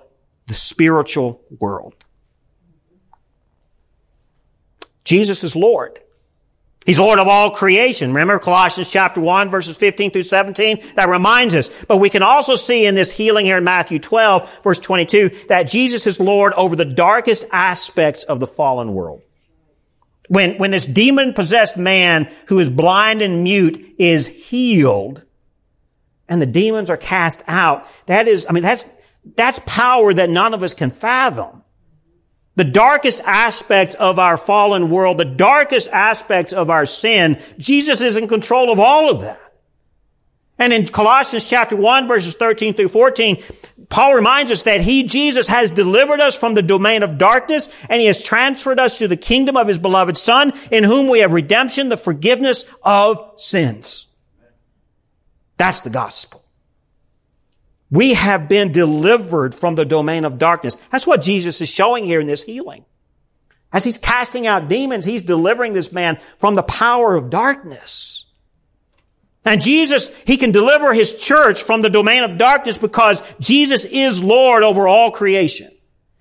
the 0.47 0.55
spiritual 0.55 1.43
world. 1.59 1.95
Jesus 5.05 5.43
is 5.45 5.57
Lord. 5.57 6.01
He's 6.87 7.01
Lord 7.01 7.19
of 7.19 7.27
all 7.27 7.51
creation. 7.51 8.11
Remember 8.11 8.39
Colossians 8.39 8.89
chapter 8.89 9.21
1 9.21 9.51
verses 9.51 9.77
15 9.77 10.13
through 10.13 10.23
17? 10.23 10.79
That 10.95 11.09
reminds 11.09 11.53
us. 11.57 11.69
But 11.87 11.99
we 11.99 12.09
can 12.09 12.23
also 12.23 12.55
see 12.55 12.87
in 12.87 12.95
this 12.95 13.11
healing 13.11 13.45
here 13.45 13.59
in 13.59 13.65
Matthew 13.65 13.99
12 13.99 14.63
verse 14.63 14.79
22 14.79 15.31
that 15.49 15.65
Jesus 15.65 16.07
is 16.07 16.21
Lord 16.21 16.53
over 16.53 16.77
the 16.77 16.85
darkest 16.85 17.45
aspects 17.51 18.23
of 18.23 18.39
the 18.39 18.47
fallen 18.47 18.95
world. 18.95 19.23
When, 20.29 20.59
when 20.59 20.71
this 20.71 20.87
demon 20.87 21.35
possessed 21.35 21.77
man 21.77 22.31
who 22.47 22.61
is 22.61 22.71
blind 22.71 23.21
and 23.21 23.43
mute 23.43 23.95
is 23.99 24.29
healed 24.29 25.25
and 26.29 26.41
the 26.41 26.47
demons 26.47 26.89
are 26.89 26.97
cast 26.97 27.43
out, 27.49 27.89
that 28.07 28.29
is, 28.29 28.47
I 28.49 28.53
mean, 28.53 28.63
that's, 28.63 28.85
that's 29.35 29.61
power 29.67 30.15
that 30.15 30.31
none 30.31 30.55
of 30.55 30.63
us 30.63 30.75
can 30.75 30.91
fathom 30.91 31.65
the 32.57 32.65
darkest 32.65 33.21
aspects 33.25 33.95
of 33.95 34.19
our 34.19 34.37
fallen 34.37 34.91
world, 34.91 35.19
the 35.19 35.25
darkest 35.25 35.89
aspects 35.93 36.53
of 36.53 36.71
our 36.71 36.87
sin, 36.87 37.41
Jesus 37.59 38.01
is 38.01 38.17
in 38.17 38.29
control 38.29 38.73
of 38.73 38.81
all 38.81 39.11
of 39.11 39.21
that. 39.21 39.41
And 40.59 40.73
in 40.73 40.87
Colossians 40.87 41.49
chapter 41.49 41.77
1 41.77 42.09
verses 42.09 42.35
13 42.35 42.73
through 42.73 42.89
14, 42.89 43.43
Paul 43.91 44.15
reminds 44.15 44.51
us 44.51 44.63
that 44.63 44.81
he, 44.81 45.05
Jesus, 45.05 45.49
has 45.49 45.71
delivered 45.71 46.19
us 46.19 46.37
from 46.39 46.55
the 46.55 46.63
domain 46.63 47.03
of 47.03 47.19
darkness 47.19 47.69
and 47.91 48.01
he 48.01 48.07
has 48.07 48.23
transferred 48.23 48.81
us 48.81 48.99
to 48.99 49.07
the 49.07 49.19
kingdom 49.19 49.57
of 49.57 49.69
his 49.69 49.79
beloved 49.79 50.17
son 50.17 50.53
in 50.73 50.83
whom 50.83 51.11
we 51.11 51.21
have 51.21 51.33
redemption, 51.33 51.91
the 51.91 51.97
forgiveness 51.99 52.65
of 52.83 53.33
sins. 53.37 54.07
That's 55.59 55.81
the 55.81 55.91
gospel. 55.91 56.46
We 57.91 58.15
have 58.15 58.49
been 58.49 58.73
delivered 58.73 59.55
from 59.55 59.77
the 59.77 59.85
domain 59.85 60.25
of 60.25 60.39
darkness. 60.39 60.79
That's 60.91 61.07
what 61.07 61.23
Jesus 61.23 61.61
is 61.61 61.71
showing 61.71 62.05
here 62.05 62.21
in 62.21 62.27
this 62.27 62.43
healing. 62.43 62.85
As 63.73 63.85
he's 63.85 63.99
casting 63.99 64.47
out 64.47 64.69
demons, 64.69 65.05
he's 65.05 65.23
delivering 65.23 65.73
this 65.73 65.93
man 65.93 66.19
from 66.39 66.55
the 66.55 66.63
power 66.63 67.15
of 67.15 67.31
darkness. 67.31 68.27
And 69.45 69.61
Jesus, 69.61 70.11
he 70.25 70.37
can 70.37 70.51
deliver 70.51 70.93
his 70.93 71.21
church 71.21 71.63
from 71.63 71.83
the 71.83 71.91
domain 71.91 72.25
of 72.25 72.39
darkness 72.39 72.79
because 72.79 73.23
Jesus 73.39 73.85
is 73.85 74.23
Lord 74.23 74.65
over 74.65 74.89
all 74.89 75.13
creation. 75.13 75.71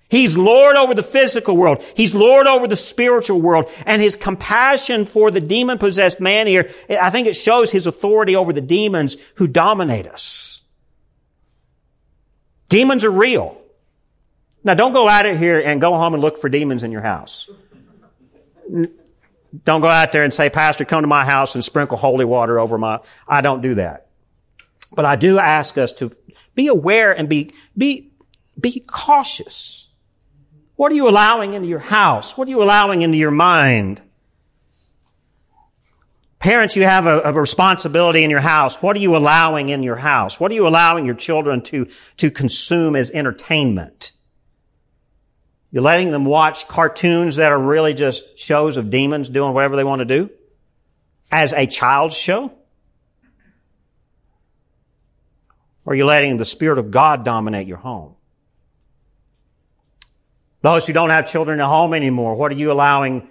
He's 0.08 0.36
Lord 0.36 0.76
over 0.76 0.94
the 0.94 1.02
physical 1.02 1.56
world. 1.56 1.82
He's 1.96 2.14
Lord 2.14 2.46
over 2.46 2.68
the 2.68 2.76
spiritual 2.76 3.40
world. 3.40 3.68
And 3.84 4.00
his 4.00 4.14
compassion 4.14 5.04
for 5.04 5.32
the 5.32 5.40
demon 5.40 5.78
possessed 5.78 6.20
man 6.20 6.46
here, 6.46 6.70
I 6.88 7.10
think 7.10 7.26
it 7.26 7.34
shows 7.34 7.72
his 7.72 7.88
authority 7.88 8.36
over 8.36 8.52
the 8.52 8.60
demons 8.60 9.16
who 9.34 9.48
dominate 9.48 10.06
us. 10.06 10.35
Demons 12.68 13.04
are 13.04 13.10
real. 13.10 13.60
Now 14.64 14.74
don't 14.74 14.92
go 14.92 15.08
out 15.08 15.26
of 15.26 15.38
here 15.38 15.60
and 15.64 15.80
go 15.80 15.92
home 15.92 16.14
and 16.14 16.22
look 16.22 16.38
for 16.38 16.48
demons 16.48 16.82
in 16.82 16.90
your 16.90 17.02
house. 17.02 17.48
Don't 19.64 19.80
go 19.80 19.86
out 19.86 20.12
there 20.12 20.24
and 20.24 20.34
say, 20.34 20.50
Pastor, 20.50 20.84
come 20.84 21.02
to 21.02 21.06
my 21.06 21.24
house 21.24 21.54
and 21.54 21.64
sprinkle 21.64 21.96
holy 21.96 22.24
water 22.24 22.58
over 22.58 22.76
my, 22.76 23.00
I 23.28 23.40
don't 23.40 23.62
do 23.62 23.76
that. 23.76 24.08
But 24.94 25.04
I 25.04 25.16
do 25.16 25.38
ask 25.38 25.78
us 25.78 25.92
to 25.94 26.12
be 26.54 26.66
aware 26.66 27.16
and 27.16 27.28
be, 27.28 27.52
be, 27.76 28.10
be 28.60 28.80
cautious. 28.86 29.88
What 30.74 30.92
are 30.92 30.94
you 30.94 31.08
allowing 31.08 31.54
into 31.54 31.68
your 31.68 31.78
house? 31.78 32.36
What 32.36 32.48
are 32.48 32.50
you 32.50 32.62
allowing 32.62 33.02
into 33.02 33.16
your 33.16 33.30
mind? 33.30 34.02
Parents, 36.46 36.76
you 36.76 36.84
have 36.84 37.06
a, 37.06 37.22
a, 37.22 37.32
responsibility 37.32 38.22
in 38.22 38.30
your 38.30 38.38
house. 38.38 38.80
What 38.80 38.94
are 38.94 39.00
you 39.00 39.16
allowing 39.16 39.68
in 39.68 39.82
your 39.82 39.96
house? 39.96 40.38
What 40.38 40.52
are 40.52 40.54
you 40.54 40.68
allowing 40.68 41.04
your 41.04 41.16
children 41.16 41.60
to, 41.62 41.88
to 42.18 42.30
consume 42.30 42.94
as 42.94 43.10
entertainment? 43.10 44.12
You're 45.72 45.82
letting 45.82 46.12
them 46.12 46.24
watch 46.24 46.68
cartoons 46.68 47.34
that 47.34 47.50
are 47.50 47.60
really 47.60 47.94
just 47.94 48.38
shows 48.38 48.76
of 48.76 48.90
demons 48.90 49.28
doing 49.28 49.54
whatever 49.54 49.74
they 49.74 49.82
want 49.82 49.98
to 49.98 50.04
do 50.04 50.30
as 51.32 51.52
a 51.52 51.66
child's 51.66 52.16
show? 52.16 52.52
Or 55.84 55.94
are 55.94 55.96
you 55.96 56.04
letting 56.04 56.36
the 56.36 56.44
Spirit 56.44 56.78
of 56.78 56.92
God 56.92 57.24
dominate 57.24 57.66
your 57.66 57.78
home? 57.78 58.14
Those 60.62 60.86
who 60.86 60.92
don't 60.92 61.10
have 61.10 61.26
children 61.26 61.58
at 61.58 61.66
home 61.66 61.92
anymore, 61.92 62.36
what 62.36 62.52
are 62.52 62.56
you 62.56 62.70
allowing 62.70 63.28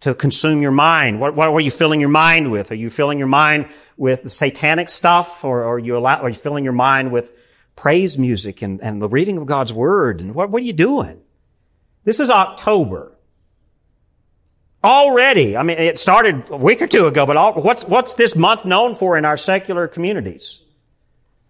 to 0.00 0.14
consume 0.14 0.62
your 0.62 0.72
mind? 0.72 1.20
What, 1.20 1.34
what 1.34 1.48
are 1.48 1.60
you 1.60 1.70
filling 1.70 2.00
your 2.00 2.08
mind 2.08 2.50
with? 2.50 2.70
Are 2.70 2.76
you 2.76 2.90
filling 2.90 3.18
your 3.18 3.28
mind 3.28 3.68
with 3.96 4.22
the 4.22 4.30
satanic 4.30 4.88
stuff 4.88 5.44
or, 5.44 5.62
or 5.62 5.74
are, 5.74 5.78
you 5.78 5.96
allow, 5.96 6.20
are 6.20 6.28
you 6.28 6.34
filling 6.34 6.64
your 6.64 6.72
mind 6.72 7.12
with 7.12 7.32
praise 7.76 8.18
music 8.18 8.62
and, 8.62 8.80
and 8.82 9.00
the 9.00 9.08
reading 9.08 9.38
of 9.38 9.46
God's 9.46 9.72
Word? 9.72 10.20
And 10.20 10.34
what, 10.34 10.50
what 10.50 10.62
are 10.62 10.66
you 10.66 10.72
doing? 10.72 11.20
This 12.04 12.20
is 12.20 12.30
October. 12.30 13.12
Already, 14.84 15.56
I 15.56 15.64
mean, 15.64 15.78
it 15.78 15.98
started 15.98 16.48
a 16.50 16.56
week 16.56 16.80
or 16.80 16.86
two 16.86 17.06
ago, 17.06 17.26
but 17.26 17.36
all, 17.36 17.54
what's, 17.54 17.84
what's 17.84 18.14
this 18.14 18.36
month 18.36 18.64
known 18.64 18.94
for 18.94 19.16
in 19.18 19.24
our 19.24 19.36
secular 19.36 19.88
communities? 19.88 20.62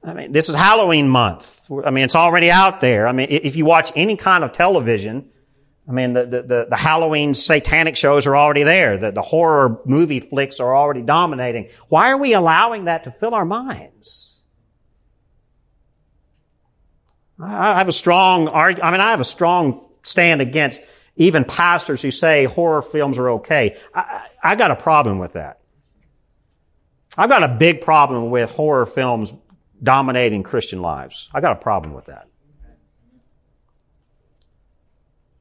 I 0.02 0.14
mean, 0.14 0.32
this 0.32 0.48
is 0.48 0.56
Halloween 0.56 1.08
month. 1.08 1.68
I 1.84 1.90
mean, 1.90 2.04
it's 2.04 2.14
already 2.14 2.50
out 2.50 2.80
there. 2.80 3.06
I 3.08 3.12
mean, 3.12 3.26
if 3.28 3.56
you 3.56 3.66
watch 3.66 3.92
any 3.96 4.16
kind 4.16 4.44
of 4.44 4.52
television, 4.52 5.30
I 5.88 5.92
mean, 5.92 6.14
the, 6.14 6.26
the, 6.26 6.66
the, 6.68 6.76
Halloween 6.76 7.32
satanic 7.32 7.96
shows 7.96 8.26
are 8.26 8.34
already 8.34 8.64
there. 8.64 8.98
The, 8.98 9.12
the 9.12 9.22
horror 9.22 9.80
movie 9.84 10.18
flicks 10.18 10.58
are 10.58 10.74
already 10.74 11.02
dominating. 11.02 11.68
Why 11.88 12.10
are 12.10 12.18
we 12.18 12.34
allowing 12.34 12.86
that 12.86 13.04
to 13.04 13.12
fill 13.12 13.34
our 13.34 13.44
minds? 13.44 14.40
I 17.38 17.78
have 17.78 17.88
a 17.88 17.92
strong 17.92 18.48
argument. 18.48 18.84
I 18.84 18.90
mean, 18.90 19.00
I 19.00 19.10
have 19.10 19.20
a 19.20 19.24
strong 19.24 19.88
stand 20.02 20.40
against 20.40 20.80
even 21.16 21.44
pastors 21.44 22.02
who 22.02 22.10
say 22.10 22.44
horror 22.44 22.82
films 22.82 23.18
are 23.18 23.30
okay. 23.30 23.76
I, 23.94 24.26
I 24.42 24.56
got 24.56 24.70
a 24.70 24.76
problem 24.76 25.18
with 25.18 25.34
that. 25.34 25.60
I've 27.16 27.30
got 27.30 27.42
a 27.42 27.48
big 27.48 27.80
problem 27.80 28.30
with 28.30 28.50
horror 28.50 28.86
films 28.86 29.32
dominating 29.82 30.42
Christian 30.42 30.82
lives. 30.82 31.30
I 31.32 31.40
got 31.40 31.52
a 31.52 31.60
problem 31.60 31.94
with 31.94 32.06
that. 32.06 32.28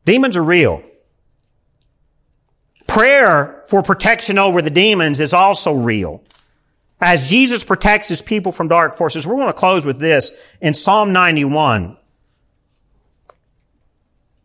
Demons 0.06 0.38
are 0.38 0.44
real. 0.44 0.84
Prayer 2.88 3.64
for 3.68 3.84
protection 3.84 4.38
over 4.38 4.62
the 4.62 4.70
demons 4.70 5.20
is 5.20 5.34
also 5.34 5.74
real. 5.74 6.24
As 7.02 7.30
Jesus 7.30 7.64
protects 7.64 8.08
his 8.08 8.22
people 8.22 8.52
from 8.52 8.68
dark 8.68 8.96
forces, 8.96 9.28
we're 9.28 9.36
going 9.36 9.48
to 9.48 9.54
close 9.54 9.86
with 9.86 10.00
this 10.00 10.32
in 10.62 10.74
Psalm 10.74 11.12
91. 11.12 11.98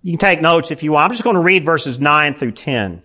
You 0.03 0.13
can 0.13 0.19
take 0.19 0.41
notes 0.41 0.71
if 0.71 0.83
you 0.83 0.93
want. 0.93 1.05
I'm 1.05 1.11
just 1.11 1.23
going 1.23 1.37
to 1.37 1.43
read 1.43 1.65
verses 1.65 2.01
9 2.01 2.35
through 2.35 2.53
10. 2.53 3.03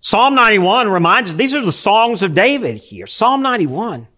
Psalm 0.00 0.34
91 0.34 0.88
reminds 0.88 1.30
us, 1.30 1.36
these 1.36 1.56
are 1.56 1.64
the 1.64 1.72
songs 1.72 2.22
of 2.22 2.34
David 2.34 2.76
here. 2.76 3.06
Psalm 3.06 3.40
91. 3.40 4.08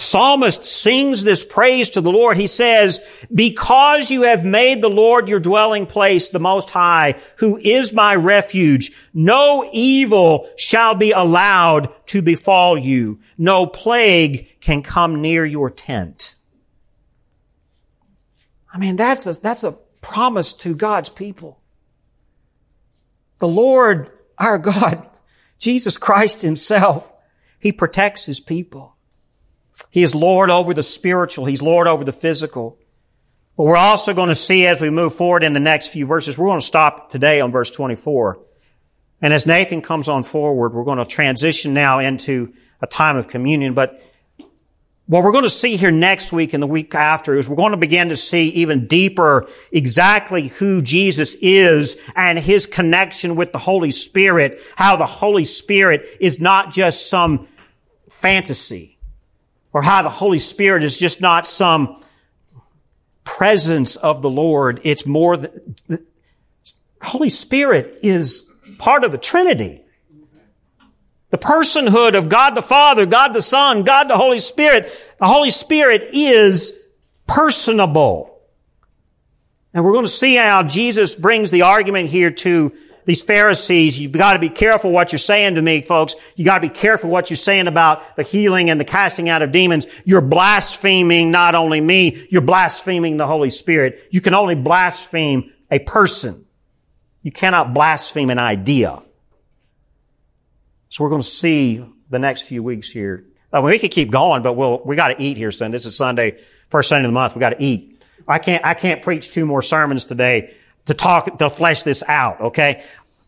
Psalmist 0.00 0.64
sings 0.64 1.22
this 1.22 1.44
praise 1.44 1.90
to 1.90 2.00
the 2.00 2.10
Lord. 2.10 2.36
He 2.36 2.46
says, 2.46 3.00
because 3.32 4.10
you 4.10 4.22
have 4.22 4.44
made 4.44 4.82
the 4.82 4.90
Lord 4.90 5.28
your 5.28 5.40
dwelling 5.40 5.86
place, 5.86 6.28
the 6.28 6.40
most 6.40 6.70
high, 6.70 7.20
who 7.36 7.58
is 7.58 7.92
my 7.92 8.14
refuge, 8.14 8.92
no 9.14 9.68
evil 9.72 10.48
shall 10.56 10.94
be 10.94 11.12
allowed 11.12 11.92
to 12.06 12.22
befall 12.22 12.78
you. 12.78 13.20
No 13.38 13.66
plague 13.66 14.60
can 14.60 14.82
come 14.82 15.22
near 15.22 15.44
your 15.44 15.70
tent. 15.70 16.36
I 18.72 18.78
mean, 18.78 18.96
that's 18.96 19.26
a, 19.26 19.32
that's 19.34 19.64
a 19.64 19.72
promise 20.00 20.52
to 20.54 20.74
God's 20.74 21.08
people. 21.08 21.60
The 23.38 23.48
Lord, 23.48 24.08
our 24.38 24.58
God, 24.58 25.08
Jesus 25.58 25.98
Christ 25.98 26.42
himself, 26.42 27.12
he 27.58 27.72
protects 27.72 28.26
his 28.26 28.40
people. 28.40 28.89
He 29.90 30.02
is 30.02 30.14
Lord 30.14 30.50
over 30.50 30.72
the 30.72 30.82
spiritual. 30.82 31.46
He's 31.46 31.60
Lord 31.60 31.88
over 31.88 32.04
the 32.04 32.12
physical. 32.12 32.78
But 33.56 33.64
we're 33.64 33.76
also 33.76 34.14
going 34.14 34.28
to 34.28 34.34
see 34.34 34.66
as 34.66 34.80
we 34.80 34.88
move 34.88 35.14
forward 35.14 35.42
in 35.42 35.52
the 35.52 35.60
next 35.60 35.88
few 35.88 36.06
verses, 36.06 36.38
we're 36.38 36.46
going 36.46 36.60
to 36.60 36.66
stop 36.66 37.10
today 37.10 37.40
on 37.40 37.50
verse 37.50 37.70
24. 37.70 38.38
And 39.20 39.34
as 39.34 39.44
Nathan 39.44 39.82
comes 39.82 40.08
on 40.08 40.24
forward, 40.24 40.72
we're 40.72 40.84
going 40.84 40.98
to 40.98 41.04
transition 41.04 41.74
now 41.74 41.98
into 41.98 42.54
a 42.80 42.86
time 42.86 43.16
of 43.16 43.28
communion. 43.28 43.74
But 43.74 44.00
what 45.06 45.24
we're 45.24 45.32
going 45.32 45.44
to 45.44 45.50
see 45.50 45.76
here 45.76 45.90
next 45.90 46.32
week 46.32 46.54
and 46.54 46.62
the 46.62 46.68
week 46.68 46.94
after 46.94 47.36
is 47.36 47.48
we're 47.48 47.56
going 47.56 47.72
to 47.72 47.76
begin 47.76 48.10
to 48.10 48.16
see 48.16 48.48
even 48.50 48.86
deeper 48.86 49.48
exactly 49.72 50.46
who 50.46 50.80
Jesus 50.80 51.34
is 51.42 52.00
and 52.14 52.38
his 52.38 52.64
connection 52.64 53.34
with 53.34 53.50
the 53.50 53.58
Holy 53.58 53.90
Spirit, 53.90 54.60
how 54.76 54.94
the 54.94 55.06
Holy 55.06 55.44
Spirit 55.44 56.08
is 56.20 56.40
not 56.40 56.70
just 56.70 57.10
some 57.10 57.48
fantasy 58.08 58.99
or 59.72 59.82
how 59.82 60.02
the 60.02 60.10
Holy 60.10 60.38
Spirit 60.38 60.82
is 60.82 60.98
just 60.98 61.20
not 61.20 61.46
some 61.46 62.02
presence 63.24 63.96
of 63.96 64.22
the 64.22 64.30
Lord. 64.30 64.80
It's 64.84 65.06
more 65.06 65.36
than, 65.36 65.76
the 65.88 66.04
Holy 67.02 67.28
Spirit 67.28 67.98
is 68.02 68.50
part 68.78 69.04
of 69.04 69.12
the 69.12 69.18
Trinity. 69.18 69.82
The 71.30 71.38
personhood 71.38 72.16
of 72.16 72.28
God 72.28 72.56
the 72.56 72.62
Father, 72.62 73.06
God 73.06 73.32
the 73.32 73.42
Son, 73.42 73.84
God 73.84 74.08
the 74.08 74.16
Holy 74.16 74.40
Spirit. 74.40 74.90
The 75.20 75.26
Holy 75.26 75.50
Spirit 75.50 76.08
is 76.12 76.90
personable. 77.26 78.40
And 79.72 79.84
we're 79.84 79.92
going 79.92 80.04
to 80.04 80.10
see 80.10 80.34
how 80.34 80.64
Jesus 80.64 81.14
brings 81.14 81.52
the 81.52 81.62
argument 81.62 82.08
here 82.08 82.32
to 82.32 82.72
these 83.10 83.22
Pharisees. 83.24 84.00
You've 84.00 84.12
got 84.12 84.34
to 84.34 84.38
be 84.38 84.48
careful 84.48 84.92
what 84.92 85.10
you're 85.10 85.18
saying 85.18 85.56
to 85.56 85.62
me, 85.62 85.82
folks. 85.82 86.14
You 86.36 86.44
got 86.44 86.58
to 86.58 86.60
be 86.60 86.68
careful 86.68 87.10
what 87.10 87.28
you're 87.28 87.36
saying 87.36 87.66
about 87.66 88.14
the 88.14 88.22
healing 88.22 88.70
and 88.70 88.78
the 88.78 88.84
casting 88.84 89.28
out 89.28 89.42
of 89.42 89.50
demons. 89.50 89.88
You're 90.04 90.20
blaspheming 90.20 91.32
not 91.32 91.56
only 91.56 91.80
me, 91.80 92.24
you're 92.30 92.40
blaspheming 92.40 93.16
the 93.16 93.26
Holy 93.26 93.50
Spirit. 93.50 94.06
You 94.12 94.20
can 94.20 94.32
only 94.32 94.54
blaspheme 94.54 95.52
a 95.72 95.80
person. 95.80 96.46
You 97.24 97.32
cannot 97.32 97.74
blaspheme 97.74 98.30
an 98.30 98.38
idea. 98.38 99.02
So 100.88 101.02
we're 101.02 101.10
going 101.10 101.22
to 101.22 101.28
see 101.28 101.84
the 102.10 102.20
next 102.20 102.42
few 102.42 102.62
weeks 102.62 102.90
here. 102.90 103.24
I 103.52 103.60
mean, 103.60 103.70
we 103.70 103.80
could 103.80 103.90
keep 103.90 104.12
going, 104.12 104.44
but 104.44 104.52
we'll, 104.52 104.82
we 104.84 104.94
got 104.94 105.08
to 105.08 105.20
eat 105.20 105.36
here 105.36 105.50
son. 105.50 105.72
This 105.72 105.84
is 105.84 105.96
Sunday, 105.96 106.40
first 106.68 106.88
Sunday 106.88 107.06
of 107.06 107.10
the 107.10 107.14
month. 107.14 107.34
We 107.34 107.40
got 107.40 107.50
to 107.50 107.60
eat. 107.60 108.00
I 108.28 108.38
can't, 108.38 108.64
I 108.64 108.74
can't 108.74 109.02
preach 109.02 109.32
two 109.32 109.46
more 109.46 109.62
sermons 109.62 110.04
today 110.04 110.54
to 110.86 110.94
talk, 110.94 111.38
to 111.38 111.50
flesh 111.50 111.82
this 111.82 112.02
out, 112.08 112.40
okay? 112.40 112.82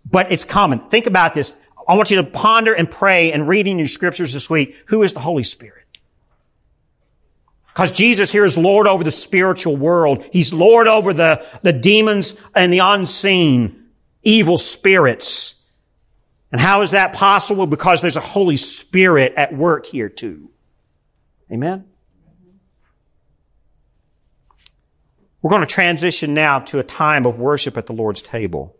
But 0.08 0.32
it's 0.32 0.44
common. 0.44 0.80
Think 0.80 1.06
about 1.06 1.34
this. 1.34 1.56
I 1.86 1.96
want 1.96 2.10
you 2.10 2.16
to 2.18 2.24
ponder 2.24 2.72
and 2.74 2.90
pray 2.90 3.32
and 3.32 3.48
reading 3.48 3.78
your 3.78 3.88
scriptures 3.88 4.32
this 4.32 4.48
week. 4.48 4.76
Who 4.86 5.02
is 5.02 5.12
the 5.12 5.20
Holy 5.20 5.42
Spirit? 5.42 5.82
Because 7.68 7.90
Jesus 7.90 8.30
here 8.30 8.44
is 8.44 8.58
Lord 8.58 8.86
over 8.86 9.02
the 9.02 9.10
spiritual 9.10 9.76
world. 9.76 10.26
He's 10.30 10.52
Lord 10.52 10.88
over 10.88 11.14
the, 11.14 11.44
the 11.62 11.72
demons 11.72 12.36
and 12.54 12.72
the 12.72 12.80
unseen 12.80 13.86
evil 14.22 14.58
spirits. 14.58 15.70
And 16.50 16.60
how 16.60 16.82
is 16.82 16.90
that 16.90 17.14
possible? 17.14 17.66
Because 17.66 18.02
there's 18.02 18.18
a 18.18 18.20
Holy 18.20 18.56
Spirit 18.56 19.32
at 19.36 19.54
work 19.54 19.86
here 19.86 20.10
too. 20.10 20.50
Amen? 21.50 21.86
We're 25.40 25.50
going 25.50 25.62
to 25.62 25.66
transition 25.66 26.34
now 26.34 26.60
to 26.60 26.78
a 26.78 26.84
time 26.84 27.26
of 27.26 27.38
worship 27.38 27.76
at 27.76 27.86
the 27.86 27.92
Lord's 27.92 28.22
table. 28.22 28.76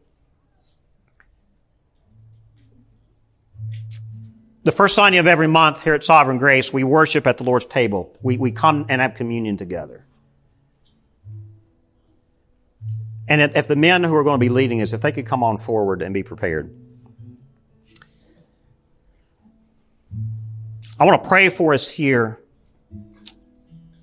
the 4.65 4.73
first 4.73 4.95
Sunday 4.95 5.19
of 5.19 5.27
every 5.27 5.49
month 5.49 5.83
here 5.83 5.95
at 5.95 6.05
Sovereign 6.05 6.39
Grace, 6.39 6.73
we 6.73 6.85
worship 6.85 7.27
at 7.27 7.39
the 7.39 7.45
Lord's 7.45 7.67
table. 7.67 8.17
We, 8.23 8.37
we 8.39 8.53
come 8.53 8.87
and 8.89 9.01
have 9.01 9.15
communion 9.15 9.57
together. 9.57 10.07
And 13.29 13.41
if 13.41 13.67
the 13.67 13.77
men 13.77 14.05
who 14.05 14.15
are 14.15 14.25
going 14.25 14.39
to 14.39 14.45
be 14.45 14.51
leading 14.51 14.83
us, 14.83 14.93
if 14.93 15.01
they 15.01 15.11
could 15.11 15.27
come 15.27 15.43
on 15.43 15.59
forward 15.59 16.03
and 16.03 16.13
be 16.13 16.23
prepared. 16.23 16.75
I 21.01 21.05
want 21.05 21.23
to 21.23 21.29
pray 21.29 21.49
for 21.49 21.73
us 21.73 21.89
here 21.89 22.39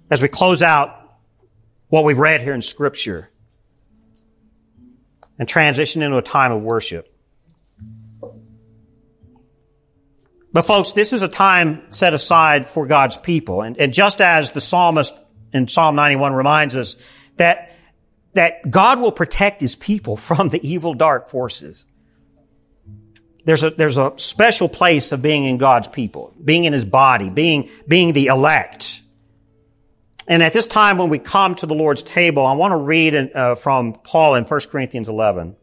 as 0.10 0.22
we 0.22 0.28
close 0.28 0.64
out 0.64 0.96
what 1.90 2.04
we've 2.04 2.18
read 2.18 2.42
here 2.42 2.54
in 2.54 2.62
Scripture 2.62 3.30
and 5.38 5.48
transition 5.48 6.02
into 6.02 6.18
a 6.18 6.22
time 6.22 6.52
of 6.52 6.62
worship. 6.62 7.16
But 10.52 10.64
folks, 10.64 10.94
this 10.94 11.14
is 11.14 11.22
a 11.22 11.28
time 11.28 11.92
set 11.92 12.14
aside 12.14 12.66
for 12.66 12.88
God's 12.88 13.18
people. 13.18 13.62
And, 13.62 13.78
and 13.78 13.94
just 13.94 14.20
as 14.20 14.52
the 14.52 14.62
psalmist 14.62 15.14
in 15.54 15.68
Psalm 15.68 15.96
91 15.96 16.34
reminds 16.34 16.76
us 16.76 16.98
that, 17.38 17.76
that 18.34 18.70
God 18.70 19.00
will 19.00 19.12
protect 19.12 19.62
his 19.62 19.76
people 19.76 20.18
from 20.18 20.50
the 20.50 20.68
evil 20.68 20.94
dark 20.94 21.28
forces. 21.28 21.86
There's 23.46 23.64
a, 23.64 23.70
there's 23.70 23.98
a 23.98 24.14
special 24.18 24.70
place 24.70 25.12
of 25.12 25.22
being 25.22 25.46
in 25.46 25.58
God's 25.58 25.88
people, 25.88 26.34
being 26.44 26.66
in 26.66 26.74
his 26.74 26.86
body, 26.86 27.30
being, 27.30 27.70
being 27.88 28.14
the 28.14 28.28
elect. 28.28 29.02
And 30.28 30.44
at 30.44 30.54
this 30.54 30.68
time 30.68 30.98
when 30.98 31.10
we 31.10 31.18
come 31.18 31.56
to 31.56 31.66
the 31.66 31.74
Lord's 31.74 32.04
table, 32.04 32.46
I 32.46 32.54
want 32.54 32.74
to 32.74 32.78
read 32.78 33.14
in, 33.14 33.32
uh, 33.34 33.56
from 33.56 33.94
Paul 33.94 34.36
in 34.36 34.44
1 34.44 34.60
Corinthians 34.70 35.10
11. 35.10 35.56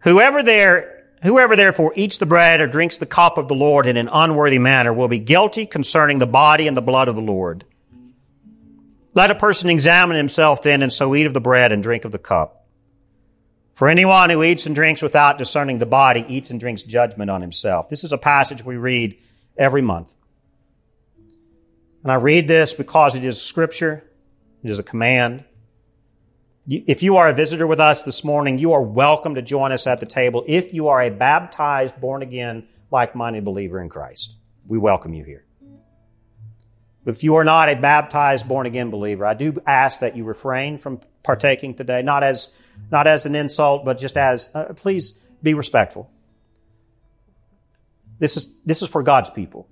Whoever 0.00 0.42
there 0.42 0.97
Whoever 1.22 1.56
therefore 1.56 1.92
eats 1.96 2.18
the 2.18 2.26
bread 2.26 2.60
or 2.60 2.66
drinks 2.66 2.98
the 2.98 3.06
cup 3.06 3.38
of 3.38 3.48
the 3.48 3.54
Lord 3.54 3.86
in 3.86 3.96
an 3.96 4.08
unworthy 4.12 4.58
manner 4.58 4.92
will 4.92 5.08
be 5.08 5.18
guilty 5.18 5.66
concerning 5.66 6.18
the 6.18 6.26
body 6.26 6.68
and 6.68 6.76
the 6.76 6.82
blood 6.82 7.08
of 7.08 7.16
the 7.16 7.22
Lord. 7.22 7.64
Let 9.14 9.30
a 9.30 9.34
person 9.34 9.68
examine 9.68 10.16
himself 10.16 10.62
then 10.62 10.82
and 10.82 10.92
so 10.92 11.14
eat 11.14 11.26
of 11.26 11.34
the 11.34 11.40
bread 11.40 11.72
and 11.72 11.82
drink 11.82 12.04
of 12.04 12.12
the 12.12 12.18
cup. 12.18 12.66
For 13.74 13.88
anyone 13.88 14.30
who 14.30 14.42
eats 14.42 14.66
and 14.66 14.74
drinks 14.74 15.02
without 15.02 15.38
discerning 15.38 15.78
the 15.78 15.86
body 15.86 16.24
eats 16.28 16.50
and 16.50 16.60
drinks 16.60 16.82
judgment 16.84 17.30
on 17.30 17.42
himself. 17.42 17.88
This 17.88 18.04
is 18.04 18.12
a 18.12 18.18
passage 18.18 18.64
we 18.64 18.76
read 18.76 19.16
every 19.56 19.82
month. 19.82 20.16
And 22.02 22.12
I 22.12 22.16
read 22.16 22.48
this 22.48 22.74
because 22.74 23.16
it 23.16 23.24
is 23.24 23.42
scripture. 23.42 24.04
It 24.62 24.70
is 24.70 24.78
a 24.78 24.84
command. 24.84 25.44
If 26.70 27.02
you 27.02 27.16
are 27.16 27.28
a 27.28 27.32
visitor 27.32 27.66
with 27.66 27.80
us 27.80 28.02
this 28.02 28.22
morning, 28.22 28.58
you 28.58 28.74
are 28.74 28.82
welcome 28.82 29.36
to 29.36 29.40
join 29.40 29.72
us 29.72 29.86
at 29.86 30.00
the 30.00 30.06
table. 30.06 30.44
If 30.46 30.74
you 30.74 30.88
are 30.88 31.00
a 31.00 31.08
baptized, 31.08 31.98
born 31.98 32.20
again, 32.20 32.68
like-minded 32.90 33.42
believer 33.42 33.80
in 33.80 33.88
Christ, 33.88 34.36
we 34.66 34.76
welcome 34.76 35.14
you 35.14 35.24
here. 35.24 35.46
If 37.06 37.24
you 37.24 37.36
are 37.36 37.44
not 37.44 37.70
a 37.70 37.76
baptized, 37.76 38.46
born 38.46 38.66
again 38.66 38.90
believer, 38.90 39.24
I 39.24 39.32
do 39.32 39.62
ask 39.66 40.00
that 40.00 40.14
you 40.14 40.24
refrain 40.24 40.76
from 40.76 41.00
partaking 41.22 41.72
today, 41.74 42.02
not 42.02 42.22
as, 42.22 42.52
not 42.90 43.06
as 43.06 43.24
an 43.24 43.34
insult, 43.34 43.86
but 43.86 43.96
just 43.96 44.18
as, 44.18 44.50
uh, 44.52 44.74
please 44.74 45.18
be 45.42 45.54
respectful. 45.54 46.10
This 48.18 48.36
is, 48.36 48.52
this 48.66 48.82
is 48.82 48.90
for 48.90 49.02
God's 49.02 49.30
people. 49.30 49.70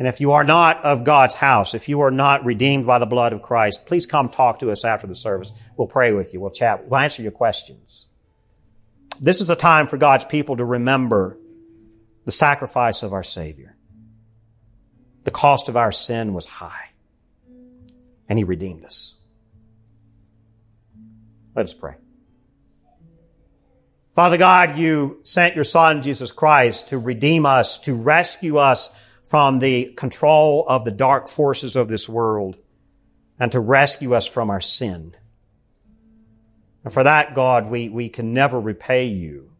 And 0.00 0.08
if 0.08 0.18
you 0.18 0.32
are 0.32 0.44
not 0.44 0.82
of 0.82 1.04
God's 1.04 1.34
house, 1.34 1.74
if 1.74 1.86
you 1.86 2.00
are 2.00 2.10
not 2.10 2.42
redeemed 2.42 2.86
by 2.86 2.98
the 2.98 3.04
blood 3.04 3.34
of 3.34 3.42
Christ, 3.42 3.84
please 3.84 4.06
come 4.06 4.30
talk 4.30 4.58
to 4.60 4.70
us 4.70 4.82
after 4.82 5.06
the 5.06 5.14
service. 5.14 5.52
We'll 5.76 5.88
pray 5.88 6.14
with 6.14 6.32
you. 6.32 6.40
We'll 6.40 6.52
chat. 6.52 6.88
We'll 6.88 7.00
answer 7.00 7.20
your 7.20 7.32
questions. 7.32 8.08
This 9.20 9.42
is 9.42 9.50
a 9.50 9.56
time 9.56 9.86
for 9.86 9.98
God's 9.98 10.24
people 10.24 10.56
to 10.56 10.64
remember 10.64 11.38
the 12.24 12.32
sacrifice 12.32 13.02
of 13.02 13.12
our 13.12 13.22
Savior. 13.22 13.76
The 15.24 15.30
cost 15.30 15.68
of 15.68 15.76
our 15.76 15.92
sin 15.92 16.32
was 16.32 16.46
high, 16.46 16.92
and 18.26 18.38
He 18.38 18.44
redeemed 18.44 18.86
us. 18.86 19.20
Let 21.54 21.64
us 21.64 21.74
pray. 21.74 21.96
Father 24.14 24.38
God, 24.38 24.78
you 24.78 25.20
sent 25.24 25.54
your 25.54 25.64
Son, 25.64 26.00
Jesus 26.00 26.32
Christ, 26.32 26.88
to 26.88 26.96
redeem 26.96 27.44
us, 27.44 27.78
to 27.80 27.92
rescue 27.92 28.56
us 28.56 28.96
from 29.30 29.60
the 29.60 29.84
control 29.96 30.64
of 30.66 30.84
the 30.84 30.90
dark 30.90 31.28
forces 31.28 31.76
of 31.76 31.86
this 31.86 32.08
world 32.08 32.58
and 33.38 33.52
to 33.52 33.60
rescue 33.60 34.12
us 34.12 34.26
from 34.26 34.50
our 34.50 34.60
sin. 34.60 35.14
And 36.82 36.92
for 36.92 37.04
that, 37.04 37.32
God, 37.32 37.70
we, 37.70 37.88
we 37.88 38.08
can 38.08 38.34
never 38.34 38.60
repay 38.60 39.06
you. 39.06 39.52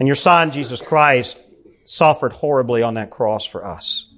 And 0.00 0.08
your 0.08 0.16
Son, 0.16 0.50
Jesus 0.50 0.82
Christ, 0.82 1.40
suffered 1.84 2.32
horribly 2.32 2.82
on 2.82 2.94
that 2.94 3.10
cross 3.10 3.46
for 3.46 3.64
us. 3.64 4.12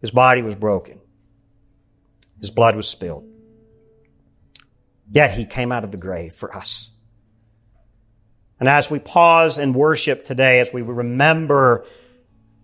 His 0.00 0.12
body 0.12 0.42
was 0.42 0.54
broken. 0.54 1.00
His 2.38 2.52
blood 2.52 2.76
was 2.76 2.88
spilled. 2.88 3.28
Yet 5.10 5.32
he 5.32 5.44
came 5.44 5.72
out 5.72 5.82
of 5.82 5.90
the 5.90 5.96
grave 5.96 6.34
for 6.34 6.54
us. 6.54 6.92
And 8.58 8.68
as 8.68 8.90
we 8.90 8.98
pause 8.98 9.58
and 9.58 9.74
worship 9.74 10.24
today, 10.24 10.60
as 10.60 10.72
we 10.72 10.82
remember 10.82 11.84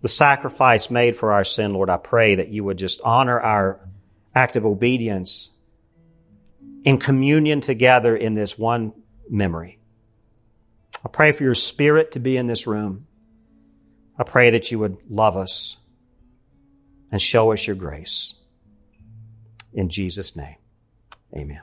the 0.03 0.09
sacrifice 0.09 0.91
made 0.91 1.17
for 1.17 1.33
our 1.33 1.45
sin, 1.45 1.73
Lord, 1.73 1.89
I 1.89 1.97
pray 1.97 2.35
that 2.35 2.49
you 2.49 2.65
would 2.65 2.77
just 2.77 3.01
honor 3.05 3.41
our 3.41 3.81
act 4.35 4.57
of 4.57 4.67
obedience 4.67 5.51
in 6.85 6.99
communion 6.99 7.61
together 7.61 8.17
in 8.17 8.35
this 8.35 8.59
one 8.59 8.93
memory. 9.31 9.79
I 11.05 11.09
pray 11.09 11.33
for 11.33 11.45
your 11.45 11.55
spirit 11.55 12.11
to 12.13 12.21
be 12.21 12.37
in 12.37 12.49
this 12.49 12.67
room. 12.67 13.07
I 14.19 14.25
pray 14.25 14.51
that 14.51 14.71
you 14.71 14.79
would 14.81 14.99
love 15.09 15.37
us 15.37 15.79
and 17.11 17.21
show 17.21 17.53
us 17.53 17.67
your 17.67 17.77
grace. 17.77 18.35
In 19.73 19.89
Jesus' 19.89 20.37
name, 20.37 20.57
amen. 21.35 21.63